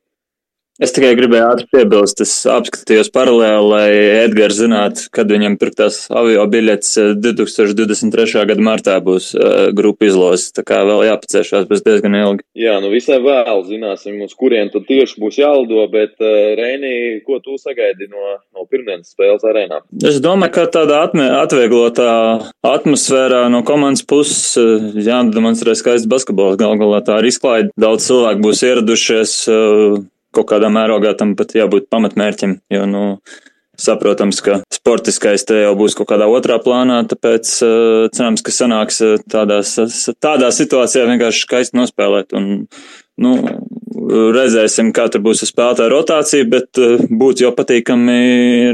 Es 0.76 0.92
tikai 0.92 1.14
gribēju 1.16 1.44
ātri 1.48 1.66
piebilst, 1.72 2.18
es 2.20 2.32
apskatījos 2.52 3.08
paralēli, 3.14 3.68
lai 3.70 3.86
Edgars 4.26 4.58
zinātu, 4.58 5.06
kad 5.14 5.30
viņam 5.32 5.54
pirktās 5.56 6.02
avio 6.12 6.42
biļetes 6.52 7.16
2023. 7.16 8.26
Eh, 8.26 8.48
gada 8.50 8.64
martā 8.66 8.96
būs 9.00 9.30
uh, 9.38 9.70
grupu 9.76 10.10
izlozes. 10.10 10.50
Tā 10.52 10.66
kā 10.68 10.82
vēl 10.84 11.06
jāpacēšās 11.06 11.64
bez 11.70 11.80
diezgan 11.86 12.18
ilgi. 12.18 12.44
Jā, 12.60 12.74
nu 12.84 12.90
visai 12.92 13.16
vēl 13.24 13.62
zināsim, 13.64 14.18
uz 14.26 14.34
kurien 14.36 14.68
tad 14.74 14.84
tieši 14.90 15.16
būs 15.22 15.38
jālido, 15.40 15.86
bet 15.92 16.12
uh, 16.20 16.52
Reinī, 16.60 17.22
ko 17.24 17.38
tu 17.40 17.56
sagaidi 17.56 18.10
no, 18.10 18.34
no 18.52 18.66
pirmdienas 18.68 19.14
spēles 19.14 19.46
arēnā? 19.48 19.80
Es 20.04 20.18
domāju, 20.20 20.58
ka 20.58 20.66
tādā 20.74 20.98
atme, 21.06 21.30
atvieglotā 21.38 22.10
atmosfērā 22.68 23.46
no 23.54 23.62
komandas 23.64 24.04
puses 24.04 24.52
uh, 24.60 24.92
jādemonstrē 24.92 25.72
skaists 25.78 26.10
basketbols. 26.12 26.60
Galu 26.60 26.76
galā 26.84 27.00
tā 27.06 27.22
ir 27.22 27.30
izklaide. 27.32 27.72
Daudz 27.80 28.10
cilvēku 28.10 28.44
būs 28.44 28.62
ieradušies. 28.68 29.38
Uh, 29.48 30.04
kaut 30.36 30.50
kādā 30.52 30.70
mērogā 30.72 31.16
tam 31.18 31.34
pat 31.38 31.56
jābūt 31.56 31.90
pamatmērķim, 31.92 32.58
jo, 32.72 32.86
nu, 32.90 33.04
saprotams, 33.80 34.40
ka 34.44 34.60
sportiskais 34.72 35.44
te 35.48 35.60
jau 35.62 35.74
būs 35.78 35.96
kaut 35.98 36.10
kādā 36.12 36.28
otrā 36.32 36.58
plānā, 36.62 37.02
tāpēc 37.10 37.56
uh, 37.64 38.06
cerams, 38.14 38.44
ka 38.44 38.54
sanāks 38.54 39.02
tādās, 39.32 39.76
tādā 40.22 40.52
situācijā 40.54 41.06
vienkārši 41.10 41.44
skaisti 41.44 41.78
nospēlēt. 41.80 42.32
Un, 42.36 42.66
nu, 43.20 43.34
redzēsim, 44.36 44.92
kā 44.96 45.06
tur 45.12 45.22
būs 45.24 45.44
spēlētāja 45.48 45.92
rotācija, 45.92 46.48
bet 46.50 46.80
uh, 46.80 47.02
būtu 47.08 47.46
jau 47.46 47.52
patīkami 47.56 48.18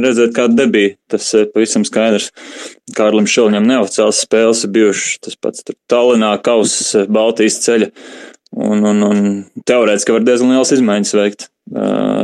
redzēt, 0.03 0.35
kāda 0.37 0.65
debija. 0.65 0.97
Tas 1.13 1.29
ir 1.39 1.49
pavisam 1.55 1.87
skaidrs. 1.89 2.31
Kārlim 2.97 3.29
Šilņam 3.31 3.67
neoficiāls 3.69 4.23
spēles 4.27 4.67
bijušas 4.73 5.23
tas 5.27 5.39
pats 5.41 5.67
Tallinā, 5.91 6.35
Kausas, 6.45 7.09
Baltijas 7.11 7.61
ceļa. 7.65 7.91
Un, 8.53 8.85
un, 8.85 9.03
un 9.07 9.19
teorētiski 9.65 10.13
var 10.13 10.25
diezgan 10.27 10.53
liels 10.53 10.73
izmaiņas 10.77 11.15
veikt 11.17 11.49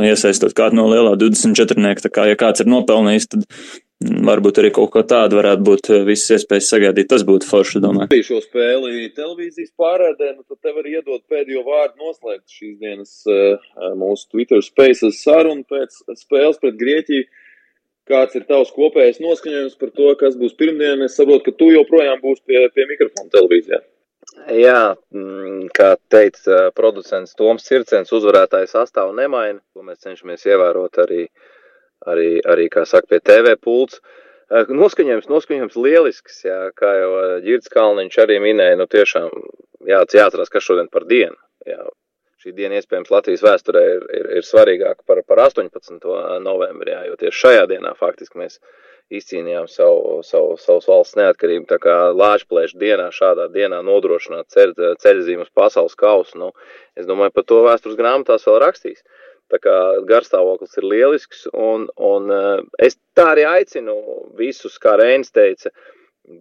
iesaistot 0.05 0.53
kādu 0.57 0.77
no 0.77 0.87
lielā 0.91 1.15
24. 1.17 2.01
Tā 2.03 2.11
kā, 2.13 2.25
ja 2.29 2.37
kāds 2.37 2.61
ir 2.61 2.69
nopelnījis, 2.69 3.27
tad 3.31 3.45
mm, 3.47 4.21
varbūt 4.27 4.61
arī 4.61 4.71
kaut 4.75 4.91
ko 4.93 5.03
tādu 5.07 5.39
varētu 5.39 5.65
būt 5.65 5.91
visas 6.05 6.37
iespējas 6.37 6.69
sagaidīt. 6.69 7.09
Tas 7.09 7.25
būtu 7.25 7.49
forši, 7.49 7.81
domāju. 7.81 8.11
Arī 8.11 8.21
šo 8.27 8.41
spēli 8.43 9.09
televīzijas 9.17 9.73
pārādē, 9.79 10.35
nu 10.35 10.45
tad 10.45 10.59
te 10.61 10.75
var 10.75 10.89
iedot 10.91 11.23
pēdējo 11.31 11.65
vārdu 11.65 12.05
noslēgt 12.05 12.57
šīs 12.59 12.77
dienas 12.83 13.15
mūsu 13.97 14.29
Twitter 14.29 14.61
spaces 14.65 15.23
sarunu 15.23 15.65
pēc 15.69 16.01
spēles 16.19 16.61
pret 16.61 16.77
Grieķiju. 16.79 17.29
Kāds 18.09 18.33
ir 18.33 18.45
tavs 18.49 18.71
kopējais 18.73 19.19
noskaņojums 19.21 19.75
par 19.77 19.91
to, 19.93 20.13
kas 20.17 20.37
būs 20.37 20.55
pirmdien? 20.57 21.03
Es 21.05 21.17
saprotu, 21.17 21.43
ka 21.45 21.57
tu 21.59 21.69
joprojām 21.69 22.17
būsi 22.23 22.41
pie, 22.49 22.63
pie 22.73 22.87
mikrofona 22.89 23.29
televīzijā. 23.35 23.83
Jā, 24.53 24.95
mm, 25.13 25.69
kā 25.73 25.93
teica 26.11 26.69
producents 26.77 27.35
Toms 27.37 27.65
Circens, 27.65 28.11
uzvarētāja 28.13 28.69
sastāvu 28.69 29.15
nemaina, 29.17 29.59
ko 29.73 29.85
mēs 29.85 30.03
cenšamies 30.05 30.45
ievērot 30.45 30.99
arī, 31.03 31.23
arī, 32.09 32.29
arī 32.45 32.67
kā 32.73 32.85
saka, 32.85 33.09
pie 33.09 33.19
TV 33.25 33.55
pults. 33.57 34.01
Noskaņojums, 34.49 35.29
noskaņojums 35.29 35.75
lielisks, 35.77 36.43
jā, 36.45 36.59
kā 36.77 36.93
jau 36.97 37.09
Girds 37.45 37.69
Kalniņš 37.69 38.15
arī 38.23 38.39
minēja, 38.41 38.77
nu 38.79 38.87
tiešām 38.89 39.29
jā, 39.85 40.01
jāatcerās, 40.01 40.49
kas 40.49 40.65
šodien 40.65 40.89
par 40.93 41.05
dienu. 41.09 41.37
Jā. 41.67 41.83
šī 42.39 42.53
diena 42.55 42.77
iespējams 42.79 43.11
Latvijas 43.11 43.43
vēsturē 43.43 43.81
ir, 43.93 44.03
ir, 44.15 44.27
ir 44.39 44.45
svarīgāka 44.47 45.03
par, 45.05 45.19
par 45.27 45.41
18. 45.49 45.99
novembrī, 46.41 46.93
jā, 46.95 47.01
jo 47.09 47.17
tieši 47.19 47.41
šajā 47.43 47.65
dienā 47.73 47.91
faktiski 47.99 48.39
mēs 48.39 48.61
izcīnījām 49.13 49.67
savu, 49.71 50.19
savu, 50.25 50.57
savus 50.61 50.87
valsts 50.89 51.17
neatkarību. 51.19 51.65
Tā 51.69 51.79
kā 51.81 51.95
Lāčplēša 52.15 52.79
dienā, 52.81 53.09
šādā 53.15 53.49
dienā 53.53 53.81
nodrošināt 53.85 54.49
ceļ, 54.53 54.75
ceļzīmu 55.01 55.47
uz 55.47 55.53
pasaules 55.55 55.97
kausu, 55.99 56.37
nu, 56.41 56.51
es 56.99 57.09
domāju, 57.09 57.35
par 57.35 57.47
to 57.49 57.63
vēstures 57.65 57.99
grāmatās 57.99 58.45
vēl 58.49 58.59
rakstīs. 58.65 59.03
Tā 59.49 59.57
kā 59.57 59.75
garstāvoklis 60.05 60.77
ir 60.77 60.85
lielisks, 60.85 61.47
un, 61.57 61.87
un 61.97 62.29
es 62.77 62.99
tā 63.17 63.31
arī 63.33 63.47
aicinu 63.49 63.95
visus, 64.37 64.77
kā 64.81 64.93
Reinis 64.99 65.33
teica, 65.33 65.73
uh, 65.73 65.95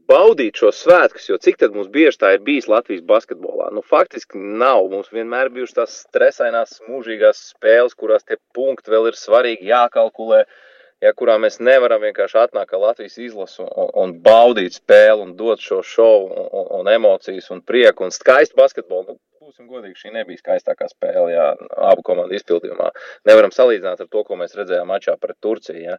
baudīt 0.08 0.58
šo 0.60 0.70
svētkus, 0.74 1.28
jo 1.30 1.38
cik 1.40 1.58
tad 1.62 1.76
mums 1.76 1.88
bieži 1.92 2.20
tā 2.20 2.34
ir 2.36 2.42
bijis 2.44 2.68
Latvijas 2.68 3.04
basketbolā? 3.08 3.70
Nu, 3.72 3.82
faktiski 3.84 4.38
nav. 4.38 4.88
Mums 4.92 5.08
vienmēr 5.14 5.50
bijušas 5.54 5.76
tās 5.78 5.94
stresainās, 6.04 6.78
mūžīgās 6.88 7.40
spēles, 7.54 7.96
kurās 7.98 8.26
tie 8.28 8.36
punkti 8.56 8.92
vēl 8.92 9.10
ir 9.10 9.18
svarīgi 9.18 9.70
jākalkulē, 9.70 10.42
ja 11.04 11.12
kurā 11.14 11.36
mēs 11.42 11.58
nevaram 11.62 12.02
vienkārši 12.02 12.40
atnākt 12.42 12.72
kā 12.72 12.80
Latvijas 12.82 13.18
izlasu 13.22 13.64
un, 13.66 13.90
un 14.02 14.14
baudīt 14.24 14.78
spēli 14.78 15.24
un 15.26 15.34
dot 15.38 15.62
šo 15.62 15.80
šovu 15.84 16.28
un, 16.28 16.48
un, 16.60 16.68
un 16.80 16.92
emocijas 16.92 17.50
un 17.54 17.62
prieku 17.62 18.06
un 18.06 18.14
skaistu 18.14 18.58
basketbolu. 18.58 19.18
Būsim 19.38 19.68
godīgi, 19.70 19.94
šī 19.94 20.10
nebija 20.16 20.40
skaistākā 20.40 20.88
spēle, 20.90 21.28
jā, 21.30 21.44
abu 21.86 22.02
komandu 22.02 22.34
izpildījumā. 22.34 22.88
Nevaram 23.28 23.52
salīdzināt 23.54 24.00
ar 24.02 24.08
to, 24.10 24.22
ko 24.26 24.34
mēs 24.40 24.56
redzējām 24.58 24.88
mačā 24.90 25.14
pret 25.22 25.36
Turciju, 25.44 25.78
jā. 25.84 25.94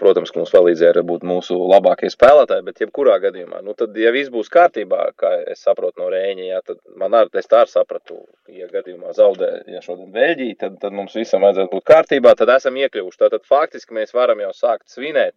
Protams, 0.00 0.32
ka 0.32 0.40
mums 0.40 0.54
palīdzēja 0.54 1.02
būt 1.10 1.26
mūsu 1.28 1.58
labākie 1.68 2.08
spēlētāji, 2.08 2.64
bet 2.64 2.80
jebkurā 2.80 3.18
gadījumā, 3.26 3.60
nu 3.66 3.74
tad, 3.76 3.92
ja 4.00 4.14
viss 4.16 4.32
būs 4.32 4.48
kārtībā, 4.54 5.02
kā 5.20 5.34
es 5.52 5.60
saprotu 5.66 6.00
no 6.00 6.08
Rēņa, 6.14 6.46
jā, 6.46 6.62
tad 6.70 6.80
man 6.96 7.18
ar, 7.18 7.28
tā 7.28 7.42
arī 7.42 7.74
sapratu, 7.74 8.22
ja 8.48 8.70
gadījumā 8.72 9.12
zaudē, 9.18 9.50
ja 9.74 9.84
šodien 9.84 10.08
Beļģija, 10.16 10.56
tad, 10.64 10.80
tad 10.86 10.96
mums 10.96 11.18
visam 11.20 11.44
vajadzētu 11.44 11.74
būt 11.74 11.88
kārtībā, 11.92 12.32
tad 12.38 12.54
esam 12.56 12.80
iekļuvuši. 12.80 13.22
Tātad 13.26 13.44
faktiski 13.50 13.98
mēs 14.00 14.16
varam 14.16 14.40
jau 14.46 14.54
sākt 14.56 14.88
svinēt 14.88 15.36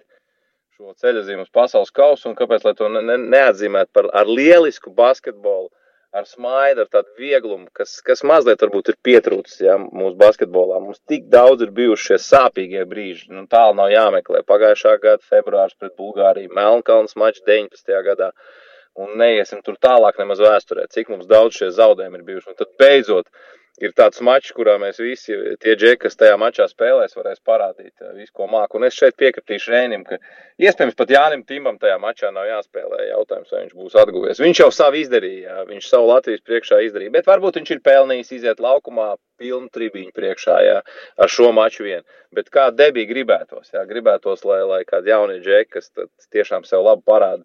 šo 0.79 0.95
ceļazīmu 1.03 1.43
uz 1.43 1.51
pasaules 1.51 1.91
kausu, 1.91 2.31
un 2.31 2.39
kāpēc, 2.39 2.63
lai 2.69 2.75
to 2.79 2.87
ne, 2.87 3.19
neatzīmētu 3.35 3.91
par 3.99 4.07
ar 4.15 4.31
lielisku 4.31 4.95
basketbolu, 4.95 5.73
ar 6.11 6.25
smaidu, 6.27 6.83
ar 6.83 6.89
tādu 6.91 7.13
vieglumu, 7.19 7.69
kas, 7.77 7.93
kas 8.05 8.23
mazliet 8.27 8.63
varbūt 8.63 8.91
ir 8.91 8.97
pietrūcis 9.07 9.61
ja, 9.63 9.77
mūsu 9.79 10.17
basketbolā. 10.19 10.81
Mums 10.83 10.99
tik 11.09 11.29
daudz 11.31 11.63
ir 11.63 11.71
bijuši 11.75 12.09
šie 12.09 12.17
sāpīgie 12.25 12.83
brīži, 12.89 13.29
nu 13.31 13.45
tālu 13.51 13.77
nav 13.79 13.91
jāmeklē. 13.93 14.43
Pagājušā 14.47 14.97
gada 15.03 15.23
februārs 15.31 15.77
pret 15.79 15.95
Bulgāriju, 15.99 16.51
Melnkalns 16.57 17.15
mačs 17.19 17.43
19. 17.47 17.95
gadā, 18.09 18.31
un 18.99 19.15
neiesim 19.21 19.63
tur 19.63 19.79
tālāk 19.79 20.19
nemaz 20.19 20.43
vēsturē, 20.43 20.89
cik 20.91 21.13
mums 21.13 21.31
daudz 21.31 21.61
šie 21.61 21.71
zaudējumi 21.79 22.19
ir 22.19 22.27
bijuši. 22.27 22.51
Un 22.51 22.59
tad 22.59 22.75
beidzot, 22.81 23.31
ir 23.79 23.93
tāds 23.97 24.21
mačs, 24.25 24.51
kurā 24.55 24.75
mēs 24.81 24.99
visi, 25.01 25.35
tie 25.61 25.75
džeki, 25.79 26.01
kas 26.03 26.17
tajā 26.19 26.35
mačā 26.39 26.67
spēlēs, 26.69 27.15
varēs 27.17 27.41
parādīt 27.47 27.93
eh, 28.03 28.11
visu, 28.17 28.31
ko 28.35 28.47
māku. 28.51 28.77
Un 28.79 28.87
es 28.87 28.97
šeit 28.97 29.15
piekritīšu 29.21 29.71
Rēnim, 29.71 30.03
ka 30.07 30.19
iespējams 30.61 30.97
pat 30.99 31.13
Jānim 31.15 31.45
Timam 31.47 31.79
tajā 31.81 31.97
mačā 32.01 32.31
nav 32.35 32.49
jāspēlē. 32.49 33.07
Jautājums, 33.11 33.51
vai 33.53 33.63
viņš 33.63 33.77
būs 33.77 33.97
atguvies. 34.03 34.41
Viņš 34.43 34.63
jau 34.63 34.69
savu 34.75 34.99
izdarīja, 35.01 35.61
viņš 35.69 35.87
savu 35.93 36.11
Latvijas 36.11 36.43
priekšā 36.47 36.81
izdarīja, 36.87 37.15
bet 37.15 37.29
varbūt 37.29 37.61
viņš 37.61 37.73
ir 37.75 37.83
pelnījis 37.85 38.35
iziet 38.39 38.63
laukumā 38.63 39.13
pilnu 39.41 39.71
tribiņu 39.73 40.11
priekšā 40.17 40.57
jā, 40.65 40.81
ar 41.17 41.31
šo 41.31 41.49
maču 41.55 41.87
vien. 41.87 42.05
Bet 42.35 42.51
kā 42.53 42.69
debī 42.75 43.07
gribētos, 43.09 43.71
jā, 43.73 43.85
gribētos, 43.89 44.45
lai, 44.47 44.61
lai 44.67 44.83
kādi 44.87 45.13
jaunie 45.13 45.39
džeki, 45.41 45.79
kas 45.79 45.89
tiešām 46.33 46.67
sev 46.67 46.85
labi 46.85 47.07
parāda 47.07 47.43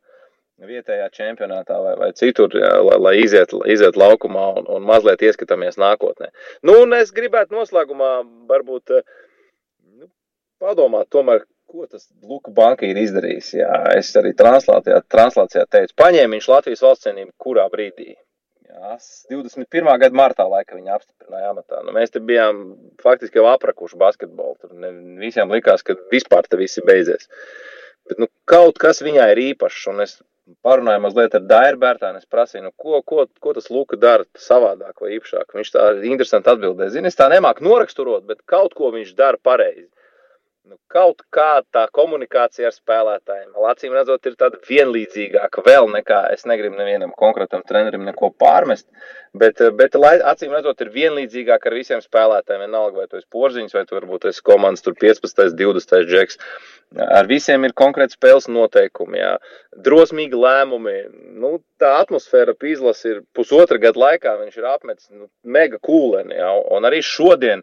vietējā 0.65 1.09
čempionātā 1.13 1.77
vai, 1.85 1.95
vai 2.01 2.11
citur, 2.17 2.55
jā, 2.57 2.71
lai, 2.81 2.97
lai 3.01 3.15
iziet, 3.21 3.53
iziet 3.69 3.99
laukumā 4.01 4.47
un, 4.61 4.69
un 4.77 4.87
mazliet 4.89 5.25
ieskatāmies 5.27 5.77
nākotnē. 5.81 6.31
Nu, 6.65 6.79
un 6.85 6.97
es 6.97 7.13
gribētu 7.17 7.57
noslēgumā 7.57 8.13
varbūt 8.49 8.95
eh, 8.97 9.05
nu, 9.99 10.09
padomāt 10.63 11.11
tomēr, 11.13 11.45
ko 11.69 11.85
tas 11.91 12.07
Luka 12.25 12.53
Banka 12.57 12.87
ir 12.89 12.97
izdarījis. 13.03 13.51
Jā, 13.59 13.73
es 13.99 14.13
arī 14.17 14.33
translācijā, 14.39 15.03
translācijā 15.13 15.67
teicu, 15.69 15.97
paņēma 15.99 16.39
viņš 16.39 16.49
Latvijas 16.53 16.85
valsts 16.87 17.09
cienību 17.09 17.35
kurā 17.43 17.67
brīdī. 17.73 18.15
Jā, 18.67 18.97
21. 19.33 19.89
gada 20.01 20.17
martā 20.17 20.47
laika 20.49 20.77
viņa 20.77 20.97
apstiprināja 20.97 21.53
amatā. 21.53 21.83
Nu, 21.85 21.93
mēs 21.97 22.13
te 22.15 22.21
bijām 22.21 22.63
faktiski 23.03 23.41
jau 23.41 23.47
aprakuši 23.51 23.99
basketbolu. 24.01 24.57
Tur 24.63 24.73
ne, 24.77 24.93
visiem 25.21 25.53
likās, 25.53 25.85
ka 25.87 25.97
vispār 26.13 26.49
te 26.49 26.59
viss 26.61 26.81
beidzies. 26.87 27.29
Bet 28.07 28.21
nu, 28.23 28.29
kaut 28.49 28.79
kas 28.81 29.03
viņai 29.03 29.31
ir 29.33 29.43
īpašs, 29.51 29.87
un 29.91 30.05
es 30.05 30.19
parunāju 30.67 31.03
mazliet 31.03 31.35
ar 31.37 31.45
Dairu 31.51 31.81
Bērtānu. 31.83 32.21
Es 32.23 32.31
prasīju, 32.31 32.65
nu, 32.67 32.73
ko, 32.79 33.01
ko, 33.03 33.27
ko 33.43 33.55
tas 33.57 33.69
Luka 33.73 33.99
dara 34.01 34.27
savādāk 34.41 35.03
vai 35.03 35.17
īpašāk. 35.19 35.55
Viņš 35.59 35.73
tā 35.75 35.87
interesanti 36.07 36.53
atbildēja. 36.53 36.95
Zini, 36.97 37.11
es 37.11 37.19
tā 37.19 37.29
nemāku 37.33 37.67
noraksturot, 37.67 38.27
bet 38.29 38.45
kaut 38.49 38.77
ko 38.79 38.93
viņš 38.95 39.15
dara 39.19 39.41
pareizi. 39.43 39.89
Nu, 40.67 40.75
kaut 40.91 41.21
kā 41.31 41.61
tā 41.71 41.85
komunikācija 41.95 42.67
ar 42.67 42.75
spēlētājiem, 42.75 43.53
acīm 43.71 43.93
redzot, 43.95 44.25
ir 44.27 44.35
tāda 44.41 44.59
vienlīdzīgāka 44.67 45.63
vēl 45.63 45.87
nekā 45.93 46.25
es 46.35 46.43
negribu 46.51 46.75
nevienam 46.75 47.13
konkrētam 47.15 47.63
trenerim 47.69 48.03
neko 48.03 48.33
pārmest, 48.35 48.89
bet, 49.31 49.63
bet 49.79 49.95
acīm 50.01 50.57
redzot, 50.57 50.83
ir 50.83 50.91
vienlīdzīgāka 50.97 51.71
ar 51.71 51.77
visiem 51.79 52.03
spēlētājiem. 52.03 52.65
Vienalga, 52.67 52.99
vai 52.99 53.07
tu 53.07 53.21
esi 53.21 53.31
porziņš, 53.37 53.77
vai 53.79 53.85
tu 53.87 53.99
varbūt 54.01 54.27
esi 54.33 54.43
komandas 54.51 54.83
tur 54.83 54.99
15, 55.07 55.55
20 55.63 56.11
džeks. 56.11 56.43
Ar 57.21 57.31
visiem 57.31 57.63
ir 57.69 57.77
konkrēti 57.85 58.19
spēles 58.19 58.51
noteikumi, 58.51 59.23
jā. 59.23 59.33
drosmīgi 59.87 60.43
lēmumi. 60.43 60.99
Nu, 61.47 61.61
tā 61.79 61.95
atmosfēra 62.01 62.59
pīzlas 62.59 63.07
ir 63.07 63.23
pusotra 63.39 63.79
gada 63.87 64.03
laikā, 64.03 64.35
viņš 64.43 64.59
ir 64.59 64.71
apmetis 64.75 65.11
nu, 65.15 65.31
mega 65.47 65.79
kūleni. 65.79 66.41
Jā. 66.43 66.55
Un 66.75 66.91
arī 66.91 67.05
šodien 67.07 67.63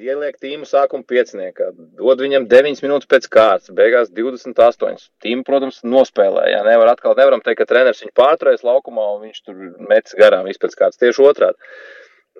ieliek 0.00 0.38
tīmu 0.40 0.66
sākuma 0.68 1.04
pieciniekā, 1.08 1.70
dod 1.98 2.22
viņam 2.24 2.46
9 2.50 2.82
minūtes 2.84 3.08
pēc 3.10 3.28
kārtas, 3.32 3.72
beigās 3.76 4.12
28. 4.14 5.08
Tīmu, 5.24 5.44
protams, 5.46 5.82
nospēlēja. 5.84 6.62
Nevar 6.66 6.92
atkal, 6.94 7.16
nevaram 7.18 7.42
teikt, 7.44 7.60
ka 7.60 7.68
treneris 7.68 8.02
viņu 8.04 8.14
pārturēs 8.16 8.64
laukumā 8.66 9.08
un 9.16 9.26
viņš 9.26 9.42
tur 9.44 9.60
metis 9.90 10.16
garām 10.18 10.48
vispēc 10.48 10.78
kārtas. 10.78 11.00
Tieši 11.02 11.26
otrādi. 11.28 11.72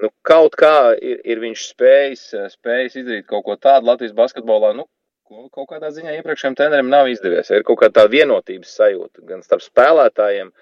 Nu, 0.03 0.09
kaut 0.25 0.57
kā 0.57 0.95
ir, 0.97 1.21
ir 1.29 1.43
viņš 1.43 1.69
spējis, 1.75 2.25
spējis 2.55 2.99
izdarīt 3.03 3.29
kaut 3.29 3.45
ko 3.45 3.59
tādu 3.61 3.91
Latvijas 3.91 4.17
basketbolā, 4.17 4.73
nu, 4.79 4.87
kaut 5.53 5.69
kādā 5.71 5.91
ziņā 5.93 6.17
iepriekšējiem 6.19 6.57
treneriem 6.57 6.89
nav 6.93 7.11
izdevies. 7.13 7.51
Ir 7.53 7.65
kaut 7.69 7.83
kāda 7.83 8.07
vienotības 8.11 8.73
sajūta 8.79 9.25
gan 9.29 9.45
starp 9.45 9.65
spēlētājiem. 9.65 10.53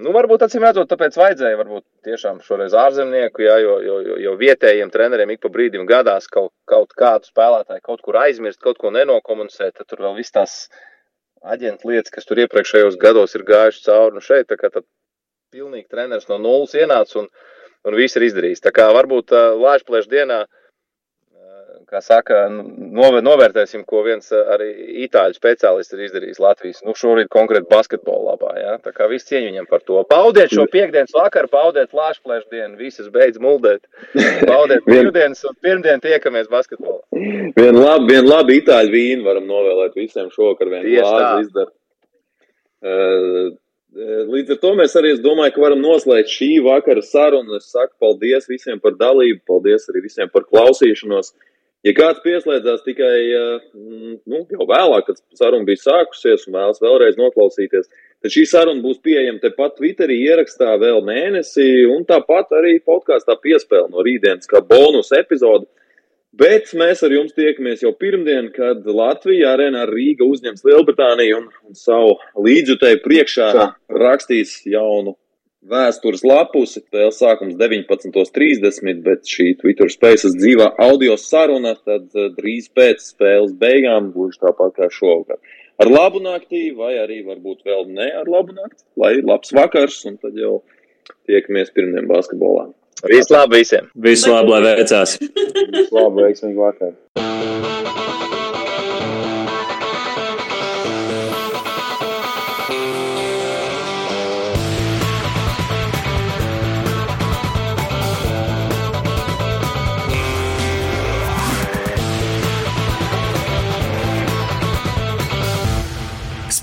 Nu, 0.00 0.12
varbūt 0.14 0.42
acīm 0.46 0.64
redzot, 0.64 0.88
tāpēc 0.90 1.16
vajadzēja 1.18 1.58
varbūt 1.60 1.84
tiešām 2.06 2.40
šoreiz 2.44 2.74
ārzemnieku, 2.78 3.44
jā, 3.44 3.58
jo, 3.62 3.74
jo, 3.84 3.98
jo, 4.22 4.32
vietējiem 4.40 4.90
treneriem 4.94 5.34
ik 5.34 5.42
pa 5.44 5.50
brīdim 5.52 5.84
gadās 5.88 6.26
kaut, 6.32 6.52
kaut 6.70 6.94
kādu 6.98 7.28
spēlētāju 7.30 7.84
kaut 7.84 8.02
kur 8.06 8.18
aizmirst, 8.22 8.62
kaut 8.64 8.80
ko 8.80 8.90
nenokomunicēt, 8.94 9.76
tad 9.78 9.90
tur 9.90 10.02
vēl 10.06 10.16
viss 10.18 10.34
tās 10.34 10.56
aģentu 11.44 11.90
lietas, 11.90 12.14
kas 12.14 12.26
tur 12.26 12.40
iepriekšējos 12.44 12.98
gados 13.00 13.36
ir 13.36 13.46
gājuši 13.46 13.84
cauri. 13.86 14.16
Nu, 14.16 14.24
šeit 14.24 14.48
tā 14.50 14.58
kā 14.60 14.72
tad 14.72 14.86
pilnīgi 15.54 15.90
treneris 15.92 16.30
no 16.30 16.40
nulles 16.40 16.74
ienāca 16.74 17.20
un, 17.22 17.30
un 17.84 17.98
viss 17.98 18.16
ir 18.16 18.26
izdarījis. 18.30 18.64
Tā 18.64 18.72
kā 18.74 18.88
varbūt 18.96 19.34
uh, 19.36 19.52
Lāčplēša 19.60 20.10
dienā 20.10 20.40
uh, 20.46 20.63
kā 21.88 22.00
saka, 22.04 22.44
nu, 22.50 23.08
novērtēsim, 23.24 23.84
ko 23.88 24.02
viens 24.06 24.30
eh, 24.34 24.42
arī 24.54 24.68
itāļu 25.06 25.36
speciālists 25.38 25.96
ir 25.96 26.04
izdarījis 26.06 26.40
Latvijas, 26.42 26.82
nu, 26.86 26.94
šorīt 26.98 27.30
konkrēti 27.32 27.70
basketbola 27.70 28.34
labā, 28.34 28.52
jā, 28.60 28.74
tā 28.84 28.94
kā 28.96 29.08
viss 29.10 29.28
cieņu 29.30 29.50
viņam 29.50 29.68
par 29.70 29.84
to. 29.86 30.00
Paudiet 30.10 30.54
šo 30.54 30.66
piekdienas 30.72 31.14
vakaru, 31.16 31.50
paudiet 31.52 31.96
lāšplēšu 31.96 32.48
dienu, 32.52 32.78
visas 32.80 33.10
beidz 33.14 33.40
muldēt, 33.42 33.84
paudiet 34.44 34.86
brīvdienas 34.88 35.44
un 35.50 35.58
pirmdien 35.64 36.04
tiekamies 36.04 36.50
basketbolā. 36.52 37.02
Vien 37.14 37.80
labi, 37.80 38.14
vien 38.14 38.28
labi 38.28 38.60
itāļu 38.62 38.94
vīnu 38.94 39.28
varam 39.28 39.50
novēlēt 39.50 39.98
visiem 39.98 40.32
šokar, 40.34 40.72
vien 40.72 40.88
glāzi 40.88 41.46
izdara. 41.48 41.70
Uh, 42.84 43.54
Līdz 43.94 44.56
ar 44.56 44.58
to 44.58 44.72
mēs 44.74 44.96
arī 44.98 45.12
domāju, 45.22 45.52
ka 45.54 45.62
varam 45.62 45.82
noslēgt 45.82 46.32
šī 46.34 46.48
vakara 46.64 47.02
sarunu. 47.06 47.60
Es 47.60 47.68
saku 47.70 47.94
paldies 48.02 48.48
visiem 48.50 48.80
par 48.82 48.96
dalību, 48.98 49.44
paldies 49.46 49.86
arī 49.92 50.02
visiem 50.08 50.30
par 50.32 50.48
klausīšanos. 50.48 51.30
Ja 51.84 51.92
kāds 51.92 52.22
pieslēdzās 52.24 52.80
tikai 52.86 53.16
mm, 53.28 54.16
nu, 54.30 54.40
jau 54.48 54.66
vēlāk, 54.70 55.04
kad 55.10 55.18
saruna 55.36 55.68
bija 55.68 55.82
sākusies 55.82 56.46
un 56.48 56.56
vēlas 56.56 56.80
vēlreiz 56.80 57.18
noklausīties, 57.20 57.90
tad 58.24 58.32
šī 58.32 58.46
saruna 58.48 58.80
būs 58.84 59.02
pieejama 59.04 59.42
tepat 59.42 59.76
Twitterī, 59.76 60.16
ierakstā 60.30 60.78
vēl 60.80 61.02
mēnesī, 61.04 61.84
un 61.92 62.06
tāpat 62.08 62.54
arī 62.56 62.78
podkāstā 62.88 63.36
piespēle 63.42 63.90
no 63.92 64.04
rītdienas 64.06 64.48
kā 64.48 64.64
bonus 64.64 65.12
epizode. 65.16 65.68
Bet 66.34 66.72
mēs 66.74 67.04
ar 67.06 67.12
jums 67.14 67.36
tiekamies 67.36 67.84
jau 67.84 67.92
pirmdien, 67.94 68.48
kad 68.56 68.80
Latvija 68.88 69.52
arēnā 69.54 69.84
Rīga 69.86 70.26
uzņems 70.26 70.64
Lielbritāniju 70.66 71.36
un, 71.36 71.44
un 71.68 71.76
savu 71.78 72.16
līdzjutēju 72.42 73.02
priekšā 73.04 73.50
rakstīs 73.92 74.56
jaunu 74.66 75.14
vēstures 75.70 76.24
lapusi. 76.26 76.82
Spēles 76.84 77.18
sākums 77.20 77.56
19.30, 77.60 79.02
bet 79.04 79.28
šī 79.28 79.50
Twitter 79.60 79.90
Spaces 79.92 80.36
dzīvā 80.38 80.72
audio 80.84 81.16
saruna 81.20 81.74
tad 81.76 82.08
eh, 82.14 82.30
drīz 82.36 82.70
pēc 82.76 83.04
spēles 83.14 83.54
beigām, 83.60 84.12
gluži 84.14 84.40
tāpat 84.44 84.76
kā 84.78 84.90
šovakar. 84.92 85.40
Ar 85.82 85.90
labu 85.90 86.22
naktī, 86.22 86.68
vai 86.76 86.94
arī 87.02 87.24
varbūt 87.26 87.64
vēl 87.66 87.88
ne 87.90 88.06
ar 88.20 88.30
labu 88.30 88.54
nakti, 88.54 88.84
lai 89.00 89.16
labs 89.22 89.50
vakars, 89.56 90.04
un 90.06 90.20
tad 90.22 90.38
jau 90.38 90.60
tiekamies 91.26 91.74
pirmdien 91.74 92.06
basketbolā. 92.10 92.70
Visu 93.10 93.34
labu 93.34 93.58
visiem! 93.58 93.90
Visu 94.06 94.30
labu, 94.32 94.54
lai 94.54 94.62
veicās! 94.70 95.18
Labu, 95.90 96.22
veiksmīgu 96.22 96.62
vakaru! 96.62 98.33